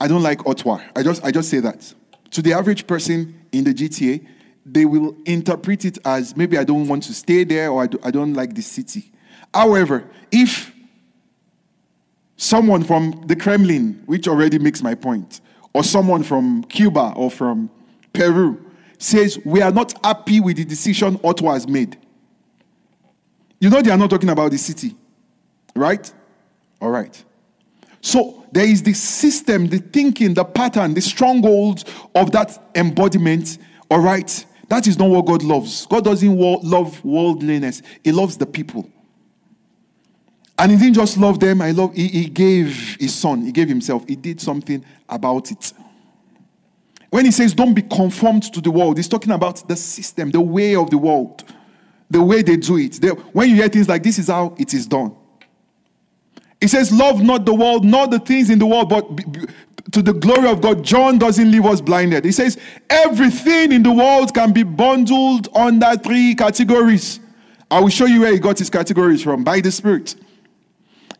I 0.00 0.08
don't 0.08 0.22
like 0.22 0.46
Ottawa, 0.46 0.80
I 0.94 1.02
just, 1.02 1.24
I 1.24 1.30
just 1.30 1.50
say 1.50 1.60
that. 1.60 1.94
To 2.32 2.42
the 2.42 2.52
average 2.52 2.86
person 2.86 3.40
in 3.52 3.64
the 3.64 3.74
GTA, 3.74 4.26
they 4.66 4.84
will 4.84 5.16
interpret 5.26 5.84
it 5.84 5.98
as 6.04 6.36
maybe 6.36 6.58
I 6.58 6.64
don't 6.64 6.88
want 6.88 7.02
to 7.04 7.14
stay 7.14 7.44
there 7.44 7.70
or 7.70 7.82
I, 7.82 7.86
do, 7.86 7.98
I 8.02 8.10
don't 8.10 8.34
like 8.34 8.54
the 8.54 8.62
city. 8.62 9.12
However, 9.52 10.04
if 10.32 10.73
someone 12.44 12.84
from 12.84 13.24
the 13.26 13.34
Kremlin, 13.34 14.02
which 14.04 14.28
already 14.28 14.58
makes 14.58 14.82
my 14.82 14.94
point, 14.94 15.40
or 15.72 15.82
someone 15.82 16.22
from 16.22 16.62
Cuba 16.64 17.14
or 17.16 17.30
from 17.30 17.70
Peru 18.12 18.70
says, 18.98 19.38
We 19.44 19.62
are 19.62 19.72
not 19.72 19.94
happy 20.04 20.40
with 20.40 20.58
the 20.58 20.64
decision 20.64 21.18
Ottawa 21.24 21.54
has 21.54 21.66
made. 21.66 21.96
You 23.60 23.70
know, 23.70 23.80
they 23.80 23.90
are 23.90 23.96
not 23.96 24.10
talking 24.10 24.28
about 24.28 24.50
the 24.50 24.58
city, 24.58 24.94
right? 25.74 26.12
All 26.82 26.90
right. 26.90 27.24
So 28.02 28.44
there 28.52 28.66
is 28.66 28.82
the 28.82 28.92
system, 28.92 29.68
the 29.68 29.78
thinking, 29.78 30.34
the 30.34 30.44
pattern, 30.44 30.92
the 30.92 31.00
strongholds 31.00 31.86
of 32.14 32.30
that 32.32 32.62
embodiment, 32.74 33.56
all 33.90 34.00
right? 34.00 34.44
That 34.68 34.86
is 34.86 34.98
not 34.98 35.08
what 35.08 35.24
God 35.24 35.42
loves. 35.42 35.86
God 35.86 36.04
doesn't 36.04 36.36
love 36.38 37.02
worldliness, 37.02 37.80
He 38.02 38.12
loves 38.12 38.36
the 38.36 38.46
people. 38.46 38.90
And 40.58 40.70
he 40.70 40.78
didn't 40.78 40.94
just 40.94 41.16
love 41.16 41.40
them, 41.40 41.60
I 41.62 41.72
love 41.72 41.94
he, 41.94 42.06
he 42.06 42.26
gave 42.26 42.96
his 43.00 43.14
son, 43.14 43.42
he 43.42 43.52
gave 43.52 43.68
himself, 43.68 44.04
he 44.06 44.14
did 44.14 44.40
something 44.40 44.84
about 45.08 45.50
it. 45.50 45.72
When 47.10 47.24
he 47.24 47.30
says 47.30 47.54
don't 47.54 47.74
be 47.74 47.82
conformed 47.82 48.52
to 48.52 48.60
the 48.60 48.70
world, 48.70 48.96
he's 48.96 49.08
talking 49.08 49.32
about 49.32 49.66
the 49.68 49.76
system, 49.76 50.30
the 50.30 50.40
way 50.40 50.76
of 50.76 50.90
the 50.90 50.98
world, 50.98 51.42
the 52.08 52.22
way 52.22 52.42
they 52.42 52.56
do 52.56 52.78
it. 52.78 52.94
They, 52.94 53.08
when 53.08 53.50
you 53.50 53.56
hear 53.56 53.68
things 53.68 53.88
like 53.88 54.02
this 54.02 54.18
is 54.18 54.28
how 54.28 54.54
it 54.58 54.74
is 54.74 54.86
done. 54.86 55.14
He 56.60 56.68
says, 56.68 56.90
Love 56.90 57.22
not 57.22 57.44
the 57.44 57.54
world, 57.54 57.84
not 57.84 58.10
the 58.10 58.18
things 58.18 58.48
in 58.48 58.58
the 58.58 58.66
world, 58.66 58.88
but 58.88 59.14
be, 59.14 59.24
be, 59.24 59.46
to 59.92 60.02
the 60.02 60.14
glory 60.14 60.48
of 60.48 60.60
God. 60.60 60.82
John 60.82 61.18
doesn't 61.18 61.50
leave 61.50 61.66
us 61.66 61.80
blinded. 61.80 62.24
He 62.24 62.32
says, 62.32 62.58
Everything 62.88 63.70
in 63.70 63.82
the 63.82 63.92
world 63.92 64.32
can 64.32 64.52
be 64.52 64.62
bundled 64.62 65.48
under 65.54 65.94
three 65.96 66.34
categories. 66.34 67.20
I 67.70 67.80
will 67.80 67.90
show 67.90 68.06
you 68.06 68.20
where 68.20 68.32
he 68.32 68.38
got 68.38 68.58
his 68.58 68.70
categories 68.70 69.22
from 69.22 69.44
by 69.44 69.60
the 69.60 69.70
Spirit. 69.70 70.14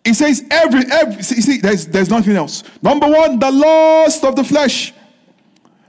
He 0.05 0.13
says 0.13 0.45
every 0.51 0.83
every 0.91 1.23
see, 1.23 1.41
see 1.41 1.59
there's 1.59 1.87
there's 1.87 2.11
nothing 2.11 2.37
else. 2.37 2.63
Number 2.83 3.09
one, 3.09 3.39
the 3.39 3.51
lust 3.51 4.23
of 4.25 4.37
the 4.37 4.45
flesh. 4.45 4.93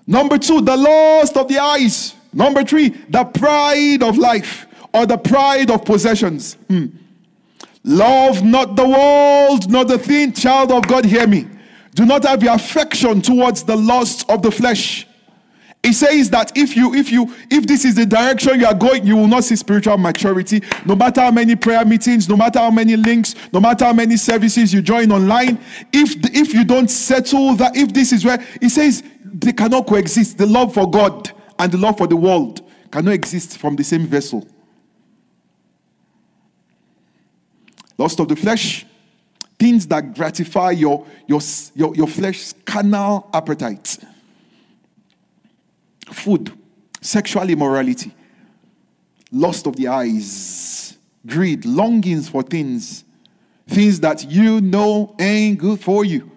Number 0.08 0.38
two, 0.38 0.62
the 0.62 0.78
lust 0.78 1.36
of 1.36 1.48
the 1.48 1.60
eyes. 1.60 2.16
Number 2.32 2.64
three, 2.64 2.90
the 2.90 3.26
pride 3.26 4.04
of 4.04 4.18
life 4.18 4.68
or 4.94 5.06
the 5.06 5.18
pride 5.18 5.70
of 5.72 5.84
possessions. 5.84 6.56
Hmm. 6.70 6.88
Love 7.84 8.44
not 8.44 8.76
the 8.76 8.88
world, 8.88 9.70
not 9.70 9.88
the 9.88 9.98
thing. 9.98 10.34
Child 10.34 10.72
of 10.72 10.88
God, 10.88 11.06
hear 11.06 11.28
me. 11.28 11.48
Do 11.94 12.06
not 12.06 12.24
have 12.24 12.44
your 12.44 12.54
affection 12.54 13.22
towards 13.22 13.64
the 13.64 13.76
lust 13.76 14.30
of 14.30 14.42
the 14.42 14.52
flesh 14.52 15.08
he 15.86 15.94
says 15.94 16.32
that 16.32 16.52
if 16.58 16.76
you 16.76 16.96
if 16.96 17.12
you 17.12 17.32
if 17.52 17.68
this 17.68 17.86
is 17.86 17.94
the 17.94 18.08
direction 18.08 18.60
you 18.60 18.66
are 18.66 18.74
going 18.74 19.06
you 19.06 19.16
will 19.16 19.28
not 19.28 19.44
see 19.44 19.56
spiritual 19.56 19.98
maturity. 20.00 20.64
No 20.84 20.96
matter 20.96 21.22
how 21.22 21.30
many 21.30 21.56
prayer 21.56 21.86
meetings 21.86 22.28
no 22.28 22.36
matter 22.36 22.58
how 22.58 22.72
many 22.72 22.98
links 22.98 23.36
no 23.54 23.60
matter 23.60 23.86
how 23.86 23.94
many 23.94 24.18
services 24.18 24.74
you 24.74 24.82
join 24.82 25.12
online 25.12 25.60
if 25.94 26.16
if 26.36 26.56
you 26.56 26.64
don't 26.64 26.90
settle 26.90 27.56
that 27.58 27.76
if 27.78 27.94
this 27.94 28.12
is 28.12 28.26
where 28.26 28.44
he 28.60 28.68
says 28.68 29.04
they 29.24 29.54
cannot 29.54 29.86
coexist. 29.86 30.40
The 30.40 30.48
love 30.48 30.74
for 30.74 30.90
god 30.90 31.32
and 31.60 31.72
the 31.72 31.78
love 31.78 32.00
for 32.00 32.08
the 32.08 32.16
world 32.16 32.68
cannot 32.92 33.14
exist 33.14 33.60
from 33.60 33.76
the 33.76 33.84
same 33.84 34.08
vessel. 34.08 34.48
Lust 38.00 38.20
of 38.20 38.28
the 38.28 38.36
flesh 38.36 38.88
things 39.60 39.86
that 39.88 40.16
gratify 40.16 40.72
your 40.72 41.06
your 41.28 41.42
your, 41.76 41.96
your 41.96 42.08
flesh's 42.08 42.56
carnal 42.66 43.30
appetite 43.34 44.00
food, 46.12 46.52
sexual 47.02 47.50
immorality, 47.50 48.14
lust 49.32 49.68
of 49.68 49.76
the 49.76 49.88
eyes, 49.88 50.98
greed, 51.26 51.66
longings 51.66 52.30
for 52.30 52.44
things, 52.44 53.04
things 53.68 54.00
that 54.00 54.30
you 54.30 54.62
know 54.62 55.16
ain't 55.20 55.58
good 55.60 55.80
for 55.80 56.06
you. 56.06 56.32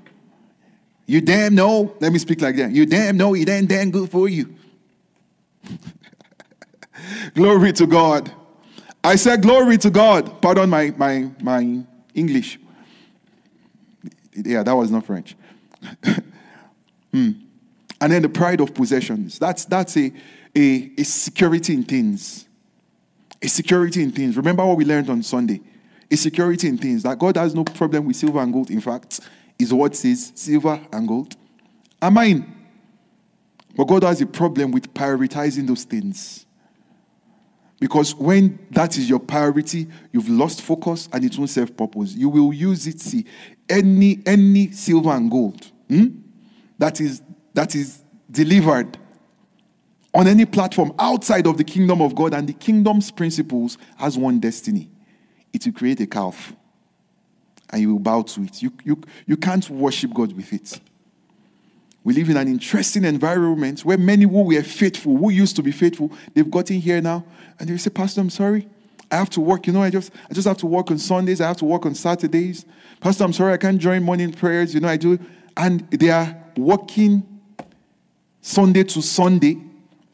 You 1.06 1.20
damn 1.22 1.54
know, 1.54 1.96
let 2.00 2.12
me 2.12 2.18
speak 2.18 2.40
like 2.42 2.56
that. 2.56 2.70
You 2.70 2.84
damn 2.84 3.16
know 3.16 3.34
it 3.34 3.48
ain't 3.48 3.68
damn 3.68 3.90
good 3.90 4.10
for 4.10 4.28
you. 4.28 4.54
glory 7.34 7.72
to 7.72 7.86
God. 7.86 8.30
I 9.02 9.16
said 9.16 9.42
glory 9.42 9.78
to 9.78 9.90
God. 9.90 10.42
Pardon 10.42 10.68
my, 10.68 10.92
my, 10.96 11.30
my 11.40 11.82
English. 12.14 12.58
Yeah, 14.34 14.62
that 14.62 14.74
was 14.74 14.90
not 14.90 15.06
French. 15.06 15.34
hmm. 17.12 17.30
And 18.00 18.12
then 18.12 18.22
the 18.22 18.28
pride 18.28 18.60
of 18.60 18.74
possessions. 18.74 19.38
That's, 19.38 19.64
that's 19.64 19.96
a, 19.96 20.12
a, 20.54 20.90
a 20.98 21.02
security 21.04 21.74
in 21.74 21.84
things. 21.84 22.46
A 23.42 23.48
security 23.48 24.02
in 24.02 24.12
things. 24.12 24.36
Remember 24.36 24.64
what 24.64 24.76
we 24.76 24.84
learned 24.84 25.10
on 25.10 25.22
Sunday. 25.22 25.60
A 26.10 26.16
security 26.16 26.68
in 26.68 26.78
things. 26.78 27.02
That 27.02 27.18
God 27.18 27.36
has 27.36 27.54
no 27.54 27.64
problem 27.64 28.06
with 28.06 28.16
silver 28.16 28.40
and 28.40 28.52
gold. 28.52 28.70
In 28.70 28.80
fact, 28.80 29.20
his 29.58 29.74
word 29.74 29.96
says 29.96 30.32
silver 30.34 30.80
and 30.92 31.08
gold 31.08 31.36
are 32.00 32.10
mine. 32.10 32.54
But 33.76 33.84
God 33.84 34.02
has 34.04 34.20
a 34.20 34.26
problem 34.26 34.72
with 34.72 34.92
prioritizing 34.94 35.66
those 35.66 35.84
things. 35.84 36.46
Because 37.80 38.14
when 38.14 38.58
that 38.72 38.98
is 38.98 39.08
your 39.08 39.20
priority, 39.20 39.86
you've 40.12 40.28
lost 40.28 40.62
focus 40.62 41.08
and 41.12 41.24
it 41.24 41.38
won't 41.38 41.50
serve 41.50 41.76
purpose. 41.76 42.14
You 42.14 42.28
will 42.28 42.52
use 42.52 42.86
it, 42.88 43.00
see, 43.00 43.24
any 43.68 44.20
any 44.26 44.72
silver 44.72 45.10
and 45.10 45.30
gold 45.30 45.64
hmm, 45.88 46.06
that 46.78 47.00
is 47.00 47.22
that 47.58 47.74
is 47.74 48.04
delivered 48.30 48.96
on 50.14 50.28
any 50.28 50.44
platform 50.44 50.94
outside 50.96 51.44
of 51.44 51.56
the 51.56 51.64
kingdom 51.64 52.00
of 52.00 52.14
God 52.14 52.32
and 52.32 52.48
the 52.48 52.52
kingdom's 52.52 53.10
principles 53.10 53.76
has 53.96 54.16
one 54.16 54.38
destiny. 54.38 54.88
It 55.52 55.66
will 55.66 55.72
create 55.72 55.98
a 55.98 56.06
calf. 56.06 56.52
And 57.70 57.82
you 57.82 57.94
will 57.94 57.98
bow 57.98 58.22
to 58.22 58.42
it. 58.42 58.62
You, 58.62 58.72
you, 58.84 59.00
you 59.26 59.36
can't 59.36 59.68
worship 59.70 60.14
God 60.14 60.34
with 60.34 60.52
it. 60.52 60.80
We 62.04 62.14
live 62.14 62.30
in 62.30 62.36
an 62.36 62.46
interesting 62.46 63.04
environment 63.04 63.84
where 63.84 63.98
many 63.98 64.22
who 64.22 64.44
were 64.44 64.62
faithful, 64.62 65.16
who 65.16 65.30
used 65.30 65.56
to 65.56 65.62
be 65.62 65.72
faithful, 65.72 66.12
they've 66.34 66.48
gotten 66.48 66.76
here 66.78 67.00
now 67.00 67.24
and 67.58 67.68
they 67.68 67.76
say, 67.76 67.90
Pastor, 67.90 68.20
I'm 68.20 68.30
sorry. 68.30 68.68
I 69.10 69.16
have 69.16 69.30
to 69.30 69.40
work. 69.40 69.66
You 69.66 69.72
know, 69.72 69.82
I 69.82 69.90
just 69.90 70.12
I 70.30 70.34
just 70.34 70.46
have 70.46 70.58
to 70.58 70.66
work 70.66 70.92
on 70.92 70.98
Sundays. 70.98 71.40
I 71.40 71.48
have 71.48 71.56
to 71.56 71.64
work 71.64 71.86
on 71.86 71.96
Saturdays. 71.96 72.64
Pastor, 73.00 73.24
I'm 73.24 73.32
sorry, 73.32 73.54
I 73.54 73.56
can't 73.56 73.78
join 73.78 74.04
morning 74.04 74.32
prayers. 74.32 74.74
You 74.74 74.80
know, 74.80 74.88
I 74.88 74.96
do. 74.96 75.18
And 75.56 75.80
they 75.90 76.10
are 76.10 76.36
working 76.56 77.24
Sunday 78.40 78.84
to 78.84 79.02
Sunday 79.02 79.58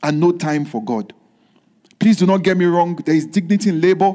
and 0.03 0.21
no 0.21 0.33
time 0.33 0.65
for 0.65 0.83
God. 0.83 1.13
Please 1.99 2.17
do 2.17 2.27
not 2.27 2.43
get 2.43 2.57
me 2.57 2.67
wrong. 2.67 2.97
There 2.97 3.15
is 3.15 3.27
dignity 3.27 3.71
in 3.71 3.81
labor, 3.81 4.15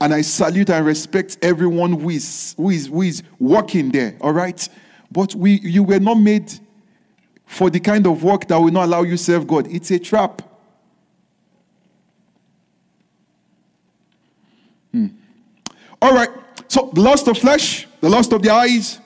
and 0.00 0.14
I 0.14 0.22
salute 0.22 0.70
and 0.70 0.86
respect 0.86 1.38
everyone 1.42 2.00
who 2.00 2.10
is 2.10 2.54
who 2.56 2.70
is 2.70 2.86
who 2.86 3.02
is 3.02 3.22
working 3.38 3.90
there. 3.90 4.16
All 4.20 4.32
right, 4.32 4.68
but 5.10 5.34
we 5.34 5.60
you 5.60 5.82
were 5.82 6.00
not 6.00 6.14
made 6.14 6.52
for 7.46 7.70
the 7.70 7.80
kind 7.80 8.06
of 8.06 8.22
work 8.22 8.46
that 8.48 8.56
will 8.56 8.70
not 8.70 8.84
allow 8.84 9.02
you 9.02 9.16
serve 9.16 9.46
God. 9.46 9.66
It's 9.68 9.90
a 9.90 9.98
trap. 9.98 10.42
Hmm. 14.92 15.08
All 16.00 16.14
right. 16.14 16.30
So 16.68 16.90
the 16.92 17.00
lust 17.00 17.28
of 17.28 17.38
flesh, 17.38 17.86
the 18.00 18.08
lust 18.08 18.32
of 18.32 18.42
the 18.42 18.50
eyes, 18.50 19.00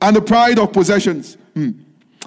and 0.00 0.16
the 0.16 0.22
pride 0.22 0.58
of 0.58 0.72
possessions. 0.72 1.36
Hmm. 1.54 1.70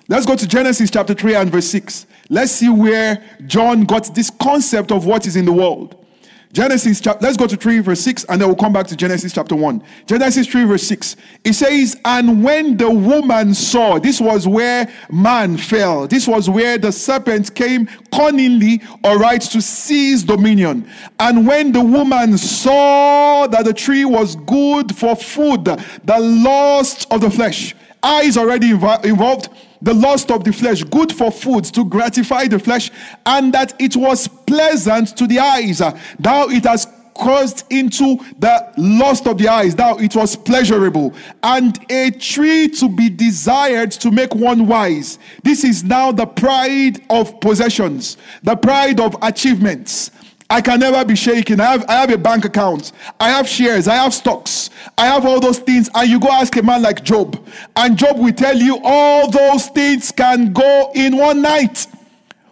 Let's 0.09 0.25
go 0.25 0.37
to 0.37 0.47
Genesis 0.47 0.89
chapter 0.89 1.13
3 1.13 1.35
and 1.35 1.51
verse 1.51 1.67
6. 1.67 2.07
Let's 2.29 2.53
see 2.53 2.69
where 2.69 3.21
John 3.45 3.83
got 3.83 4.15
this 4.15 4.29
concept 4.29 4.91
of 4.93 5.05
what 5.05 5.27
is 5.27 5.35
in 5.35 5.43
the 5.43 5.51
world. 5.51 6.05
Genesis 6.53 7.01
chapter, 7.01 7.25
let's 7.25 7.35
go 7.35 7.45
to 7.45 7.57
3 7.57 7.79
verse 7.79 7.99
6 7.99 8.23
and 8.29 8.39
then 8.39 8.47
we'll 8.47 8.55
come 8.55 8.71
back 8.71 8.87
to 8.87 8.95
Genesis 8.95 9.33
chapter 9.33 9.53
1. 9.53 9.83
Genesis 10.05 10.47
3 10.47 10.63
verse 10.63 10.83
6. 10.83 11.17
It 11.43 11.53
says, 11.53 11.99
And 12.05 12.41
when 12.41 12.77
the 12.77 12.89
woman 12.89 13.53
saw, 13.53 13.99
this 13.99 14.21
was 14.21 14.47
where 14.47 14.89
man 15.11 15.57
fell. 15.57 16.07
This 16.07 16.25
was 16.25 16.49
where 16.49 16.77
the 16.77 16.93
serpent 16.93 17.53
came 17.53 17.87
cunningly, 18.13 18.81
all 19.03 19.17
right, 19.17 19.41
to 19.41 19.61
seize 19.61 20.23
dominion. 20.23 20.89
And 21.19 21.45
when 21.45 21.73
the 21.73 21.83
woman 21.83 22.37
saw 22.37 23.45
that 23.47 23.65
the 23.65 23.73
tree 23.73 24.05
was 24.05 24.37
good 24.37 24.95
for 24.95 25.17
food, 25.17 25.65
the 25.65 26.17
lust 26.17 27.07
of 27.11 27.19
the 27.19 27.29
flesh, 27.29 27.75
eyes 28.01 28.37
already 28.37 28.71
involved 28.71 29.49
the 29.81 29.93
lust 29.93 30.31
of 30.31 30.43
the 30.43 30.53
flesh, 30.53 30.83
good 30.83 31.11
for 31.11 31.31
food 31.31 31.65
to 31.65 31.85
gratify 31.85 32.47
the 32.47 32.59
flesh, 32.59 32.91
and 33.25 33.53
that 33.53 33.79
it 33.79 33.95
was 33.95 34.27
pleasant 34.27 35.15
to 35.17 35.27
the 35.27 35.39
eyes. 35.39 35.79
Now 36.19 36.47
it 36.47 36.63
has 36.65 36.87
caused 37.13 37.63
into 37.71 38.17
the 38.39 38.71
lust 38.77 39.27
of 39.27 39.37
the 39.37 39.47
eyes. 39.47 39.75
Now 39.75 39.97
it 39.97 40.15
was 40.15 40.35
pleasurable, 40.35 41.13
and 41.43 41.79
a 41.91 42.11
tree 42.11 42.67
to 42.69 42.87
be 42.87 43.09
desired 43.09 43.91
to 43.93 44.11
make 44.11 44.35
one 44.35 44.67
wise. 44.67 45.19
This 45.43 45.63
is 45.63 45.83
now 45.83 46.11
the 46.11 46.27
pride 46.27 47.03
of 47.09 47.39
possessions, 47.39 48.17
the 48.43 48.55
pride 48.55 48.99
of 48.99 49.15
achievements. 49.21 50.11
I 50.49 50.61
can 50.61 50.79
never 50.79 51.03
be 51.03 51.15
shaken. 51.15 51.59
I 51.59 51.71
have, 51.71 51.85
I 51.89 51.93
have 51.95 52.09
a 52.09 52.17
bank 52.17 52.45
account. 52.45 52.93
I 53.19 53.29
have 53.29 53.47
shares. 53.49 53.87
I 53.87 53.95
have 53.95 54.13
stocks. 54.13 54.69
I 54.97 55.07
have 55.07 55.25
all 55.25 55.39
those 55.39 55.59
things. 55.59 55.89
And 55.93 56.09
you 56.09 56.19
go 56.19 56.29
ask 56.29 56.55
a 56.55 56.63
man 56.63 56.81
like 56.81 57.03
Job, 57.03 57.45
and 57.75 57.97
Job 57.97 58.17
will 58.17 58.33
tell 58.33 58.55
you 58.55 58.79
all 58.83 59.29
those 59.29 59.67
things 59.67 60.11
can 60.11 60.53
go 60.53 60.91
in 60.95 61.17
one 61.17 61.41
night. 61.41 61.87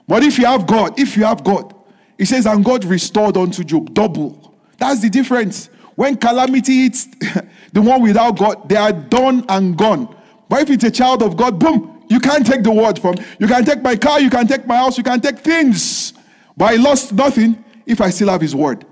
But 0.07 0.23
if 0.23 0.37
you 0.37 0.45
have 0.45 0.67
God, 0.67 0.99
if 0.99 1.15
you 1.15 1.23
have 1.23 1.43
God, 1.43 1.73
he 2.17 2.25
says, 2.25 2.45
and 2.45 2.63
God 2.63 2.83
restored 2.85 3.37
unto 3.37 3.63
Job 3.63 3.93
double. 3.93 4.53
That's 4.77 5.01
the 5.01 5.09
difference. 5.09 5.69
When 5.95 6.17
calamity 6.17 6.83
hits 6.83 7.05
the 7.73 7.81
one 7.81 8.01
without 8.01 8.37
God, 8.37 8.67
they 8.67 8.75
are 8.75 8.91
done 8.91 9.45
and 9.47 9.77
gone. 9.77 10.13
But 10.49 10.61
if 10.61 10.69
it's 10.69 10.83
a 10.83 10.91
child 10.91 11.23
of 11.23 11.37
God, 11.37 11.59
boom, 11.59 12.03
you 12.09 12.19
can't 12.19 12.45
take 12.45 12.63
the 12.63 12.71
word 12.71 12.99
from. 12.99 13.15
You 13.39 13.47
can 13.47 13.63
take 13.63 13.81
my 13.81 13.95
car, 13.95 14.19
you 14.19 14.29
can 14.29 14.47
take 14.47 14.67
my 14.67 14.75
house, 14.75 14.97
you 14.97 15.03
can 15.03 15.21
take 15.21 15.39
things. 15.39 16.13
But 16.57 16.73
I 16.73 16.75
lost 16.75 17.13
nothing 17.13 17.64
if 17.85 18.01
I 18.01 18.09
still 18.09 18.29
have 18.29 18.41
His 18.41 18.55
word. 18.55 18.85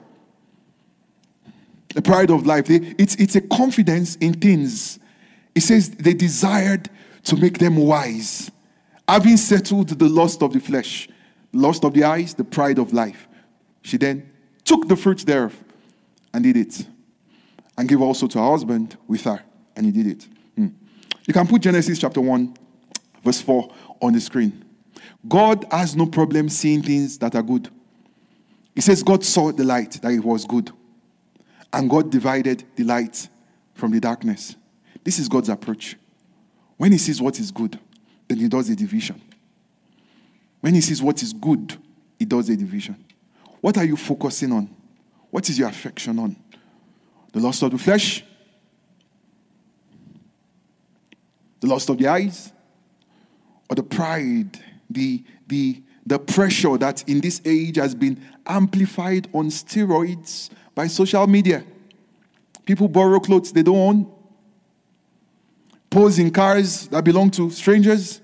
The 1.94 2.02
pride 2.02 2.32
of 2.32 2.46
life, 2.46 2.70
it's, 2.70 3.16
it's 3.16 3.36
a 3.36 3.42
confidence 3.42 4.16
in 4.16 4.34
things. 4.34 5.00
It 5.54 5.62
says 5.62 5.92
they 5.92 6.14
desired 6.14 6.90
to 7.26 7.38
make 7.38 7.60
them 7.60 7.78
wise, 7.78 8.52
having 9.08 9.38
settled 9.38 9.90
the 9.90 10.10
lust 10.10 10.42
of 10.42 10.54
the 10.54 10.60
flesh, 10.60 11.08
lust 11.52 11.84
of 11.84 11.94
the 11.94 12.04
eyes, 12.04 12.34
the 12.34 12.44
pride 12.44 12.80
of 12.80 12.94
life. 12.94 13.28
She 13.84 13.98
then 13.98 14.30
took 14.64 14.88
the 14.88 14.96
fruit 14.96 15.20
thereof 15.20 15.56
and 16.34 16.44
did 16.44 16.58
it, 16.58 16.86
and 17.78 17.88
gave 17.88 18.02
also 18.02 18.28
to 18.28 18.40
her 18.40 18.50
husband 18.50 18.98
with 19.08 19.24
her, 19.24 19.44
and 19.76 19.86
he 19.86 19.92
did 19.92 20.08
it. 20.08 20.28
Hmm. 20.56 20.68
You 21.28 21.34
can 21.34 21.48
put 21.48 21.62
Genesis 21.62 22.00
chapter 22.00 22.22
1, 22.22 22.58
verse 23.24 23.42
4 23.42 23.72
on 24.02 24.14
the 24.14 24.20
screen. 24.20 24.66
God 25.28 25.66
has 25.72 25.96
no 25.96 26.08
problem 26.08 26.50
seeing 26.50 26.82
things 26.82 27.18
that 27.20 27.36
are 27.36 27.44
good. 27.44 27.70
He 28.76 28.82
says, 28.82 29.04
God 29.04 29.24
saw 29.24 29.52
the 29.52 29.64
light, 29.64 29.92
that 30.02 30.12
it 30.12 30.24
was 30.24 30.46
good. 30.46 30.72
And 31.72 31.90
God 31.90 32.12
divided 32.12 32.64
the 32.76 32.84
light 32.84 33.28
from 33.74 33.92
the 33.92 34.00
darkness. 34.00 34.56
This 35.04 35.20
is 35.20 35.28
God's 35.28 35.50
approach. 35.50 35.96
When 36.78 36.92
He 36.92 36.98
sees 36.98 37.22
what 37.22 37.40
is 37.40 37.52
good, 37.52 37.80
then 38.28 38.40
He 38.40 38.48
does 38.48 38.70
a 38.70 38.76
division. 38.76 39.22
When 40.62 40.74
He 40.74 40.82
sees 40.82 41.02
what 41.02 41.22
is 41.22 41.34
good, 41.34 41.78
He 42.18 42.26
does 42.26 42.50
a 42.50 42.56
division. 42.56 43.04
What 43.62 43.78
are 43.78 43.86
you 43.86 43.96
focusing 43.96 44.52
on? 44.52 44.70
What 45.30 45.50
is 45.50 45.58
your 45.58 45.70
affection 45.70 46.20
on? 46.20 46.36
The 47.32 47.40
lust 47.40 47.64
of 47.64 47.72
the 47.72 47.78
flesh? 47.78 48.24
The 51.60 51.68
lust 51.68 51.90
of 51.90 51.98
the 51.98 52.08
eyes? 52.08 52.52
Or 53.70 53.76
the 53.76 53.84
pride, 53.84 54.60
the, 54.90 55.24
the, 55.48 55.82
the 56.06 56.20
pressure 56.20 56.78
that 56.78 57.08
in 57.08 57.22
this 57.22 57.42
age 57.46 57.78
has 57.78 57.96
been 57.96 58.22
amplified 58.46 59.30
on 59.34 59.50
steroids 59.50 60.50
by 60.76 60.88
social 60.88 61.26
media. 61.28 61.64
People 62.66 62.88
borrow 62.88 63.20
clothes 63.20 63.52
they 63.52 63.64
don't 63.64 63.76
own, 63.78 64.12
pose 65.90 66.20
in 66.20 66.32
cars 66.32 66.88
that 66.88 67.04
belong 67.04 67.30
to 67.32 67.50
strangers, 67.50 68.22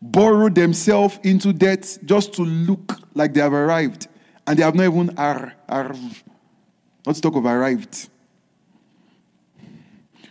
borrow 0.00 0.48
themselves 0.48 1.18
into 1.22 1.52
debt 1.52 1.98
just 2.04 2.32
to 2.34 2.42
look 2.42 3.00
like 3.14 3.34
they 3.34 3.40
have 3.40 3.52
arrived. 3.52 4.08
And 4.46 4.58
they 4.58 4.62
have 4.62 4.74
not 4.74 4.84
even 4.84 5.18
ar- 5.18 5.54
arrived. 5.68 6.22
Not 7.06 7.16
to 7.16 7.20
talk 7.20 7.36
of 7.36 7.46
arrived. 7.46 8.08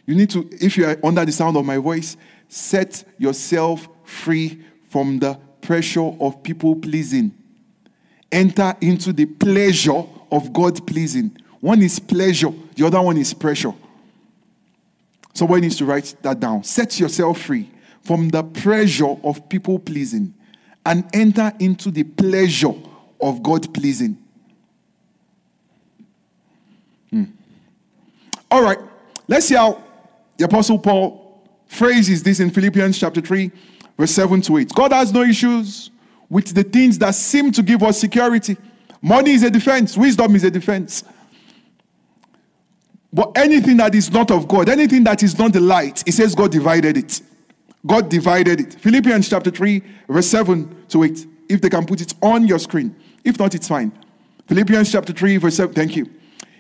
You 0.05 0.15
need 0.15 0.29
to, 0.31 0.47
if 0.51 0.77
you 0.77 0.85
are 0.85 0.97
under 1.03 1.25
the 1.25 1.31
sound 1.31 1.57
of 1.57 1.65
my 1.65 1.77
voice, 1.77 2.15
set 2.47 3.03
yourself 3.17 3.87
free 4.03 4.61
from 4.89 5.19
the 5.19 5.39
pressure 5.65 6.13
of 6.19 6.43
people 6.43 6.75
pleasing. 6.75 7.33
Enter 8.31 8.75
into 8.81 9.11
the 9.11 9.25
pleasure 9.25 10.03
of 10.31 10.53
God 10.53 10.85
pleasing. 10.85 11.35
One 11.59 11.81
is 11.81 11.99
pleasure, 11.99 12.51
the 12.75 12.85
other 12.85 13.01
one 13.01 13.17
is 13.17 13.33
pressure. 13.33 13.73
Somebody 15.33 15.61
needs 15.61 15.77
to 15.77 15.85
write 15.85 16.15
that 16.21 16.39
down. 16.39 16.63
Set 16.63 16.99
yourself 16.99 17.41
free 17.41 17.69
from 18.01 18.29
the 18.29 18.43
pressure 18.43 19.15
of 19.23 19.49
people 19.49 19.79
pleasing 19.79 20.33
and 20.85 21.03
enter 21.13 21.51
into 21.59 21.89
the 21.89 22.03
pleasure 22.03 22.73
of 23.19 23.41
God 23.41 23.73
pleasing. 23.73 24.17
Hmm. 27.09 27.23
All 28.51 28.61
right, 28.61 28.77
let's 29.27 29.47
see 29.47 29.55
how 29.55 29.83
the 30.37 30.45
Apostle 30.45 30.77
Paul 30.77 31.43
phrases 31.65 32.21
this 32.21 32.39
in 32.39 32.51
Philippians 32.51 32.99
chapter 32.99 33.21
3 33.21 33.51
verse 33.97 34.11
7 34.11 34.41
to 34.41 34.57
8. 34.57 34.73
God 34.73 34.91
has 34.91 35.11
no 35.13 35.21
issues 35.21 35.91
with 36.29 36.53
the 36.53 36.63
things 36.63 36.97
that 36.99 37.15
seem 37.15 37.51
to 37.51 37.61
give 37.61 37.83
us 37.83 37.99
security. 37.99 38.57
Money 39.01 39.31
is 39.31 39.43
a 39.43 39.49
defense, 39.49 39.97
wisdom 39.97 40.35
is 40.35 40.43
a 40.43 40.51
defense. 40.51 41.03
But 43.13 43.37
anything 43.37 43.77
that 43.77 43.95
is 43.95 44.11
not 44.11 44.29
of 44.31 44.47
God, 44.47 44.67
anything 44.67 45.03
that 45.05 45.23
is 45.23 45.37
not 45.39 45.53
the 45.53 45.61
light, 45.61 46.03
it 46.05 46.11
says 46.11 46.35
God 46.35 46.51
divided 46.51 46.97
it. 46.97 47.21
God 47.85 48.09
divided 48.09 48.59
it. 48.59 48.73
Philippians 48.73 49.29
chapter 49.29 49.51
3, 49.51 49.81
verse 50.09 50.27
7 50.27 50.85
to 50.89 51.03
8. 51.03 51.27
If 51.47 51.61
they 51.61 51.69
can 51.69 51.85
put 51.85 52.01
it 52.01 52.13
on 52.21 52.47
your 52.47 52.59
screen. 52.59 52.95
If 53.23 53.39
not, 53.39 53.55
it's 53.55 53.67
fine. 53.67 53.91
Philippians 54.47 54.91
chapter 54.91 55.13
3, 55.13 55.37
verse 55.37 55.55
7. 55.55 55.73
Thank 55.73 55.95
you. 55.95 56.09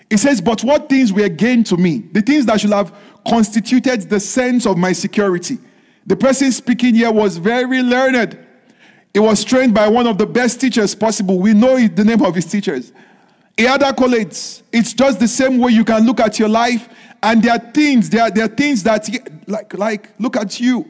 It 0.09 0.17
says, 0.17 0.39
But 0.39 0.63
what 0.63 0.87
things 0.87 1.11
were 1.11 1.27
gained 1.29 1.65
to 1.67 1.77
me, 1.77 1.99
the 2.11 2.21
things 2.21 2.45
that 2.45 2.61
should 2.61 2.71
have 2.71 2.95
constituted 3.27 4.09
the 4.09 4.19
sense 4.19 4.65
of 4.65 4.77
my 4.77 4.93
security 4.93 5.57
the 6.05 6.15
person 6.15 6.51
speaking 6.51 6.95
here 6.95 7.11
was 7.11 7.37
very 7.37 7.81
learned. 7.81 8.37
He 9.13 9.19
was 9.19 9.43
trained 9.43 9.73
by 9.73 9.87
one 9.87 10.07
of 10.07 10.17
the 10.17 10.25
best 10.25 10.61
teachers 10.61 10.93
possible. 10.93 11.39
We 11.39 11.53
know 11.53 11.87
the 11.87 12.03
name 12.03 12.21
of 12.21 12.35
his 12.35 12.45
teachers. 12.45 12.91
He 13.57 13.63
had 13.63 13.81
accolades. 13.81 14.61
It's 14.71 14.93
just 14.93 15.19
the 15.19 15.27
same 15.27 15.57
way 15.57 15.71
you 15.71 15.85
can 15.85 16.05
look 16.05 16.19
at 16.19 16.37
your 16.37 16.49
life, 16.49 16.89
and 17.23 17.41
there 17.41 17.53
are 17.53 17.71
things, 17.71 18.09
there 18.09 18.23
are, 18.23 18.31
there 18.31 18.45
are 18.45 18.49
things 18.49 18.83
that, 18.83 19.09
like, 19.47 19.73
like, 19.73 20.11
look 20.19 20.35
at 20.35 20.59
you. 20.59 20.85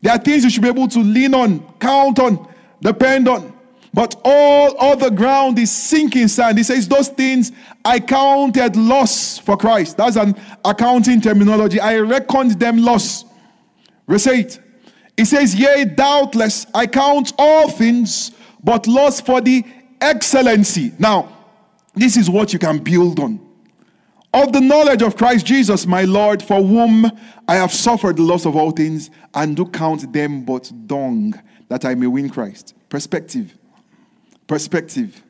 There 0.00 0.12
are 0.12 0.18
things 0.18 0.44
you 0.44 0.50
should 0.50 0.62
be 0.62 0.68
able 0.68 0.88
to 0.88 1.00
lean 1.00 1.34
on, 1.34 1.60
count 1.80 2.18
on, 2.18 2.48
depend 2.80 3.28
on. 3.28 3.52
But 3.92 4.14
all 4.24 4.74
other 4.78 5.10
ground 5.10 5.58
is 5.58 5.70
sinking 5.70 6.28
sand. 6.28 6.58
He 6.58 6.64
says, 6.64 6.86
Those 6.86 7.08
things 7.08 7.50
I 7.84 7.98
counted 7.98 8.76
loss 8.76 9.38
for 9.38 9.56
Christ. 9.56 9.96
That's 9.96 10.16
an 10.16 10.36
accounting 10.64 11.20
terminology. 11.20 11.80
I 11.80 11.98
reckoned 11.98 12.52
them 12.52 12.78
loss. 12.78 13.24
Verse 14.06 14.26
8. 14.26 14.60
He 15.16 15.24
says, 15.24 15.54
Yea, 15.54 15.84
doubtless, 15.84 16.66
I 16.74 16.86
count 16.86 17.32
all 17.38 17.70
things 17.70 18.32
but 18.62 18.86
loss 18.86 19.20
for 19.20 19.40
the 19.40 19.64
excellency. 20.00 20.92
Now, 20.98 21.32
this 21.94 22.16
is 22.16 22.28
what 22.28 22.52
you 22.52 22.58
can 22.58 22.78
build 22.78 23.20
on. 23.20 23.40
Of 24.34 24.52
the 24.52 24.60
knowledge 24.60 25.02
of 25.02 25.16
Christ 25.16 25.46
Jesus, 25.46 25.86
my 25.86 26.02
Lord, 26.02 26.42
for 26.42 26.60
whom 26.62 27.10
I 27.48 27.54
have 27.54 27.72
suffered 27.72 28.16
the 28.16 28.22
loss 28.22 28.44
of 28.44 28.56
all 28.56 28.72
things, 28.72 29.08
and 29.34 29.56
do 29.56 29.64
count 29.66 30.12
them 30.12 30.44
but 30.44 30.70
dung, 30.86 31.40
that 31.68 31.84
I 31.84 31.94
may 31.94 32.06
win 32.06 32.28
Christ. 32.28 32.74
Perspective. 32.88 33.56
Perspective. 34.46 35.22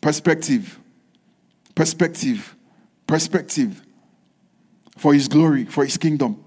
Perspective. 0.00 0.78
Perspective. 1.74 2.56
Perspective. 3.06 3.82
For 4.96 5.14
his 5.14 5.28
glory, 5.28 5.64
for 5.64 5.84
his 5.84 5.96
kingdom. 5.96 6.41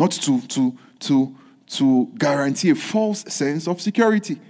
Not 0.00 0.12
to, 0.12 0.40
to, 0.40 0.78
to, 1.00 1.36
to 1.66 2.06
guarantee 2.16 2.70
a 2.70 2.74
false 2.74 3.22
sense 3.28 3.68
of 3.68 3.82
security. 3.82 4.40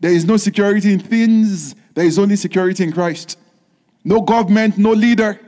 There 0.00 0.10
is 0.10 0.24
no 0.24 0.36
security 0.36 0.92
in 0.92 0.98
things, 0.98 1.76
there 1.94 2.04
is 2.04 2.18
only 2.18 2.34
security 2.34 2.82
in 2.82 2.90
Christ. 2.90 3.38
No 4.02 4.20
government, 4.20 4.76
no 4.76 4.90
leader, 4.90 5.38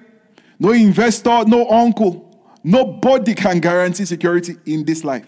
no 0.61 0.71
investor, 0.71 1.45
no 1.47 1.69
uncle. 1.69 2.29
Nobody 2.63 3.35
can 3.35 3.59
guarantee 3.59 4.05
security 4.05 4.55
in 4.67 4.85
this 4.85 5.03
life. 5.03 5.27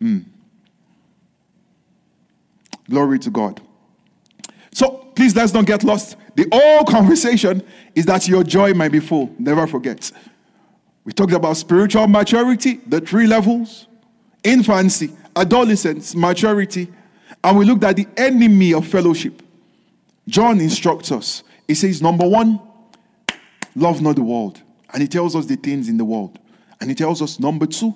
Mm. 0.00 0.24
Glory 2.90 3.20
to 3.20 3.30
God. 3.30 3.60
So 4.72 4.88
please 5.14 5.36
let's 5.36 5.54
not 5.54 5.66
get 5.66 5.84
lost. 5.84 6.16
The 6.34 6.48
whole 6.52 6.84
conversation 6.84 7.62
is 7.94 8.06
that 8.06 8.26
your 8.26 8.42
joy 8.42 8.74
might 8.74 8.90
be 8.90 8.98
full. 8.98 9.32
Never 9.38 9.68
forget. 9.68 10.10
We 11.04 11.12
talked 11.12 11.32
about 11.32 11.56
spiritual 11.56 12.06
maturity, 12.06 12.74
the 12.86 13.00
three 13.00 13.26
levels 13.26 13.86
infancy, 14.44 15.10
adolescence, 15.36 16.14
maturity, 16.14 16.88
and 17.44 17.58
we 17.58 17.64
looked 17.64 17.84
at 17.84 17.96
the 17.96 18.06
enemy 18.16 18.74
of 18.74 18.86
fellowship. 18.86 19.42
John 20.28 20.60
instructs 20.60 21.12
us. 21.12 21.42
He 21.66 21.74
says, 21.74 22.02
number 22.02 22.28
one, 22.28 22.60
love 23.74 24.02
not 24.02 24.16
the 24.16 24.22
world. 24.22 24.60
And 24.92 25.00
he 25.00 25.08
tells 25.08 25.34
us 25.34 25.46
the 25.46 25.56
things 25.56 25.88
in 25.88 25.96
the 25.96 26.04
world. 26.04 26.38
And 26.80 26.90
he 26.90 26.94
tells 26.94 27.22
us, 27.22 27.40
number 27.40 27.66
two, 27.66 27.94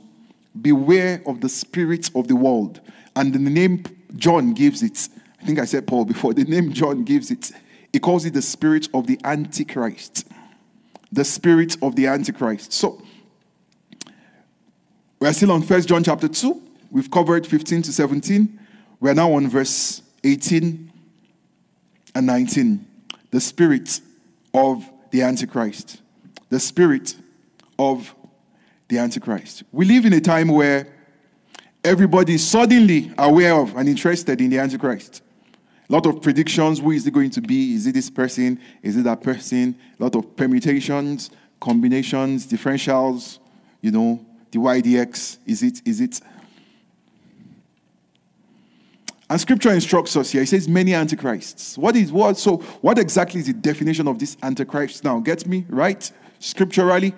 beware 0.60 1.22
of 1.26 1.40
the 1.40 1.48
spirits 1.48 2.10
of 2.14 2.28
the 2.28 2.36
world. 2.36 2.80
And 3.14 3.32
the 3.32 3.38
name 3.38 3.84
John 4.16 4.54
gives 4.54 4.82
it, 4.82 5.08
I 5.40 5.44
think 5.44 5.58
I 5.58 5.64
said 5.64 5.86
Paul 5.86 6.04
before, 6.04 6.32
the 6.32 6.44
name 6.44 6.72
John 6.72 7.04
gives 7.04 7.30
it, 7.30 7.50
he 7.92 7.98
calls 7.98 8.24
it 8.24 8.34
the 8.34 8.42
spirit 8.42 8.88
of 8.94 9.06
the 9.06 9.18
Antichrist. 9.24 10.28
The 11.12 11.24
spirit 11.24 11.76
of 11.82 11.96
the 11.96 12.06
Antichrist. 12.06 12.72
So, 12.72 13.02
we're 15.18 15.32
still 15.32 15.52
on 15.52 15.62
First 15.62 15.88
John 15.88 16.04
chapter 16.04 16.28
2. 16.28 16.62
We've 16.90 17.10
covered 17.10 17.46
15 17.46 17.82
to 17.82 17.92
17. 17.92 18.58
We're 19.00 19.14
now 19.14 19.32
on 19.32 19.48
verse 19.48 20.02
18 20.24 20.92
and 22.14 22.26
19. 22.26 22.86
The 23.30 23.40
spirit 23.40 24.00
of 24.52 24.88
the 25.10 25.22
Antichrist. 25.22 26.00
The 26.48 26.60
spirit 26.60 27.16
of 27.78 28.14
the 28.88 28.98
Antichrist. 28.98 29.64
We 29.72 29.84
live 29.84 30.06
in 30.06 30.12
a 30.12 30.20
time 30.20 30.48
where 30.48 30.86
everybody 31.84 32.34
is 32.34 32.46
suddenly 32.46 33.12
aware 33.18 33.54
of 33.54 33.76
and 33.76 33.88
interested 33.88 34.40
in 34.40 34.50
the 34.50 34.58
Antichrist. 34.58 35.22
A 35.88 35.92
lot 35.92 36.06
of 36.06 36.20
predictions 36.20 36.80
who 36.80 36.90
is 36.90 37.06
it 37.06 37.12
going 37.12 37.30
to 37.30 37.40
be? 37.40 37.74
Is 37.74 37.86
it 37.86 37.92
this 37.92 38.10
person? 38.10 38.60
Is 38.82 38.96
it 38.96 39.04
that 39.04 39.22
person? 39.22 39.76
A 39.98 40.02
lot 40.02 40.16
of 40.16 40.36
permutations, 40.36 41.30
combinations, 41.60 42.46
differentials, 42.46 43.38
you 43.80 43.92
know, 43.92 44.24
the 44.50 44.58
YDX. 44.58 45.38
Is 45.46 45.62
it? 45.62 45.82
Is 45.84 46.00
it? 46.00 46.20
And 49.28 49.40
scripture 49.40 49.72
instructs 49.72 50.16
us 50.16 50.30
here. 50.30 50.42
It 50.42 50.48
says 50.48 50.68
many 50.68 50.94
antichrists. 50.94 51.76
What 51.76 51.96
is 51.96 52.12
what? 52.12 52.36
So, 52.36 52.58
what 52.80 52.98
exactly 52.98 53.40
is 53.40 53.46
the 53.46 53.52
definition 53.52 54.08
of 54.08 54.18
this 54.18 54.36
antichrist 54.42 55.04
now? 55.04 55.20
Get 55.20 55.46
me 55.46 55.66
right? 55.68 56.10
Scripturally. 56.38 57.14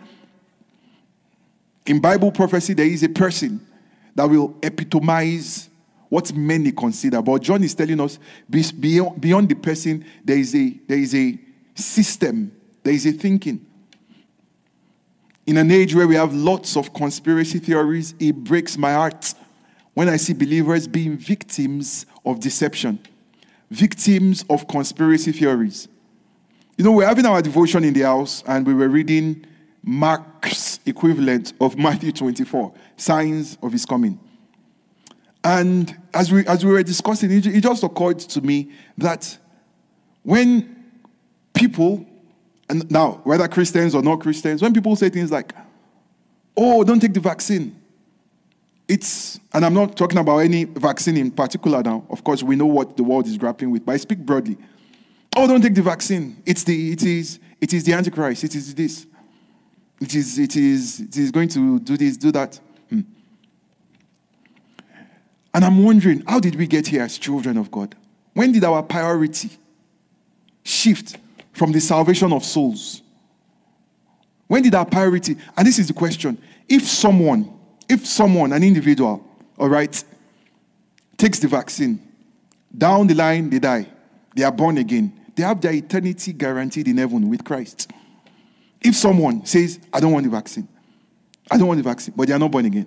In 1.86 2.00
Bible 2.00 2.30
prophecy, 2.30 2.74
there 2.74 2.86
is 2.86 3.02
a 3.02 3.08
person 3.08 3.66
that 4.14 4.28
will 4.28 4.54
epitomize 4.62 5.70
what 6.08 6.34
many 6.34 6.72
consider. 6.72 7.20
But 7.22 7.42
John 7.42 7.62
is 7.62 7.74
telling 7.74 8.00
us 8.00 8.18
beyond, 8.48 9.20
beyond 9.20 9.48
the 9.48 9.54
person, 9.54 10.04
there 10.24 10.38
is, 10.38 10.54
a, 10.54 10.70
there 10.86 10.98
is 10.98 11.14
a 11.14 11.38
system, 11.74 12.52
there 12.82 12.94
is 12.94 13.06
a 13.06 13.12
thinking. 13.12 13.64
In 15.46 15.56
an 15.56 15.70
age 15.70 15.94
where 15.94 16.06
we 16.06 16.14
have 16.14 16.34
lots 16.34 16.76
of 16.76 16.92
conspiracy 16.92 17.58
theories, 17.58 18.14
it 18.18 18.32
breaks 18.32 18.76
my 18.76 18.92
heart 18.92 19.34
when 19.94 20.08
I 20.08 20.16
see 20.16 20.32
believers 20.32 20.86
being 20.86 21.16
victims 21.16 22.06
of 22.24 22.40
deception, 22.40 22.98
victims 23.70 24.44
of 24.50 24.68
conspiracy 24.68 25.32
theories. 25.32 25.88
You 26.76 26.84
know, 26.84 26.92
we're 26.92 27.06
having 27.06 27.26
our 27.26 27.42
devotion 27.42 27.82
in 27.82 27.94
the 27.94 28.02
house 28.02 28.44
and 28.46 28.66
we 28.66 28.74
were 28.74 28.88
reading 28.88 29.44
Mark's 29.82 30.80
equivalent 30.86 31.54
of 31.60 31.76
Matthew 31.76 32.12
24, 32.12 32.72
signs 32.96 33.58
of 33.62 33.72
his 33.72 33.84
coming. 33.86 34.20
And 35.44 35.96
as 36.12 36.32
we, 36.32 36.46
as 36.46 36.64
we 36.64 36.72
were 36.72 36.82
discussing, 36.82 37.30
it, 37.30 37.46
it 37.46 37.60
just 37.62 37.82
occurred 37.82 38.18
to 38.18 38.40
me 38.40 38.70
that 38.98 39.38
when 40.22 40.76
people, 41.54 42.04
and 42.68 42.90
now, 42.90 43.20
whether 43.24 43.46
Christians 43.48 43.94
or 43.94 44.02
not 44.02 44.20
Christians, 44.20 44.60
when 44.62 44.74
people 44.74 44.94
say 44.96 45.08
things 45.08 45.30
like, 45.30 45.52
oh, 46.56 46.84
don't 46.84 47.00
take 47.00 47.14
the 47.14 47.20
vaccine, 47.20 47.80
it's, 48.88 49.38
and 49.52 49.64
I'm 49.64 49.74
not 49.74 49.96
talking 49.96 50.18
about 50.18 50.38
any 50.38 50.64
vaccine 50.64 51.16
in 51.16 51.30
particular 51.30 51.82
now. 51.82 52.04
Of 52.08 52.24
course, 52.24 52.42
we 52.42 52.56
know 52.56 52.66
what 52.66 52.96
the 52.96 53.02
world 53.02 53.26
is 53.26 53.36
grappling 53.36 53.70
with, 53.70 53.84
but 53.84 53.92
I 53.92 53.96
speak 53.98 54.18
broadly. 54.18 54.56
Oh, 55.36 55.46
don't 55.46 55.60
take 55.60 55.74
the 55.74 55.82
vaccine. 55.82 56.42
It's 56.46 56.64
the, 56.64 56.92
it 56.92 57.02
is, 57.02 57.38
it 57.60 57.72
is 57.74 57.84
the 57.84 57.92
Antichrist. 57.92 58.44
It 58.44 58.54
is 58.54 58.74
this. 58.74 59.06
It 60.00 60.14
is, 60.14 60.38
it 60.38 60.56
is, 60.56 61.00
it 61.00 61.16
is 61.16 61.30
going 61.30 61.48
to 61.48 61.78
do 61.80 61.96
this, 61.96 62.16
do 62.16 62.32
that. 62.32 62.58
And 65.54 65.64
I'm 65.64 65.82
wondering, 65.82 66.22
how 66.26 66.40
did 66.40 66.54
we 66.54 66.66
get 66.66 66.86
here 66.86 67.02
as 67.02 67.18
children 67.18 67.56
of 67.56 67.70
God? 67.70 67.94
When 68.34 68.52
did 68.52 68.64
our 68.64 68.82
priority 68.82 69.50
shift 70.62 71.16
from 71.52 71.72
the 71.72 71.80
salvation 71.80 72.32
of 72.32 72.44
souls? 72.44 73.02
When 74.46 74.62
did 74.62 74.74
our 74.74 74.86
priority, 74.86 75.36
and 75.56 75.66
this 75.66 75.78
is 75.78 75.88
the 75.88 75.94
question, 75.94 76.40
if 76.68 76.86
someone, 76.86 77.52
if 77.88 78.06
someone, 78.06 78.52
an 78.52 78.62
individual, 78.62 79.24
all 79.58 79.68
right, 79.68 80.04
takes 81.16 81.38
the 81.38 81.48
vaccine, 81.48 82.00
down 82.76 83.06
the 83.06 83.14
line 83.14 83.50
they 83.50 83.58
die, 83.58 83.86
they 84.34 84.44
are 84.44 84.52
born 84.52 84.78
again, 84.78 85.12
they 85.34 85.42
have 85.42 85.60
their 85.60 85.72
eternity 85.72 86.32
guaranteed 86.32 86.88
in 86.88 86.96
heaven 86.96 87.28
with 87.28 87.44
Christ. 87.44 87.90
If 88.80 88.94
someone 88.94 89.44
says, 89.44 89.80
I 89.92 90.00
don't 90.00 90.12
want 90.12 90.24
the 90.24 90.30
vaccine, 90.30 90.68
I 91.50 91.58
don't 91.58 91.68
want 91.68 91.78
the 91.78 91.88
vaccine, 91.88 92.14
but 92.16 92.28
they 92.28 92.34
are 92.34 92.38
not 92.38 92.50
born 92.50 92.64
again, 92.64 92.86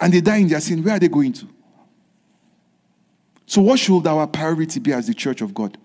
and 0.00 0.12
they 0.12 0.20
die 0.20 0.38
in 0.38 0.48
their 0.48 0.60
sin, 0.60 0.82
where 0.82 0.96
are 0.96 0.98
they 0.98 1.08
going 1.08 1.32
to? 1.34 1.48
So, 3.48 3.62
what 3.62 3.78
should 3.78 4.06
our 4.06 4.26
priority 4.26 4.78
be 4.78 4.92
as 4.92 5.06
the 5.06 5.14
church 5.14 5.40
of 5.40 5.54
God? 5.54 5.78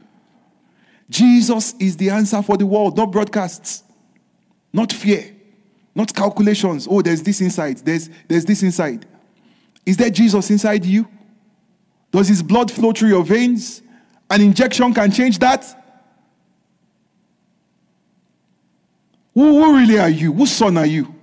Jesus 1.09 1.74
is 1.80 1.95
the 1.95 2.09
answer 2.09 2.41
for 2.43 2.57
the 2.57 2.66
world, 2.66 2.97
not 2.97 3.09
broadcasts, 3.09 3.84
not 4.74 4.91
fear, 4.91 5.34
not 5.95 6.14
calculations. 6.14 6.89
Oh, 6.91 7.01
there's 7.01 7.24
this 7.24 7.39
inside, 7.39 7.78
there's, 7.78 8.09
there's 8.28 8.43
this 8.43 8.64
inside. 8.64 9.05
Is 9.86 9.95
there 9.95 10.09
Jesus 10.09 10.51
inside 10.51 10.84
you? 10.84 11.07
Does 12.11 12.28
his 12.28 12.43
blood 12.43 12.70
flow 12.70 12.91
through 12.91 13.09
your 13.09 13.24
veins? 13.24 13.82
An 14.30 14.41
injection 14.41 14.93
can 14.93 15.09
change 15.09 15.39
that? 15.39 15.66
Who, 19.34 19.64
who 19.64 19.78
really 19.78 19.99
are 19.99 20.09
you? 20.09 20.34
Whose 20.34 20.51
son 20.51 20.78
are 20.78 20.86
you? 20.86 21.16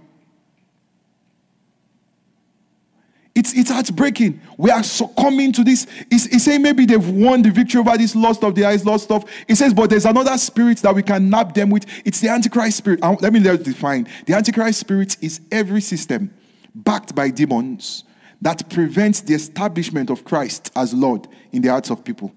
It's, 3.34 3.54
it's 3.54 3.70
heartbreaking. 3.70 4.40
We 4.58 4.70
are 4.70 4.82
succumbing 4.82 5.52
to 5.52 5.64
this. 5.64 5.86
He's, 6.10 6.26
he's 6.26 6.44
saying 6.44 6.62
maybe 6.62 6.84
they've 6.84 7.08
won 7.08 7.42
the 7.42 7.50
victory 7.50 7.80
over 7.80 7.96
this 7.96 8.16
lost 8.16 8.42
of 8.42 8.54
the 8.54 8.64
eyes, 8.64 8.84
lost 8.84 9.04
stuff. 9.04 9.24
He 9.46 9.54
says, 9.54 9.72
but 9.72 9.88
there's 9.88 10.04
another 10.04 10.36
spirit 10.36 10.78
that 10.78 10.94
we 10.94 11.02
can 11.02 11.30
nab 11.30 11.54
them 11.54 11.70
with. 11.70 11.86
It's 12.04 12.20
the 12.20 12.28
Antichrist 12.28 12.78
spirit. 12.78 13.00
Let 13.20 13.32
me 13.32 13.40
define. 13.40 14.08
The 14.26 14.34
Antichrist 14.34 14.80
spirit 14.80 15.16
is 15.20 15.40
every 15.52 15.80
system 15.80 16.34
backed 16.74 17.14
by 17.14 17.30
demons 17.30 18.04
that 18.42 18.68
prevents 18.70 19.20
the 19.20 19.34
establishment 19.34 20.10
of 20.10 20.24
Christ 20.24 20.72
as 20.74 20.92
Lord 20.92 21.28
in 21.52 21.62
the 21.62 21.68
hearts 21.68 21.90
of 21.90 22.04
people. 22.04 22.32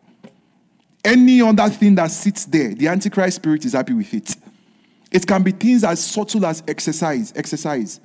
Any 1.04 1.42
other 1.42 1.70
thing 1.70 1.96
that 1.96 2.12
sits 2.12 2.46
there, 2.46 2.74
the 2.74 2.88
Antichrist 2.88 3.38
spirit 3.38 3.66
is 3.66 3.74
happy 3.74 3.94
with 3.94 4.14
it. 4.14 4.36
It 5.12 5.26
can 5.28 5.44
be 5.44 5.52
things 5.52 5.84
as 5.84 6.04
subtle 6.04 6.46
as 6.46 6.64
exercise, 6.68 7.34
exercise. 7.36 8.00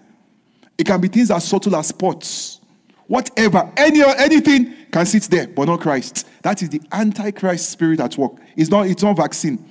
It 0.77 0.87
can 0.87 1.01
be 1.01 1.09
things 1.09 1.31
as 1.31 1.45
subtle 1.45 1.77
as 1.77 1.89
sports. 1.89 2.58
Whatever, 3.09 3.73
any 3.77 4.03
or 4.03 4.15
anything 4.17 4.75
can 4.93 5.07
sit 5.07 5.25
there, 5.25 5.49
but 5.49 5.65
not 5.67 5.81
Christ. 5.81 6.27
That 6.43 6.63
is 6.63 6.69
the 6.69 6.81
Antichrist 6.93 7.71
spirit 7.71 8.01
at 8.01 8.17
work. 8.17 8.33
It's 8.55 8.71
not, 8.71 8.87
it's 8.87 9.03
not 9.03 9.17
vaccine. 9.17 9.67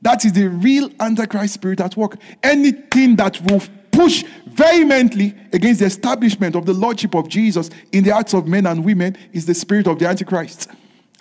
That 0.00 0.24
is 0.24 0.32
the 0.32 0.48
real 0.48 0.90
Antichrist 1.00 1.54
spirit 1.54 1.80
at 1.80 1.96
work. 1.96 2.16
Anything 2.42 3.16
that 3.16 3.40
will 3.42 3.62
push 3.90 4.24
vehemently 4.46 5.34
against 5.52 5.80
the 5.80 5.86
establishment 5.86 6.56
of 6.56 6.64
the 6.64 6.72
Lordship 6.72 7.14
of 7.14 7.28
Jesus 7.28 7.68
in 7.92 8.04
the 8.04 8.10
hearts 8.10 8.32
of 8.32 8.46
men 8.46 8.66
and 8.66 8.84
women 8.84 9.16
is 9.32 9.44
the 9.44 9.54
spirit 9.54 9.86
of 9.86 9.98
the 9.98 10.08
Antichrist. 10.08 10.70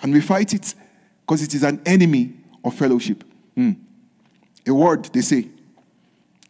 And 0.01 0.13
we 0.13 0.21
fight 0.21 0.53
it 0.53 0.73
because 1.21 1.43
it 1.43 1.53
is 1.53 1.63
an 1.63 1.81
enemy 1.85 2.33
of 2.63 2.73
fellowship. 2.75 3.23
Mm. 3.57 3.75
A 4.67 4.73
word, 4.73 5.05
they 5.05 5.21
say, 5.21 5.49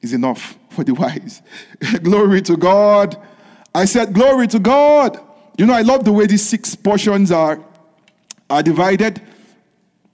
is 0.02 0.14
enough 0.14 0.58
for 0.70 0.84
the 0.84 0.94
wise. 0.94 1.42
glory 2.04 2.42
to 2.44 2.56
God. 2.56 3.18
I 3.78 3.86
said, 3.86 4.12
Glory 4.12 4.48
to 4.48 4.60
God. 4.60 5.20
You 5.56 5.68
know, 5.68 5.74
I 5.74 5.82
love 5.82 6.04
the 6.04 6.12
way 6.12 6.26
these 6.26 6.42
six 6.42 6.76
portions 6.76 7.32
are, 7.32 7.64
are 8.50 8.64
divided. 8.64 9.22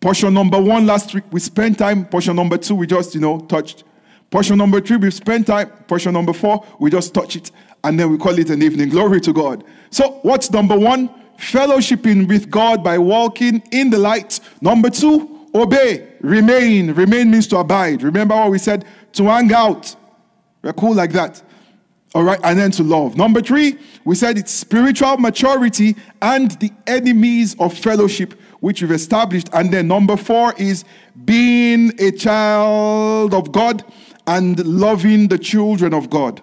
Portion 0.01 0.33
number 0.33 0.59
one 0.59 0.85
last 0.85 1.13
week, 1.13 1.23
we 1.31 1.39
spent 1.39 1.79
time. 1.79 2.05
Portion 2.05 2.35
number 2.35 2.57
two, 2.57 2.75
we 2.75 2.87
just, 2.87 3.15
you 3.15 3.21
know, 3.21 3.39
touched. 3.39 3.85
Portion 4.29 4.57
number 4.57 4.81
three, 4.81 4.97
we 4.97 5.09
spent 5.11 5.47
time. 5.47 5.69
Portion 5.87 6.11
number 6.11 6.33
four, 6.33 6.65
we 6.77 6.89
just 6.89 7.13
touch 7.13 7.37
it. 7.37 7.51
And 7.85 7.97
then 7.97 8.11
we 8.11 8.17
call 8.17 8.37
it 8.37 8.49
an 8.49 8.61
evening. 8.61 8.89
Glory 8.89 9.21
to 9.21 9.31
God. 9.31 9.63
So, 9.91 10.19
what's 10.23 10.51
number 10.51 10.77
one? 10.77 11.09
Fellowshipping 11.37 12.27
with 12.27 12.49
God 12.49 12.83
by 12.83 12.97
walking 12.97 13.63
in 13.71 13.89
the 13.89 13.97
light. 13.97 14.41
Number 14.59 14.89
two, 14.89 15.47
obey, 15.55 16.09
remain. 16.19 16.91
Remain 16.91 17.31
means 17.31 17.47
to 17.47 17.57
abide. 17.59 18.03
Remember 18.03 18.35
what 18.35 18.51
we 18.51 18.57
said? 18.57 18.83
To 19.13 19.23
hang 19.25 19.53
out. 19.53 19.95
We're 20.61 20.73
cool 20.73 20.95
like 20.95 21.13
that. 21.13 21.41
All 22.15 22.23
right, 22.23 22.39
and 22.43 22.59
then 22.59 22.69
to 22.71 22.83
love. 22.83 23.17
Number 23.17 23.41
three, 23.41 23.77
we 24.05 24.13
said 24.13 24.37
it's 24.37 24.51
spiritual 24.51 25.17
maturity 25.17 25.95
and 26.21 26.51
the 26.59 26.71
enemies 26.85 27.55
of 27.59 27.75
fellowship, 27.75 28.33
which 28.59 28.81
we've 28.81 28.91
established. 28.91 29.49
And 29.51 29.73
then 29.73 29.87
number 29.87 30.15
four 30.15 30.53
is 30.57 30.85
being 31.25 31.91
a 31.99 32.11
child 32.11 33.33
of 33.33 33.51
God 33.51 33.83
and 34.27 34.63
loving 34.63 35.27
the 35.27 35.39
children 35.39 35.93
of 35.93 36.11
God. 36.11 36.41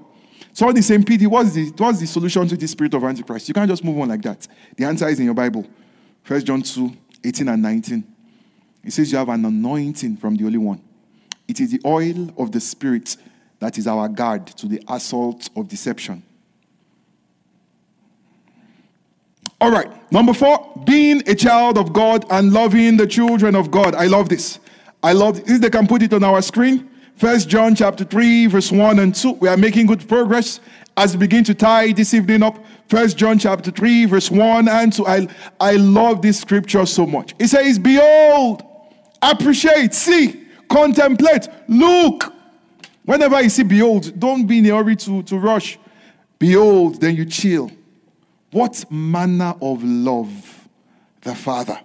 So 0.53 0.73
the 0.73 0.83
same 0.83 1.05
PD, 1.05 1.29
what's 1.29 1.53
the, 1.53 1.73
what's 1.77 2.01
the 2.01 2.07
solution 2.07 2.49
to 2.49 2.57
the 2.57 2.67
spirit 2.67 2.95
of 2.95 3.05
Antichrist? 3.05 3.47
You 3.47 3.55
can't 3.55 3.71
just 3.71 3.85
move 3.85 3.99
on 4.01 4.09
like 4.09 4.23
that. 4.23 4.49
The 4.77 4.85
answer 4.85 5.09
is 5.09 5.21
in 5.21 5.27
your 5.27 5.35
Bible. 5.35 5.65
1 6.27 6.45
John 6.45 6.63
2, 6.63 6.93
18 7.25 7.49
and 7.49 7.63
19. 7.63 8.05
It 8.83 8.93
says 8.93 9.13
you 9.13 9.19
have 9.19 9.29
an 9.29 9.45
anointing 9.45 10.17
from 10.17 10.37
the 10.37 10.43
Holy 10.43 10.59
One. 10.59 10.83
It 11.47 11.61
is 11.61 11.71
the 11.71 11.81
oil 11.85 12.31
of 12.37 12.51
the 12.51 12.61
Spirit 12.61 13.17
that 13.61 13.79
is 13.79 13.87
our 13.87 14.09
guard 14.09 14.47
to 14.47 14.67
the 14.67 14.83
assault 14.89 15.49
of 15.55 15.69
deception. 15.69 16.23
All 19.61 19.71
right, 19.71 19.91
number 20.11 20.33
four, 20.33 20.73
being 20.87 21.23
a 21.29 21.35
child 21.35 21.77
of 21.77 21.93
God 21.93 22.25
and 22.31 22.53
loving 22.53 22.97
the 22.97 23.07
children 23.07 23.55
of 23.55 23.71
God. 23.71 23.95
I 23.95 24.07
love 24.07 24.31
this. 24.31 24.59
I 25.03 25.13
love 25.13 25.45
this. 25.45 25.59
They 25.59 25.69
can 25.69 25.87
put 25.87 26.03
it 26.03 26.15
on 26.15 26.25
our 26.25 26.41
screen. 26.41 26.89
First 27.17 27.51
John 27.51 27.75
chapter 27.75 28.03
3, 28.03 28.47
verse 28.47 28.73
1 28.73 28.99
and 28.99 29.15
2. 29.15 29.33
We 29.33 29.49
are 29.49 29.59
making 29.59 29.87
good 29.87 30.09
progress 30.09 30.61
as 30.97 31.13
we 31.15 31.21
begin 31.21 31.45
to 31.45 31.55
tie 31.55 31.93
this 31.93 32.15
evening 32.15 32.43
up. 32.43 32.65
First 32.89 33.19
John 33.19 33.39
chapter 33.39 33.71
3, 33.71 34.07
verse 34.07 34.31
1 34.31 34.69
and 34.69 34.91
2. 34.91 35.07
I, 35.07 35.29
I 35.61 35.73
love 35.73 36.23
this 36.23 36.41
scripture 36.41 36.87
so 36.87 37.05
much. 37.05 37.35
It 37.39 37.49
says, 37.49 37.79
Behold, 37.79 38.63
appreciate, 39.21 39.93
see, 39.93 40.47
contemplate, 40.71 41.49
look. 41.69 42.33
Whenever 43.05 43.41
you 43.43 43.49
see 43.49 43.63
behold, 43.63 44.19
don't 44.19 44.47
be 44.47 44.59
in 44.59 44.67
a 44.67 44.77
hurry 44.77 44.97
to, 44.97 45.23
to 45.25 45.39
rush. 45.39 45.79
Behold, 46.39 47.01
then 47.01 47.17
you 47.17 47.25
chill. 47.25 47.71
What 48.51 48.91
manner 48.91 49.55
of 49.61 49.83
love 49.85 50.69
the 51.23 51.35
Father, 51.35 51.79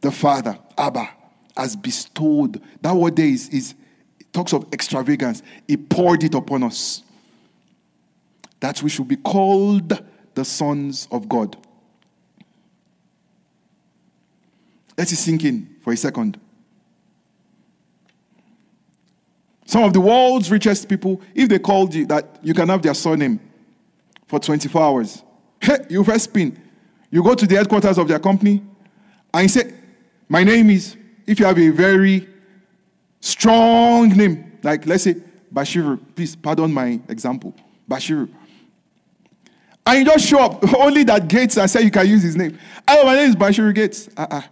the 0.00 0.10
Father, 0.10 0.58
Abba, 0.76 1.08
has 1.56 1.76
bestowed. 1.76 2.60
That 2.80 2.94
word 2.94 3.16
there 3.16 3.26
is, 3.26 3.48
is 3.50 3.74
talks 4.32 4.52
of 4.52 4.66
extravagance. 4.72 5.42
He 5.66 5.76
poured 5.76 6.24
it 6.24 6.34
upon 6.34 6.64
us. 6.64 7.02
That 8.60 8.82
we 8.82 8.90
should 8.90 9.08
be 9.08 9.16
called 9.16 10.02
the 10.34 10.44
sons 10.44 11.06
of 11.10 11.28
God. 11.28 11.56
Let 14.98 15.10
it 15.10 15.16
sink 15.16 15.44
in 15.44 15.76
for 15.82 15.92
a 15.92 15.96
second. 15.96 16.40
Some 19.64 19.82
of 19.82 19.92
the 19.92 20.00
world's 20.00 20.50
richest 20.50 20.88
people, 20.88 21.20
if 21.34 21.48
they 21.48 21.58
called 21.58 21.94
you 21.94 22.06
that 22.06 22.38
you 22.42 22.54
can 22.54 22.68
have 22.68 22.82
their 22.82 22.94
surname 22.94 23.40
for 24.26 24.38
24 24.38 24.82
hours, 24.82 25.22
hey, 25.60 25.78
you 25.88 26.04
first 26.04 26.24
spin. 26.24 26.60
You 27.10 27.22
go 27.22 27.34
to 27.34 27.46
the 27.46 27.56
headquarters 27.56 27.96
of 27.96 28.08
their 28.08 28.18
company 28.18 28.62
and 29.32 29.42
you 29.42 29.48
say, 29.48 29.72
My 30.28 30.44
name 30.44 30.70
is, 30.70 30.96
if 31.26 31.38
you 31.38 31.46
have 31.46 31.58
a 31.58 31.70
very 31.70 32.28
strong 33.20 34.10
name, 34.10 34.58
like 34.62 34.86
let's 34.86 35.04
say 35.04 35.16
Bashiru, 35.52 36.00
please 36.14 36.36
pardon 36.36 36.72
my 36.72 37.00
example, 37.08 37.54
Bashiru. 37.88 38.28
And 39.86 39.98
you 39.98 40.04
just 40.04 40.26
show 40.26 40.40
up, 40.40 40.74
only 40.78 41.04
that 41.04 41.28
Gates 41.28 41.56
and 41.56 41.70
say 41.70 41.82
you 41.82 41.90
can 41.90 42.06
use 42.06 42.22
his 42.22 42.36
name. 42.36 42.58
Oh, 42.88 43.04
my 43.04 43.14
name 43.14 43.30
is 43.30 43.36
Bashiru 43.36 43.74
Gates. 43.74 44.08
Uh-uh. 44.16 44.42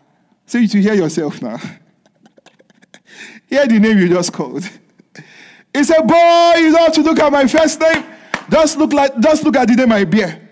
So 0.47 0.59
you 0.59 0.69
to 0.69 0.81
hear 0.81 0.95
yourself 0.95 1.41
now. 1.41 1.57
hear 3.49 3.67
the 3.67 3.79
name 3.79 3.99
you 3.99 4.09
just 4.09 4.33
called. 4.33 4.69
He 5.75 5.85
said, 5.85 6.03
Boy, 6.03 6.55
you 6.59 6.73
don't 6.73 6.81
have 6.83 6.93
to 6.95 7.03
look 7.03 7.19
at 7.19 7.33
my 7.33 7.47
first 7.47 7.81
name. 7.81 8.05
Just 8.51 8.77
look 8.77 8.93
like 8.93 9.19
just 9.21 9.45
look 9.45 9.57
at 9.57 9.69
the 9.69 9.75
name 9.75 9.93
I 9.93 10.05
bear. 10.05 10.49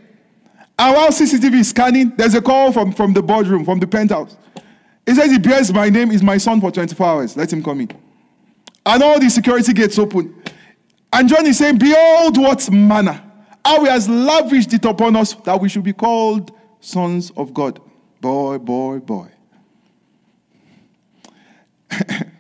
And 0.78 0.96
while 0.96 1.10
CCTV 1.10 1.60
is 1.60 1.68
scanning, 1.70 2.14
there's 2.16 2.34
a 2.34 2.40
call 2.40 2.72
from, 2.72 2.92
from 2.92 3.12
the 3.12 3.22
boardroom, 3.22 3.66
from 3.66 3.80
the 3.80 3.86
penthouse. 3.86 4.34
He 5.04 5.14
says 5.14 5.30
he 5.30 5.38
bears 5.38 5.70
my 5.72 5.90
name, 5.90 6.10
is 6.10 6.22
my 6.22 6.38
son 6.38 6.58
for 6.60 6.70
24 6.70 7.06
hours. 7.06 7.36
Let 7.36 7.52
him 7.52 7.62
come 7.62 7.82
in. 7.82 7.90
And 8.86 9.02
all 9.02 9.20
the 9.20 9.28
security 9.28 9.74
gates 9.74 9.98
open. 9.98 10.42
And 11.12 11.28
John 11.28 11.44
is 11.46 11.58
saying, 11.58 11.78
Behold 11.78 12.38
what 12.38 12.70
manner. 12.70 13.22
How 13.62 13.84
he 13.84 13.90
has 13.90 14.08
lavished 14.08 14.72
it 14.72 14.86
upon 14.86 15.16
us 15.16 15.34
that 15.34 15.60
we 15.60 15.68
should 15.68 15.84
be 15.84 15.92
called 15.92 16.50
sons 16.80 17.30
of 17.36 17.52
God. 17.52 17.78
Boy, 18.20 18.56
boy, 18.56 19.00
boy. 19.00 19.28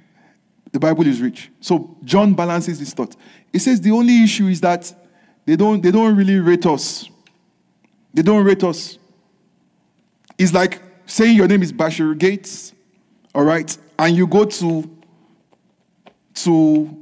The 0.72 0.78
Bible 0.78 1.06
is 1.06 1.20
rich. 1.20 1.50
So 1.60 1.96
John 2.04 2.34
balances 2.34 2.78
this 2.78 2.92
thought. 2.92 3.16
He 3.52 3.58
says 3.58 3.80
the 3.80 3.90
only 3.90 4.22
issue 4.22 4.46
is 4.46 4.60
that 4.60 4.92
they 5.44 5.56
don't, 5.56 5.82
they 5.82 5.90
don't 5.90 6.16
really 6.16 6.38
rate 6.38 6.66
us. 6.66 7.08
They 8.14 8.22
don't 8.22 8.44
rate 8.44 8.62
us. 8.62 8.98
It's 10.38 10.54
like 10.54 10.80
saying 11.06 11.36
your 11.36 11.48
name 11.48 11.62
is 11.62 11.72
Bashir 11.72 12.16
Gates, 12.16 12.72
all 13.34 13.44
right, 13.44 13.76
and 13.98 14.16
you 14.16 14.26
go 14.26 14.44
to 14.44 14.96
to 16.34 16.96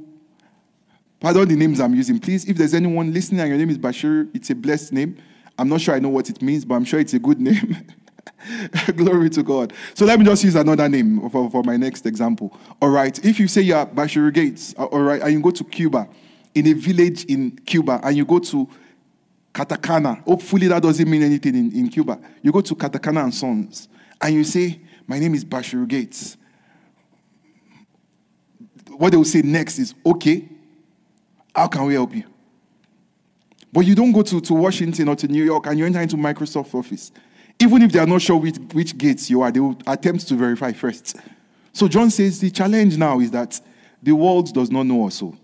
pardon 1.19 1.47
the 1.47 1.55
names 1.55 1.79
I'm 1.79 1.93
using, 1.93 2.19
please. 2.19 2.45
If 2.45 2.57
there's 2.57 2.73
anyone 2.73 3.13
listening 3.13 3.41
and 3.41 3.49
your 3.49 3.57
name 3.57 3.69
is 3.69 3.77
Bashir, 3.77 4.29
it's 4.33 4.49
a 4.49 4.55
blessed 4.55 4.93
name. 4.93 5.17
I'm 5.57 5.69
not 5.69 5.81
sure 5.81 5.95
I 5.95 5.99
know 5.99 6.09
what 6.09 6.29
it 6.29 6.41
means, 6.41 6.65
but 6.65 6.75
I'm 6.75 6.85
sure 6.85 6.99
it's 6.99 7.13
a 7.13 7.19
good 7.19 7.39
name. 7.49 7.77
Glory 8.95 9.29
to 9.31 9.43
God. 9.43 9.73
So 9.93 10.05
let 10.05 10.19
me 10.19 10.25
just 10.25 10.43
use 10.43 10.55
another 10.55 10.87
name 10.89 11.29
for, 11.29 11.49
for 11.49 11.63
my 11.63 11.77
next 11.77 12.05
example. 12.05 12.55
All 12.81 12.89
right. 12.89 13.17
If 13.23 13.39
you 13.39 13.47
say 13.47 13.61
you're 13.61 13.85
Bashir 13.85 14.33
Gates, 14.33 14.73
uh, 14.77 14.85
all 14.85 15.01
right, 15.01 15.21
and 15.21 15.33
you 15.33 15.41
go 15.41 15.51
to 15.51 15.63
Cuba, 15.63 16.07
in 16.55 16.67
a 16.67 16.73
village 16.73 17.25
in 17.25 17.51
Cuba, 17.65 17.99
and 18.03 18.15
you 18.17 18.25
go 18.25 18.39
to 18.39 18.69
Katakana, 19.53 20.23
hopefully 20.23 20.67
that 20.67 20.81
doesn't 20.81 21.09
mean 21.09 21.23
anything 21.23 21.55
in, 21.55 21.71
in 21.71 21.89
Cuba. 21.89 22.19
You 22.41 22.51
go 22.51 22.61
to 22.61 22.75
Katakana 22.75 23.23
and 23.23 23.33
Sons, 23.33 23.87
and 24.21 24.33
you 24.33 24.43
say, 24.43 24.79
My 25.07 25.19
name 25.19 25.35
is 25.35 25.45
Bashir 25.45 25.87
Gates. 25.87 26.37
What 28.89 29.11
they 29.11 29.17
will 29.17 29.25
say 29.25 29.41
next 29.41 29.79
is, 29.79 29.93
Okay, 30.05 30.47
how 31.55 31.67
can 31.67 31.85
we 31.85 31.93
help 31.93 32.15
you? 32.15 32.23
But 33.71 33.81
you 33.81 33.93
don't 33.93 34.11
go 34.11 34.23
to, 34.23 34.41
to 34.41 34.53
Washington 34.53 35.09
or 35.09 35.15
to 35.15 35.27
New 35.27 35.43
York 35.43 35.67
and 35.67 35.77
you 35.77 35.85
enter 35.85 36.01
into 36.01 36.15
Microsoft 36.15 36.73
office 36.73 37.11
even 37.59 37.81
if 37.81 37.91
they 37.91 37.99
are 37.99 38.07
not 38.07 38.21
sure 38.21 38.37
which, 38.37 38.57
which 38.73 38.97
gates 38.97 39.29
you 39.29 39.41
are, 39.41 39.51
they 39.51 39.59
will 39.59 39.77
attempt 39.85 40.27
to 40.27 40.35
verify 40.35 40.71
first. 40.71 41.17
So 41.73 41.87
John 41.87 42.09
says 42.09 42.39
the 42.39 42.49
challenge 42.49 42.97
now 42.97 43.19
is 43.19 43.31
that 43.31 43.59
the 44.01 44.13
world 44.13 44.53
does 44.53 44.71
not 44.71 44.83
know 44.83 45.07
us. 45.07 45.15
So 45.15 45.37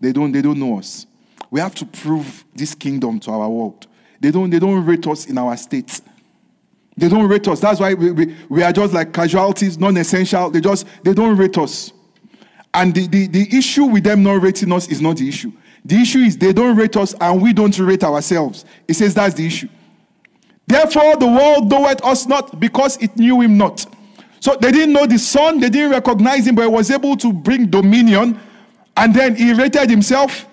they 0.00 0.12
don't, 0.12 0.32
they 0.32 0.42
don't 0.42 0.58
know 0.58 0.78
us. 0.78 1.06
We 1.50 1.60
have 1.60 1.74
to 1.76 1.86
prove 1.86 2.44
this 2.54 2.74
kingdom 2.74 3.20
to 3.20 3.30
our 3.30 3.48
world. 3.48 3.86
They 4.20 4.30
don't, 4.30 4.50
they 4.50 4.58
don't 4.58 4.84
rate 4.84 5.06
us 5.06 5.26
in 5.26 5.38
our 5.38 5.56
state. 5.56 6.00
They 6.96 7.08
don't 7.08 7.28
rate 7.28 7.46
us. 7.48 7.60
That's 7.60 7.80
why 7.80 7.94
we, 7.94 8.10
we, 8.12 8.36
we 8.48 8.62
are 8.62 8.72
just 8.72 8.94
like 8.94 9.12
casualties, 9.12 9.78
non-essential. 9.78 10.50
They 10.50 10.60
just 10.60 10.86
they 11.02 11.12
don't 11.12 11.36
rate 11.36 11.58
us. 11.58 11.92
And 12.72 12.94
the, 12.94 13.06
the, 13.06 13.26
the 13.26 13.56
issue 13.56 13.84
with 13.84 14.04
them 14.04 14.22
not 14.22 14.42
rating 14.42 14.72
us 14.72 14.88
is 14.88 15.00
not 15.00 15.16
the 15.16 15.28
issue. 15.28 15.52
The 15.84 15.96
issue 15.96 16.20
is 16.20 16.36
they 16.36 16.52
don't 16.52 16.76
rate 16.76 16.96
us 16.96 17.14
and 17.20 17.42
we 17.42 17.52
don't 17.52 17.78
rate 17.78 18.02
ourselves. 18.02 18.64
It 18.88 18.94
says 18.94 19.14
that's 19.14 19.34
the 19.34 19.46
issue. 19.46 19.68
Therefore, 20.66 21.16
the 21.16 21.26
world 21.26 21.70
knoweth 21.70 22.02
us 22.04 22.26
not 22.26 22.58
because 22.58 22.96
it 23.02 23.16
knew 23.16 23.40
him 23.40 23.58
not. 23.58 23.86
So 24.40 24.56
they 24.56 24.72
didn't 24.72 24.92
know 24.92 25.06
the 25.06 25.18
Son, 25.18 25.60
they 25.60 25.70
didn't 25.70 25.90
recognize 25.90 26.46
him, 26.46 26.54
but 26.54 26.62
he 26.62 26.68
was 26.68 26.90
able 26.90 27.16
to 27.18 27.32
bring 27.32 27.66
dominion. 27.66 28.38
And 28.96 29.14
then 29.14 29.34
he 29.34 29.52
rated 29.52 29.90
himself. 29.90 30.46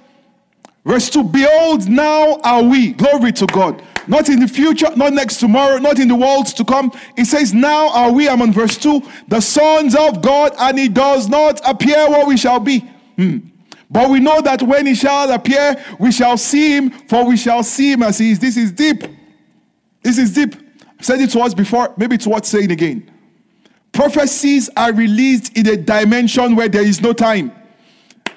Verse 0.86 1.09
2 1.09 1.24
Behold, 1.26 1.88
now 1.88 2.39
are 2.43 2.64
we. 2.64 2.93
Glory 2.93 3.32
to 3.34 3.45
God. 3.45 3.82
Not 4.07 4.30
in 4.30 4.39
the 4.39 4.47
future, 4.47 4.89
not 4.95 5.14
next 5.14 5.38
tomorrow, 5.38 5.78
not 5.78 5.99
in 5.99 6.07
the 6.07 6.16
worlds 6.16 6.53
to 6.53 6.66
come. 6.66 6.91
It 7.16 7.26
says, 7.26 7.53
Now 7.53 7.89
are 7.89 8.12
we, 8.12 8.28
I'm 8.28 8.41
on 8.41 8.51
verse 8.51 8.78
2, 8.78 9.01
the 9.28 9.39
sons 9.41 9.95
of 9.95 10.22
God, 10.22 10.53
and 10.57 10.80
it 10.80 10.93
does 10.93 11.30
not 11.30 11.62
appear 11.68 12.09
what 12.09 12.28
we 12.28 12.36
shall 12.36 12.59
be. 12.59 12.80
Hmm. 13.18 13.38
But 13.91 14.09
we 14.09 14.20
know 14.20 14.41
that 14.41 14.64
when 14.64 14.88
he 14.88 14.95
shall 14.95 15.30
appear, 15.32 15.76
we 15.99 16.12
shall 16.12 16.38
see 16.38 16.78
him, 16.78 16.89
for 16.91 17.26
we 17.26 17.38
shall 17.38 17.62
see 17.62 17.91
him 17.91 18.03
as 18.03 18.18
he 18.18 18.32
is. 18.32 18.39
This 18.39 18.57
is 18.57 18.72
deep. 18.72 19.03
This 20.02 20.18
is 20.18 20.34
deep. 20.34 20.56
I've 20.99 21.06
said 21.06 21.20
it 21.20 21.30
to 21.32 21.39
us 21.41 21.54
before, 21.54 21.93
maybe 21.97 22.16
it's 22.16 22.28
worth 22.28 22.45
saying 22.45 22.72
again. 22.72 23.10
Prophecies 23.91 24.70
are 24.78 24.93
released 24.93 25.58
in 25.58 25.68
a 25.68 25.78
dimension 25.78 26.56
where 26.56 26.70
there 26.70 26.84
is 26.86 27.02
no 27.02 27.14
time. 27.14 27.52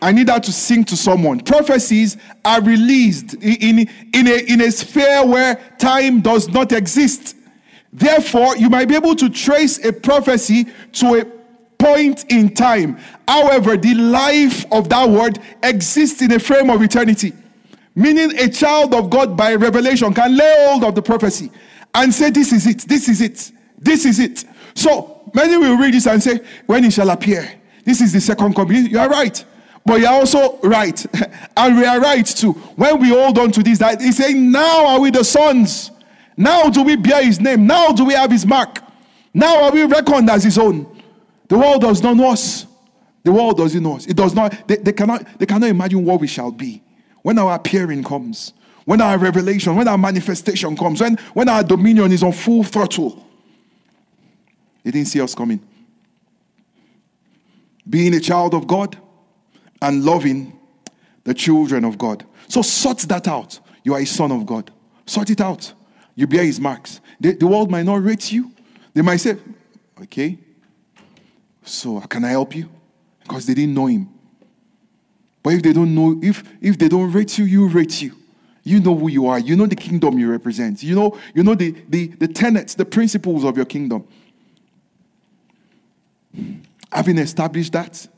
I 0.03 0.13
need 0.13 0.27
that 0.27 0.43
to 0.45 0.53
sing 0.53 0.85
to 0.85 0.97
someone. 0.97 1.41
Prophecies 1.41 2.17
are 2.45 2.61
released 2.61 3.35
in, 3.35 3.79
in, 3.81 3.91
in, 4.13 4.27
a, 4.27 4.53
in 4.53 4.61
a 4.61 4.71
sphere 4.71 5.25
where 5.25 5.55
time 5.79 6.21
does 6.21 6.49
not 6.49 6.73
exist. 6.73 7.37
Therefore, 7.93 8.57
you 8.57 8.69
might 8.69 8.89
be 8.89 8.97
able 8.97 9.15
to 9.17 9.31
trace 9.31 9.83
a 9.85 9.93
prophecy 9.93 10.67
to 10.95 11.21
a 11.21 11.25
point 11.79 12.25
in 12.29 12.53
time. 12.53 12.99
However, 13.29 13.77
the 13.77 13.95
life 13.95 14.71
of 14.73 14.89
that 14.89 15.09
word 15.09 15.39
exists 15.63 16.21
in 16.21 16.33
a 16.33 16.39
frame 16.39 16.71
of 16.71 16.83
eternity. 16.83 17.33
Meaning, 17.95 18.37
a 18.39 18.49
child 18.49 18.93
of 18.95 19.09
God 19.09 19.37
by 19.37 19.55
revelation 19.55 20.13
can 20.13 20.37
lay 20.37 20.67
hold 20.69 20.85
of 20.85 20.95
the 20.95 21.03
prophecy 21.03 21.51
and 21.95 22.13
say, 22.13 22.31
This 22.31 22.53
is 22.53 22.67
it, 22.67 22.81
this 22.81 23.09
is 23.09 23.21
it, 23.21 23.53
this 23.79 24.05
is 24.05 24.19
it. 24.19 24.45
So, 24.75 25.31
many 25.33 25.57
will 25.57 25.77
read 25.77 25.95
this 25.95 26.07
and 26.07 26.23
say, 26.23 26.41
When 26.67 26.83
he 26.83 26.91
shall 26.91 27.11
appear, 27.11 27.49
this 27.85 28.01
is 28.01 28.13
the 28.13 28.21
second 28.21 28.55
coming. 28.55 28.87
You 28.87 28.99
are 28.99 29.09
right. 29.09 29.45
But 29.87 30.01
you're 30.01 30.11
also 30.11 30.59
right. 30.61 31.07
and 31.57 31.77
we 31.77 31.85
are 31.85 32.01
right 32.01 32.27
too. 32.27 32.53
When 32.53 33.01
we 33.01 33.11
hold 33.11 33.39
on 33.39 33.53
to 33.53 33.63
this, 33.63 33.79
that 33.79 34.01
he's 34.01 34.17
saying, 34.17 34.51
Now 34.51 34.87
are 34.87 35.01
we 35.01 35.11
the 35.11 35.23
sons. 35.23 35.93
Now 36.37 36.69
do 36.71 36.83
we 36.83 36.97
bear 36.97 37.25
his 37.25 37.41
name. 37.41 37.65
Now 37.65 37.93
do 37.93 38.05
we 38.05 38.15
have 38.15 38.31
his 38.31 38.45
mark. 38.45 38.81
Now 39.33 39.65
are 39.65 39.71
we 39.71 39.85
reckoned 39.85 40.29
as 40.31 40.43
his 40.43 40.59
own. 40.59 41.01
The 41.47 41.57
world 41.57 41.83
does 41.83 42.03
not 42.03 42.17
know 42.17 42.33
us. 42.33 42.67
The 43.23 43.33
world 43.33 43.57
doesn't 43.57 43.81
know 43.81 43.97
us. 43.97 44.07
It 44.07 44.17
does 44.17 44.35
not, 44.35 44.67
they, 44.67 44.77
they, 44.77 44.93
cannot, 44.93 45.39
they 45.39 45.47
cannot 45.47 45.69
imagine 45.69 46.05
what 46.05 46.21
we 46.21 46.27
shall 46.27 46.51
be 46.51 46.83
when 47.25 47.39
our 47.39 47.55
appearing 47.55 48.05
comes, 48.05 48.53
when 48.85 49.01
our 49.01 49.17
revelation, 49.17 49.75
when 49.75 49.89
our 49.89 49.97
manifestation 49.97 50.77
comes, 50.77 51.01
when, 51.01 51.17
when 51.33 51.49
our 51.49 51.65
dominion 51.65 52.13
is 52.13 52.23
on 52.23 52.33
full 52.33 52.63
throttle. 52.63 53.27
They 54.85 54.91
didn't 54.91 55.09
see 55.09 55.23
us 55.23 55.35
coming. 55.35 55.67
Being 57.89 58.15
a 58.15 58.21
child 58.21 58.53
of 58.53 58.67
God 58.67 58.99
and 59.81 60.05
loving 60.05 60.59
the 61.25 61.33
children 61.33 61.83
of 61.87 61.97
God. 61.97 62.27
So 62.49 62.61
sort 62.61 62.99
that 62.99 63.27
out. 63.27 63.59
You 63.85 63.95
are 63.95 64.01
a 64.01 64.05
son 64.05 64.31
of 64.31 64.45
God. 64.45 64.71
Sort 65.07 65.31
it 65.31 65.41
out. 65.41 65.73
You 66.15 66.27
bear 66.27 66.45
his 66.45 66.61
marks. 66.61 67.01
The, 67.19 67.33
the 67.33 67.47
world 67.47 67.71
might 67.71 67.85
not 67.87 68.05
rate 68.05 68.31
you. 68.33 68.53
They 68.93 69.01
might 69.01 69.17
say, 69.17 69.39
okay, 70.03 70.39
so 71.63 72.01
can 72.03 72.23
I 72.27 72.31
help 72.31 72.55
you? 72.55 72.69
Because 73.23 73.47
they 73.47 73.55
didn't 73.55 73.73
know 73.73 73.87
him. 73.87 74.14
But 75.45 75.53
if 75.53 75.63
they 75.63 75.73
don't 75.73 75.95
know, 75.95 76.19
if 76.21 76.43
if 76.61 76.77
they 76.77 76.89
don't 76.89 77.13
rate 77.13 77.39
you, 77.39 77.45
you 77.45 77.69
rate 77.69 78.03
you. 78.03 78.17
You 78.65 78.81
know 78.81 78.97
who 78.97 79.09
you 79.09 79.27
are. 79.29 79.39
You 79.39 79.55
know 79.55 79.67
the 79.67 79.77
kingdom 79.77 80.19
you 80.19 80.31
represent. 80.31 80.83
You 80.83 80.97
know, 80.97 81.19
you 81.35 81.43
know 81.43 81.55
the, 81.55 81.73
the, 81.87 82.07
the 82.07 82.27
tenets, 82.27 82.75
the 82.75 82.87
principles 82.87 83.45
of 83.45 83.59
your 83.59 83.67
kingdom. 83.67 84.09
Having 86.91 87.19
established 87.19 87.75
that, 87.75 88.09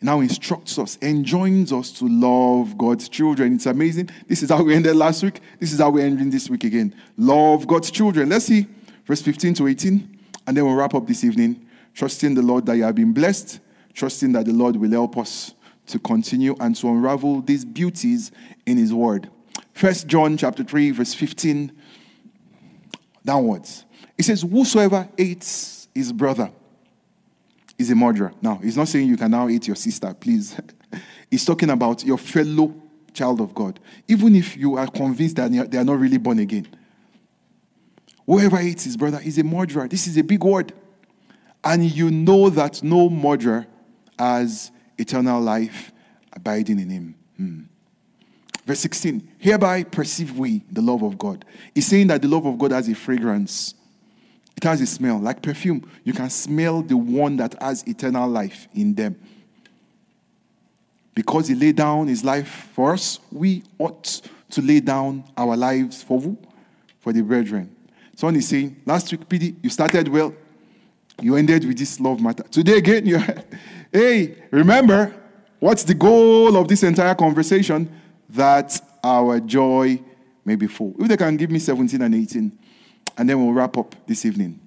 now 0.00 0.20
instructs 0.20 0.78
us, 0.78 0.96
enjoins 1.02 1.74
us 1.74 1.92
to 1.92 2.08
love 2.08 2.78
God's 2.78 3.10
children. 3.10 3.56
It's 3.56 3.66
amazing. 3.66 4.08
This 4.26 4.42
is 4.42 4.48
how 4.48 4.62
we 4.62 4.74
ended 4.74 4.96
last 4.96 5.22
week. 5.22 5.40
This 5.60 5.74
is 5.74 5.78
how 5.78 5.90
we're 5.90 6.06
ending 6.06 6.30
this 6.30 6.48
week 6.48 6.64
again. 6.64 6.94
Love 7.18 7.66
God's 7.66 7.90
children. 7.90 8.30
Let's 8.30 8.46
see 8.46 8.66
verse 9.04 9.22
15 9.22 9.54
to 9.54 9.68
18, 9.68 10.18
and 10.46 10.56
then 10.56 10.64
we'll 10.64 10.74
wrap 10.74 10.94
up 10.94 11.06
this 11.06 11.22
evening. 11.22 11.66
Trusting 11.94 12.34
the 12.34 12.42
Lord 12.42 12.66
that 12.66 12.76
you 12.76 12.82
have 12.82 12.94
been 12.94 13.12
blessed, 13.12 13.60
trusting 13.94 14.32
that 14.32 14.44
the 14.44 14.52
Lord 14.52 14.76
will 14.76 14.90
help 14.90 15.16
us 15.16 15.54
to 15.86 15.98
continue 15.98 16.56
and 16.60 16.74
to 16.76 16.88
unravel 16.88 17.40
these 17.42 17.64
beauties 17.64 18.32
in 18.66 18.76
his 18.76 18.92
word. 18.92 19.30
First 19.72 20.06
John 20.06 20.36
chapter 20.36 20.64
3, 20.64 20.90
verse 20.92 21.14
15 21.14 21.72
downwards. 23.24 23.84
It 24.16 24.24
says, 24.24 24.42
Whosoever 24.42 25.08
hates 25.16 25.88
his 25.94 26.12
brother 26.12 26.50
is 27.78 27.90
a 27.90 27.94
murderer. 27.94 28.32
Now, 28.40 28.56
he's 28.56 28.76
not 28.76 28.88
saying 28.88 29.08
you 29.08 29.16
can 29.16 29.30
now 29.30 29.46
hate 29.46 29.66
your 29.66 29.76
sister, 29.76 30.14
please. 30.14 30.58
he's 31.30 31.44
talking 31.44 31.70
about 31.70 32.04
your 32.04 32.18
fellow 32.18 32.74
child 33.12 33.40
of 33.40 33.54
God. 33.54 33.80
Even 34.08 34.34
if 34.34 34.56
you 34.56 34.76
are 34.76 34.86
convinced 34.86 35.36
that 35.36 35.50
they 35.70 35.78
are 35.78 35.84
not 35.84 35.98
really 35.98 36.18
born 36.18 36.38
again. 36.38 36.68
Whoever 38.26 38.56
hates 38.56 38.84
his 38.84 38.96
brother 38.96 39.20
is 39.22 39.38
a 39.38 39.44
murderer. 39.44 39.88
This 39.88 40.06
is 40.06 40.16
a 40.16 40.22
big 40.22 40.42
word. 40.42 40.72
And 41.62 41.84
you 41.84 42.10
know 42.10 42.50
that 42.50 42.82
no 42.82 43.08
murderer 43.08 43.66
has 44.18 44.70
eternal 44.98 45.40
life 45.40 45.92
abiding 46.32 46.80
in 46.80 46.90
him. 46.90 47.14
Hmm. 47.36 47.60
Verse 48.66 48.80
16, 48.80 49.28
hereby 49.38 49.84
perceive 49.84 50.36
we 50.36 50.62
the 50.70 50.82
love 50.82 51.02
of 51.02 51.16
God. 51.16 51.44
He's 51.74 51.86
saying 51.86 52.08
that 52.08 52.20
the 52.20 52.28
love 52.28 52.46
of 52.46 52.58
God 52.58 52.72
has 52.72 52.88
a 52.88 52.94
fragrance. 52.94 53.74
It 54.56 54.64
has 54.64 54.80
a 54.80 54.86
smell, 54.86 55.18
like 55.18 55.40
perfume. 55.40 55.88
You 56.02 56.12
can 56.12 56.30
smell 56.30 56.82
the 56.82 56.96
one 56.96 57.36
that 57.36 57.54
has 57.62 57.86
eternal 57.86 58.28
life 58.28 58.66
in 58.74 58.94
them. 58.94 59.16
Because 61.14 61.48
he 61.48 61.54
laid 61.54 61.76
down 61.76 62.08
his 62.08 62.24
life 62.24 62.68
for 62.74 62.92
us, 62.92 63.20
we 63.30 63.62
ought 63.78 64.20
to 64.50 64.62
lay 64.62 64.80
down 64.80 65.24
our 65.36 65.56
lives 65.56 66.02
for 66.02 66.20
who? 66.20 66.36
For 67.00 67.12
the 67.12 67.22
brethren. 67.22 67.74
Someone 68.16 68.36
is 68.36 68.48
saying, 68.48 68.80
last 68.84 69.12
week, 69.12 69.28
PD, 69.28 69.56
you 69.62 69.70
started 69.70 70.08
well. 70.08 70.34
You 71.20 71.36
ended 71.36 71.64
with 71.64 71.78
this 71.78 72.00
love 72.00 72.20
matter. 72.20 72.42
Today 72.44 72.78
again, 72.78 73.06
you 73.06 73.18
hey, 73.96 74.36
remember, 74.50 75.14
what's 75.58 75.84
the 75.84 75.94
goal 75.94 76.56
of 76.56 76.68
this 76.68 76.82
entire 76.82 77.14
conversation? 77.14 77.90
That 78.30 78.78
our 79.02 79.40
joy 79.40 80.02
may 80.44 80.56
be 80.56 80.66
full. 80.66 80.94
If 80.98 81.08
they 81.08 81.16
can 81.16 81.36
give 81.36 81.50
me 81.50 81.58
17 81.58 82.02
and 82.02 82.14
18, 82.14 82.58
and 83.16 83.28
then 83.28 83.42
we'll 83.42 83.54
wrap 83.54 83.76
up 83.76 83.94
this 84.06 84.24
evening. 84.24 84.60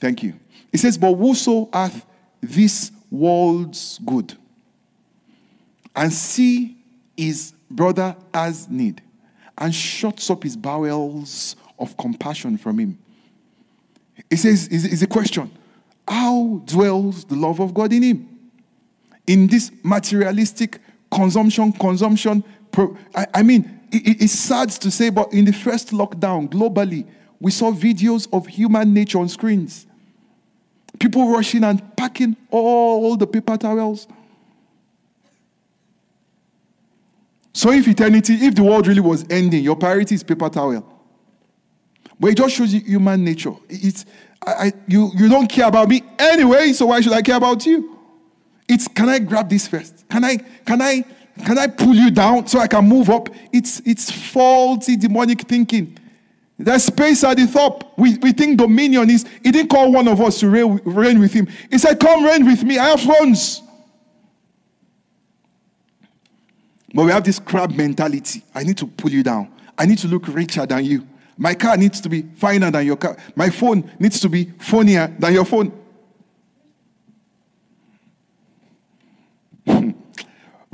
Thank 0.00 0.22
you. 0.22 0.34
It 0.72 0.78
says, 0.78 0.96
But 0.96 1.14
whoso 1.14 1.68
hath 1.72 2.06
this 2.40 2.90
world's 3.10 3.98
good, 3.98 4.34
and 5.94 6.12
see 6.12 6.76
his 7.16 7.52
brother 7.70 8.16
as 8.32 8.68
need, 8.68 9.02
and 9.58 9.74
shuts 9.74 10.30
up 10.30 10.42
his 10.42 10.56
bowels 10.56 11.56
of 11.78 11.96
compassion 11.96 12.56
from 12.56 12.78
him. 12.78 12.98
It 14.30 14.38
says, 14.38 14.68
is 14.68 15.02
a 15.02 15.06
question. 15.06 15.50
How 16.06 16.62
dwells 16.64 17.24
the 17.24 17.36
love 17.36 17.60
of 17.60 17.74
God 17.74 17.92
in 17.92 18.02
him? 18.02 18.33
In 19.26 19.46
this 19.46 19.70
materialistic 19.82 20.80
consumption, 21.10 21.72
consumption. 21.72 22.44
I, 23.14 23.26
I 23.34 23.42
mean, 23.42 23.80
it, 23.90 24.22
it's 24.22 24.32
sad 24.32 24.70
to 24.70 24.90
say, 24.90 25.10
but 25.10 25.32
in 25.32 25.44
the 25.44 25.52
first 25.52 25.90
lockdown 25.90 26.48
globally, 26.48 27.06
we 27.40 27.50
saw 27.50 27.72
videos 27.72 28.28
of 28.32 28.46
human 28.46 28.92
nature 28.92 29.18
on 29.18 29.28
screens. 29.28 29.86
People 30.98 31.28
rushing 31.28 31.64
and 31.64 31.96
packing 31.96 32.36
all 32.50 33.16
the 33.16 33.26
paper 33.26 33.56
towels. 33.56 34.06
So, 37.52 37.70
if 37.70 37.86
eternity, 37.86 38.34
if 38.34 38.54
the 38.54 38.64
world 38.64 38.86
really 38.86 39.00
was 39.00 39.24
ending, 39.30 39.62
your 39.62 39.76
priority 39.76 40.16
is 40.16 40.22
paper 40.22 40.48
towel. 40.48 40.84
But 42.18 42.30
it 42.30 42.36
just 42.36 42.54
shows 42.54 42.72
you 42.72 42.80
human 42.80 43.24
nature. 43.24 43.54
It's, 43.68 44.06
I, 44.44 44.52
I, 44.52 44.72
you, 44.88 45.10
you 45.14 45.28
don't 45.28 45.46
care 45.48 45.68
about 45.68 45.88
me 45.88 46.02
anyway, 46.18 46.72
so 46.72 46.86
why 46.86 47.00
should 47.00 47.12
I 47.12 47.22
care 47.22 47.36
about 47.36 47.64
you? 47.66 47.93
It's 48.68 48.88
can 48.88 49.08
I 49.08 49.18
grab 49.18 49.48
this 49.48 49.68
first? 49.68 50.08
Can 50.08 50.24
I, 50.24 50.36
can 50.64 50.80
I, 50.80 51.04
can 51.44 51.58
I 51.58 51.66
pull 51.66 51.94
you 51.94 52.10
down 52.10 52.46
so 52.46 52.58
I 52.58 52.66
can 52.66 52.88
move 52.88 53.10
up? 53.10 53.28
It's, 53.52 53.80
it's 53.84 54.10
faulty 54.10 54.96
demonic 54.96 55.42
thinking. 55.42 55.98
There's 56.58 56.84
space 56.84 57.24
at 57.24 57.36
the 57.36 57.46
top. 57.46 57.98
We, 57.98 58.16
we 58.18 58.32
think 58.32 58.58
dominion 58.58 59.10
is, 59.10 59.26
he 59.42 59.50
didn't 59.50 59.68
call 59.68 59.92
one 59.92 60.06
of 60.06 60.20
us 60.20 60.38
to 60.40 60.48
reign, 60.48 60.80
reign 60.84 61.18
with 61.18 61.32
him. 61.32 61.48
He 61.70 61.78
said, 61.78 61.98
Come 61.98 62.24
reign 62.24 62.46
with 62.46 62.62
me. 62.62 62.78
I 62.78 62.90
have 62.90 63.00
funds. 63.00 63.60
But 66.94 67.06
we 67.06 67.10
have 67.10 67.24
this 67.24 67.40
crab 67.40 67.72
mentality. 67.72 68.44
I 68.54 68.62
need 68.62 68.78
to 68.78 68.86
pull 68.86 69.10
you 69.10 69.24
down. 69.24 69.50
I 69.76 69.84
need 69.84 69.98
to 69.98 70.08
look 70.08 70.28
richer 70.28 70.64
than 70.64 70.84
you. 70.84 71.06
My 71.36 71.54
car 71.54 71.76
needs 71.76 72.00
to 72.02 72.08
be 72.08 72.22
finer 72.22 72.70
than 72.70 72.86
your 72.86 72.96
car. 72.96 73.16
My 73.34 73.50
phone 73.50 73.90
needs 73.98 74.20
to 74.20 74.28
be 74.28 74.44
funnier 74.60 75.12
than 75.18 75.34
your 75.34 75.44
phone. 75.44 75.72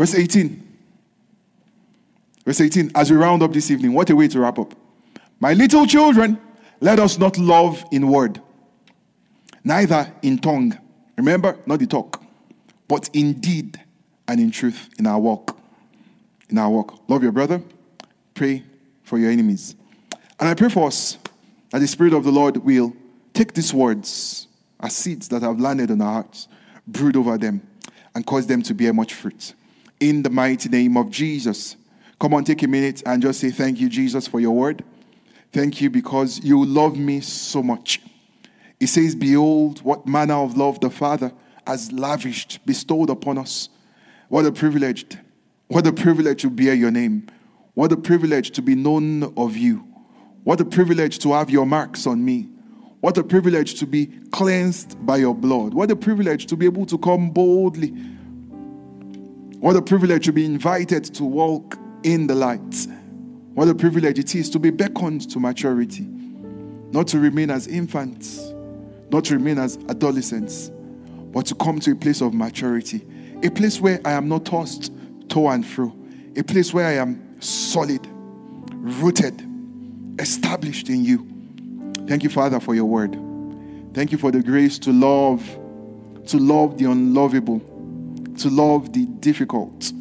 Verse 0.00 0.14
18. 0.14 0.78
Verse 2.46 2.58
18. 2.58 2.92
As 2.94 3.10
we 3.10 3.18
round 3.18 3.42
up 3.42 3.52
this 3.52 3.70
evening, 3.70 3.92
what 3.92 4.08
a 4.08 4.16
way 4.16 4.28
to 4.28 4.40
wrap 4.40 4.58
up. 4.58 4.74
My 5.40 5.52
little 5.52 5.86
children, 5.86 6.40
Let 6.80 6.98
us 6.98 7.18
not 7.18 7.36
love 7.36 7.84
in 7.92 8.08
word, 8.08 8.40
neither 9.62 10.10
in 10.22 10.38
tongue. 10.38 10.78
Remember, 11.18 11.58
not 11.66 11.80
the 11.80 11.86
talk, 11.86 12.22
but 12.88 13.10
in 13.12 13.34
deed 13.34 13.78
and 14.26 14.40
in 14.40 14.50
truth 14.50 14.88
in 14.98 15.06
our 15.06 15.20
walk. 15.20 15.58
In 16.48 16.56
our 16.56 16.70
walk. 16.70 16.98
Love 17.06 17.22
your 17.22 17.32
brother. 17.32 17.60
Pray 18.32 18.64
for 19.02 19.18
your 19.18 19.30
enemies. 19.30 19.74
And 20.38 20.48
I 20.48 20.54
pray 20.54 20.70
for 20.70 20.86
us 20.86 21.18
that 21.68 21.80
the 21.80 21.86
Spirit 21.86 22.14
of 22.14 22.24
the 22.24 22.32
Lord 22.32 22.56
will 22.56 22.96
take 23.34 23.52
these 23.52 23.74
words 23.74 24.48
as 24.80 24.96
seeds 24.96 25.28
that 25.28 25.42
have 25.42 25.60
landed 25.60 25.90
on 25.90 26.00
our 26.00 26.14
hearts, 26.14 26.48
brood 26.86 27.16
over 27.16 27.36
them, 27.36 27.60
and 28.14 28.24
cause 28.24 28.46
them 28.46 28.62
to 28.62 28.72
bear 28.72 28.94
much 28.94 29.12
fruit. 29.12 29.52
In 30.00 30.22
the 30.22 30.30
mighty 30.30 30.68
name 30.68 30.96
of 30.96 31.10
Jesus. 31.10 31.76
Come 32.18 32.34
on, 32.34 32.44
take 32.44 32.62
a 32.62 32.68
minute 32.68 33.02
and 33.06 33.22
just 33.22 33.40
say, 33.40 33.50
Thank 33.50 33.80
you, 33.80 33.88
Jesus, 33.88 34.26
for 34.26 34.40
your 34.40 34.52
word. 34.52 34.82
Thank 35.52 35.80
you 35.80 35.90
because 35.90 36.42
you 36.44 36.64
love 36.64 36.96
me 36.96 37.20
so 37.20 37.62
much. 37.62 38.00
It 38.78 38.88
says, 38.88 39.14
Behold, 39.14 39.80
what 39.82 40.06
manner 40.06 40.34
of 40.34 40.56
love 40.56 40.80
the 40.80 40.90
Father 40.90 41.32
has 41.66 41.92
lavished, 41.92 42.64
bestowed 42.66 43.10
upon 43.10 43.38
us. 43.38 43.68
What 44.28 44.46
a 44.46 44.52
privilege. 44.52 45.06
What 45.68 45.86
a 45.86 45.92
privilege 45.92 46.42
to 46.42 46.50
bear 46.50 46.74
your 46.74 46.90
name. 46.90 47.28
What 47.74 47.92
a 47.92 47.96
privilege 47.96 48.50
to 48.52 48.62
be 48.62 48.74
known 48.74 49.32
of 49.36 49.56
you. 49.56 49.86
What 50.44 50.60
a 50.60 50.64
privilege 50.64 51.18
to 51.20 51.32
have 51.32 51.50
your 51.50 51.66
marks 51.66 52.06
on 52.06 52.24
me. 52.24 52.48
What 53.00 53.16
a 53.18 53.24
privilege 53.24 53.78
to 53.80 53.86
be 53.86 54.06
cleansed 54.30 55.04
by 55.06 55.18
your 55.18 55.34
blood. 55.34 55.74
What 55.74 55.90
a 55.90 55.96
privilege 55.96 56.46
to 56.46 56.56
be 56.56 56.66
able 56.66 56.86
to 56.86 56.98
come 56.98 57.30
boldly. 57.30 57.94
What 59.60 59.76
a 59.76 59.82
privilege 59.82 60.24
to 60.24 60.32
be 60.32 60.46
invited 60.46 61.04
to 61.16 61.22
walk 61.22 61.76
in 62.02 62.26
the 62.26 62.34
light. 62.34 62.86
What 63.52 63.68
a 63.68 63.74
privilege 63.74 64.18
it 64.18 64.34
is 64.34 64.48
to 64.50 64.58
be 64.58 64.70
beckoned 64.70 65.30
to 65.32 65.38
maturity, 65.38 66.04
not 66.92 67.06
to 67.08 67.18
remain 67.18 67.50
as 67.50 67.66
infants, 67.66 68.54
not 69.10 69.24
to 69.26 69.34
remain 69.34 69.58
as 69.58 69.76
adolescents, 69.90 70.70
but 71.30 71.44
to 71.44 71.54
come 71.54 71.78
to 71.80 71.92
a 71.92 71.94
place 71.94 72.22
of 72.22 72.32
maturity, 72.32 73.06
a 73.42 73.50
place 73.50 73.82
where 73.82 74.00
I 74.02 74.12
am 74.12 74.30
not 74.30 74.46
tossed 74.46 74.92
to 75.28 75.48
and 75.48 75.66
fro, 75.66 75.94
a 76.36 76.42
place 76.42 76.72
where 76.72 76.86
I 76.86 76.94
am 76.94 77.38
solid, 77.42 78.00
rooted, 78.72 79.46
established 80.18 80.88
in 80.88 81.04
you. 81.04 81.28
Thank 82.06 82.22
you, 82.22 82.30
Father, 82.30 82.60
for 82.60 82.74
your 82.74 82.86
word. 82.86 83.12
Thank 83.92 84.10
you 84.10 84.16
for 84.16 84.30
the 84.30 84.42
grace 84.42 84.78
to 84.78 84.90
love, 84.90 85.44
to 86.28 86.38
love 86.38 86.78
the 86.78 86.90
unlovable, 86.90 87.60
to 88.40 88.50
love 88.50 88.92
the 88.92 89.06
difficult 89.06 89.92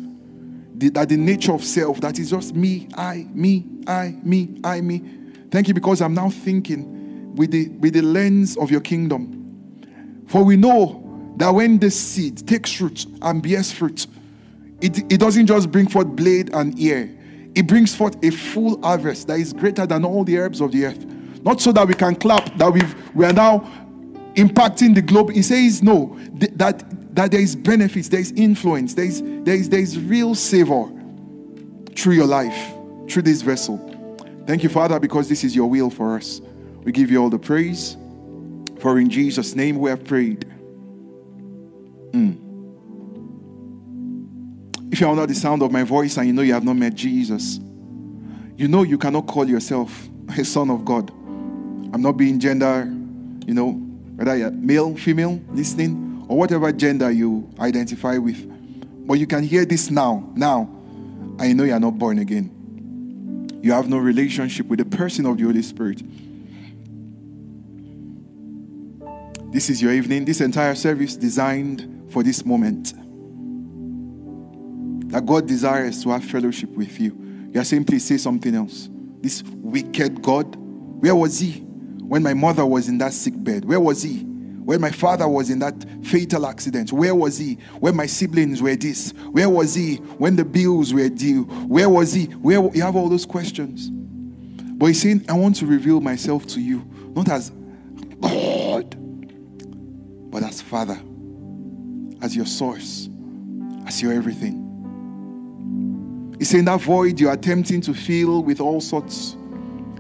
the, 0.80 0.90
that 0.90 1.10
the 1.10 1.18
nature 1.18 1.54
of 1.54 1.64
self, 1.64 2.00
that 2.02 2.18
is 2.20 2.30
just 2.30 2.56
me, 2.56 2.88
I, 2.96 3.28
me, 3.34 3.66
I, 3.86 4.16
me, 4.24 4.60
I, 4.64 4.80
me. 4.82 5.04
Thank 5.52 5.68
you 5.68 5.74
because 5.74 6.02
I'm 6.02 6.14
now 6.14 6.30
thinking 6.30 7.36
with 7.36 7.52
the, 7.52 7.68
with 7.70 7.94
the 7.94 8.02
lens 8.02 8.56
of 8.58 8.72
your 8.72 8.80
kingdom. 8.80 10.24
For 10.28 10.44
we 10.44 10.56
know 10.56 11.34
that 11.36 11.50
when 11.50 11.80
the 11.80 11.92
seed 11.92 12.48
takes 12.48 12.80
root 12.80 13.06
and 13.22 13.44
bears 13.44 13.72
fruit, 13.72 14.08
it, 14.80 15.00
it 15.12 15.20
doesn't 15.20 15.48
just 15.48 15.70
bring 15.70 15.88
forth 15.88 16.08
blade 16.08 16.54
and 16.54 16.80
ear, 16.80 17.14
it 17.56 17.68
brings 17.68 17.94
forth 17.94 18.16
a 18.24 18.30
full 18.30 18.82
harvest 18.82 19.28
that 19.28 19.40
is 19.40 19.52
greater 19.52 19.86
than 19.86 20.06
all 20.06 20.24
the 20.24 20.38
herbs 20.38 20.62
of 20.62 20.72
the 20.72 20.86
earth. 20.86 21.06
Not 21.44 21.60
so 21.60 21.74
that 21.74 21.88
we 21.88 21.94
can 21.94 22.16
clap 22.16 22.58
that 22.58 22.72
we've, 22.72 22.96
we 23.16 23.26
are 23.26 23.34
now 23.34 23.60
impacting 24.36 24.96
the 24.96 25.02
globe. 25.02 25.32
He 25.32 25.42
says, 25.42 25.84
no, 25.84 26.18
th- 26.40 26.54
that 26.56 26.89
that 27.12 27.32
there 27.32 27.42
is 27.42 27.56
benefits, 27.56 28.10
there 28.10 28.20
is 28.20 28.32
influence, 28.34 28.94
there 28.94 29.06
is, 29.06 29.22
there 29.22 29.56
is, 29.56 29.70
there 29.70 29.80
is 29.80 30.00
real 30.00 30.36
savor 30.36 30.92
through 31.96 32.14
your 32.14 32.28
life, 32.28 32.74
through 33.10 33.24
this 33.24 33.42
vessel. 33.42 33.78
Thank 34.46 34.64
you, 34.64 34.70
Father, 34.70 35.00
because 35.00 35.28
this 35.28 35.44
is 35.44 35.56
your 35.56 35.70
will 35.70 35.90
for 35.90 36.16
us. 36.16 36.42
We 36.84 36.92
give 36.92 37.12
you 37.12 37.22
all 37.22 37.30
the 37.30 37.40
praise. 37.40 37.98
For 38.80 39.00
in 39.00 39.10
Jesus' 39.10 39.56
name 39.56 39.80
we 39.80 39.90
have 39.90 40.04
prayed. 40.06 40.46
Mm. 42.12 42.38
If 44.92 45.02
you 45.02 45.08
are 45.08 45.16
not 45.16 45.28
the 45.28 45.36
sound 45.36 45.62
of 45.62 45.72
my 45.72 45.84
voice 45.84 46.18
and 46.18 46.28
you 46.28 46.34
know 46.34 46.42
you 46.42 46.54
have 46.54 46.64
not 46.64 46.76
met 46.76 46.96
Jesus, 46.96 47.60
you 48.56 48.68
know 48.68 48.84
you 48.84 48.98
cannot 48.98 49.28
call 49.28 49.48
yourself 49.48 50.08
a 50.38 50.46
son 50.46 50.70
of 50.70 50.86
God. 50.86 51.10
I'm 51.92 52.02
not 52.02 52.14
being 52.14 52.40
gender, 52.40 52.86
you 53.46 53.54
know, 53.54 53.72
whether 54.16 54.36
you're 54.36 54.52
male, 54.52 54.96
female, 54.96 55.42
listening 55.52 56.09
or 56.30 56.38
whatever 56.38 56.72
gender 56.72 57.12
you 57.12 57.50
identify 57.60 58.18
with. 58.18 58.46
But 59.06 59.16
you 59.16 59.28
can 59.28 59.44
hear 59.44 59.66
this 59.66 59.90
now, 59.90 60.32
now, 60.36 60.70
I 61.40 61.52
know 61.54 61.64
you 61.64 61.74
are 61.74 61.80
not 61.80 61.98
born 61.98 62.20
again. 62.20 63.60
You 63.64 63.72
have 63.74 63.90
no 63.90 63.98
relationship 63.98 64.68
with 64.68 64.80
the 64.80 64.86
person 64.86 65.26
of 65.26 65.38
the 65.38 65.44
Holy 65.44 65.64
Spirit. 65.64 66.02
This 69.52 69.72
is 69.72 69.82
your 69.82 69.92
evening, 69.92 70.26
this 70.26 70.40
entire 70.40 70.76
service 70.76 71.16
designed 71.16 72.12
for 72.12 72.22
this 72.22 72.46
moment. 72.46 72.94
That 75.12 75.26
God 75.26 75.48
desires 75.48 76.04
to 76.04 76.12
have 76.12 76.24
fellowship 76.24 76.70
with 76.70 77.00
you. 77.00 77.50
You 77.52 77.60
are 77.60 77.64
saying, 77.64 77.86
please 77.86 78.06
say 78.06 78.18
something 78.18 78.54
else. 78.54 78.88
This 79.22 79.42
wicked 79.44 80.22
God, 80.22 80.56
where 80.56 81.16
was 81.16 81.40
he 81.40 81.54
when 82.04 82.22
my 82.22 82.36
mother 82.36 82.66
was 82.68 82.88
in 82.88 83.00
that 83.00 83.14
sick 83.14 83.34
bed? 83.36 83.66
Where 83.66 83.80
was 83.80 84.04
he? 84.04 84.29
When 84.70 84.82
my 84.82 84.92
father 84.92 85.28
was 85.28 85.50
in 85.50 85.58
that 85.60 85.84
fatal 86.04 86.46
accident, 86.46 86.94
where 86.94 87.16
was 87.16 87.40
he? 87.40 87.56
When 87.80 87.96
my 87.96 88.06
siblings 88.06 88.62
were 88.62 88.76
this, 88.76 89.16
where 89.32 89.50
was 89.50 89.74
he? 89.74 89.96
When 89.96 90.36
the 90.36 90.46
bills 90.46 90.94
were 90.94 91.10
due, 91.10 91.46
where 91.46 91.90
was 91.90 92.14
he? 92.14 92.26
Where 92.26 92.60
you 92.76 92.84
have 92.84 92.96
all 92.96 93.10
those 93.10 93.26
questions. 93.26 93.90
But 93.90 94.86
he's 94.86 95.02
saying, 95.02 95.26
I 95.28 95.34
want 95.34 95.56
to 95.56 95.66
reveal 95.66 96.02
myself 96.02 96.46
to 96.50 96.62
you, 96.62 96.88
not 97.16 97.30
as 97.30 97.52
God, 98.22 98.96
but 100.30 100.44
as 100.44 100.62
Father, 100.62 101.02
as 102.22 102.36
your 102.36 102.46
source, 102.46 103.10
as 103.88 104.00
your 104.04 104.14
everything. 104.14 104.68
He's 106.38 106.50
saying 106.50 106.66
that 106.66 106.80
void 106.80 107.20
you're 107.20 107.34
attempting 107.34 107.82
to 107.82 107.96
fill 107.96 108.44
with 108.44 108.62
all 108.62 108.82
sorts 108.82 109.36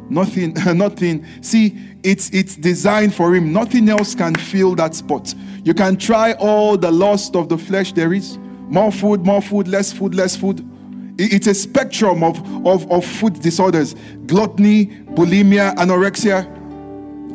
Nothing, 0.10 0.54
nothing. 0.76 1.26
See, 1.42 1.78
it's 2.04 2.30
it's 2.32 2.56
designed 2.56 3.14
for 3.14 3.36
him. 3.36 3.54
Nothing 3.54 3.90
else 3.90 4.16
can 4.16 4.36
fill 4.36 4.76
that 4.76 4.96
spot. 4.96 5.34
You 5.64 5.74
can 5.74 5.98
try 5.98 6.34
all 6.34 6.78
the 6.78 6.92
lust 6.92 7.36
of 7.36 7.50
the 7.50 7.58
flesh 7.58 7.94
there 7.94 8.14
is. 8.14 8.38
More 8.70 8.92
food, 8.92 9.26
more 9.26 9.42
food, 9.42 9.68
less 9.68 9.92
food, 9.92 10.16
less 10.16 10.36
food. 10.36 10.66
It's 11.18 11.48
a 11.48 11.54
spectrum 11.54 12.24
of, 12.24 12.40
of, 12.66 12.90
of 12.90 13.06
food 13.06 13.42
disorders. 13.42 13.94
Gluttony, 14.26 14.86
bulimia, 15.16 15.76
anorexia. 15.76 16.48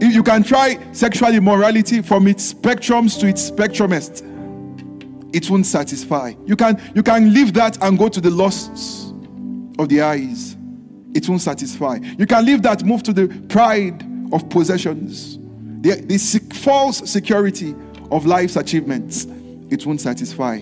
You 0.00 0.22
can 0.22 0.42
try 0.42 0.78
sexual 0.92 1.34
immorality 1.34 2.00
from 2.00 2.26
its 2.26 2.54
spectrums 2.54 3.20
to 3.20 3.26
its 3.26 3.42
spectrumest. 3.42 4.24
It 5.34 5.50
won't 5.50 5.66
satisfy. 5.66 6.32
You 6.46 6.56
can 6.56 6.80
you 6.94 7.02
can 7.02 7.34
leave 7.34 7.52
that 7.54 7.82
and 7.82 7.98
go 7.98 8.08
to 8.08 8.20
the 8.20 8.30
lusts 8.30 9.12
of 9.78 9.88
the 9.88 10.00
eyes 10.00 10.53
it 11.14 11.28
won't 11.28 11.40
satisfy. 11.40 11.98
You 12.18 12.26
can 12.26 12.44
leave 12.44 12.62
that, 12.62 12.84
move 12.84 13.02
to 13.04 13.12
the 13.12 13.28
pride 13.48 14.04
of 14.32 14.48
possessions, 14.50 15.38
the, 15.80 15.94
the 16.04 16.18
false 16.54 17.08
security 17.10 17.74
of 18.10 18.26
life's 18.26 18.56
achievements. 18.56 19.26
It 19.70 19.86
won't 19.86 20.00
satisfy. 20.00 20.60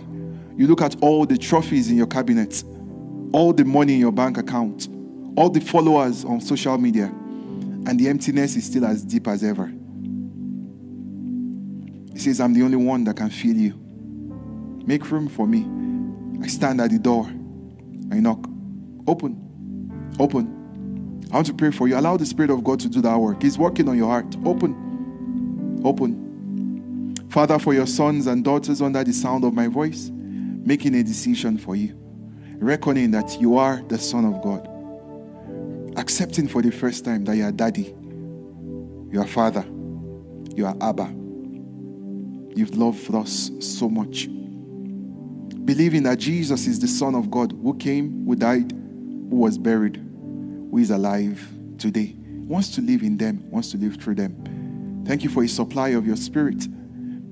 You 0.57 0.67
look 0.67 0.83
at 0.83 0.97
all 1.03 1.25
the 1.25 1.39
trophies 1.39 1.91
in 1.91 1.97
your 1.97 2.07
cabinet, 2.07 2.63
all 3.33 3.53
the 3.53 3.65
money 3.65 3.95
in 3.95 4.01
your 4.01 4.13
bank 4.13 4.37
account, 4.37 4.89
all 5.37 5.49
the 5.49 5.61
followers 5.61 6.25
on 6.25 6.41
social 6.41 6.77
media, 6.77 7.07
and 7.07 7.99
the 7.99 8.09
emptiness 8.09 8.55
is 8.55 8.67
still 8.67 8.85
as 8.85 9.03
deep 9.03 9.27
as 9.27 9.43
ever. 9.43 9.73
He 12.13 12.19
says, 12.19 12.41
I'm 12.41 12.53
the 12.53 12.63
only 12.63 12.77
one 12.77 13.05
that 13.05 13.17
can 13.17 13.31
feel 13.31 13.57
you. 13.57 13.73
Make 14.85 15.11
room 15.11 15.29
for 15.29 15.47
me. 15.47 15.67
I 16.45 16.47
stand 16.49 16.81
at 16.81 16.91
the 16.91 16.99
door. 16.99 17.25
I 18.11 18.21
knock. 18.21 18.47
Open. 19.07 19.42
Open. 20.19 21.27
I 21.31 21.37
want 21.37 21.47
to 21.47 21.55
pray 21.55 21.71
for 21.71 21.89
you. 21.89 21.99
Allow 21.99 22.17
the 22.17 22.27
Spirit 22.27 22.51
of 22.51 22.63
God 22.63 22.81
to 22.81 22.89
do 22.89 23.01
that 23.01 23.17
work. 23.17 23.43
He's 23.43 23.59
working 23.59 23.89
on 23.89 23.97
your 23.97 24.09
heart. 24.09 24.37
Open. 24.45 25.81
Open. 25.85 27.15
Father, 27.31 27.59
for 27.59 27.73
your 27.73 27.87
sons 27.87 28.27
and 28.27 28.45
daughters 28.45 28.83
under 28.83 29.03
the 29.03 29.13
sound 29.13 29.45
of 29.45 29.55
my 29.55 29.67
voice, 29.67 30.11
making 30.13 30.95
a 30.95 31.03
decision 31.03 31.57
for 31.57 31.75
you, 31.75 31.97
reckoning 32.59 33.11
that 33.13 33.41
you 33.41 33.57
are 33.57 33.83
the 33.89 33.99
Son 33.99 34.27
of 34.27 34.43
God, 34.43 34.69
accepting 35.99 36.47
for 36.47 36.61
the 36.61 36.71
first 36.71 37.05
time 37.05 37.25
that 37.25 37.37
you 37.37 37.45
are 37.45 37.53
daddy, 37.53 37.95
you 39.11 39.19
are 39.21 39.27
father, 39.27 39.65
you 40.55 40.67
are 40.67 40.77
Abba. 40.83 41.15
You've 42.55 42.77
loved 42.77 43.15
us 43.15 43.51
so 43.61 43.89
much. 43.89 44.29
Believing 45.65 46.03
that 46.03 46.19
Jesus 46.19 46.67
is 46.67 46.79
the 46.81 46.89
Son 46.89 47.15
of 47.15 47.31
God 47.31 47.53
who 47.53 47.75
came, 47.79 48.27
who 48.27 48.37
died, 48.37 48.75
who 49.33 49.39
was 49.39 49.57
buried, 49.57 49.97
who 49.97 50.77
is 50.77 50.91
alive 50.91 51.43
today, 51.79 52.15
wants 52.47 52.69
to 52.69 52.83
live 52.83 53.03
in 53.03 53.17
them, 53.17 53.43
wants 53.51 53.71
to 53.71 53.79
live 53.79 53.97
through 53.97 54.15
them. 54.15 55.03
Thank 55.07 55.25
you 55.25 55.31
for 55.31 55.43
a 55.43 55.49
supply 55.49 55.89
of 55.89 56.07
your 56.07 56.17
spirit, 56.17 56.69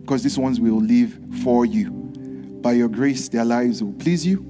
because 0.01 0.23
these 0.23 0.39
ones 0.39 0.59
will 0.59 0.81
live 0.81 1.19
for 1.45 1.67
you. 1.67 1.91
By 2.63 2.73
your 2.73 2.89
grace, 2.89 3.29
their 3.29 3.45
lives 3.45 3.83
will 3.83 3.93
please 3.93 4.25
you, 4.25 4.47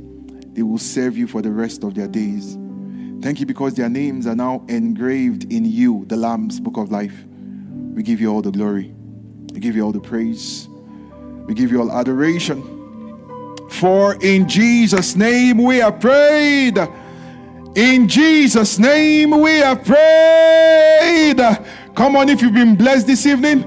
they 0.52 0.62
will 0.62 0.78
serve 0.78 1.18
you 1.18 1.26
for 1.26 1.42
the 1.42 1.50
rest 1.50 1.82
of 1.82 1.96
their 1.96 2.06
days. 2.06 2.56
Thank 3.20 3.40
you 3.40 3.46
because 3.46 3.74
their 3.74 3.88
names 3.88 4.28
are 4.28 4.36
now 4.36 4.64
engraved 4.68 5.52
in 5.52 5.64
you, 5.64 6.04
the 6.06 6.16
Lamb's 6.16 6.60
book 6.60 6.76
of 6.76 6.92
life. 6.92 7.24
We 7.96 8.04
give 8.04 8.20
you 8.20 8.32
all 8.32 8.42
the 8.42 8.52
glory. 8.52 8.94
We 9.52 9.58
give 9.58 9.74
you 9.74 9.82
all 9.82 9.90
the 9.90 9.98
praise. 9.98 10.68
We 11.46 11.54
give 11.54 11.72
you 11.72 11.80
all 11.80 11.90
adoration. 11.90 12.62
For 13.70 14.14
in 14.22 14.48
Jesus' 14.48 15.16
name 15.16 15.58
we 15.58 15.80
are 15.80 15.90
prayed. 15.90 16.78
In 17.76 18.08
Jesus' 18.08 18.78
name 18.78 19.30
we 19.40 19.58
have 19.58 19.84
prayed. 19.84 21.38
Come 21.94 22.16
on, 22.16 22.28
if 22.28 22.42
you've 22.42 22.54
been 22.54 22.74
blessed 22.74 23.06
this 23.06 23.26
evening, 23.26 23.64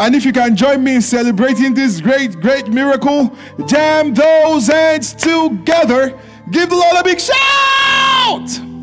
and 0.00 0.14
if 0.14 0.24
you 0.24 0.32
can 0.32 0.56
join 0.56 0.82
me 0.82 0.96
in 0.96 1.02
celebrating 1.02 1.72
this 1.72 2.00
great, 2.00 2.40
great 2.40 2.68
miracle, 2.68 3.32
jam 3.66 4.12
those 4.12 4.66
hands 4.66 5.14
together. 5.14 6.18
Give 6.50 6.68
the 6.68 6.76
Lord 6.76 6.96
a 6.98 7.04
big 7.04 7.20
shout. 7.20 8.73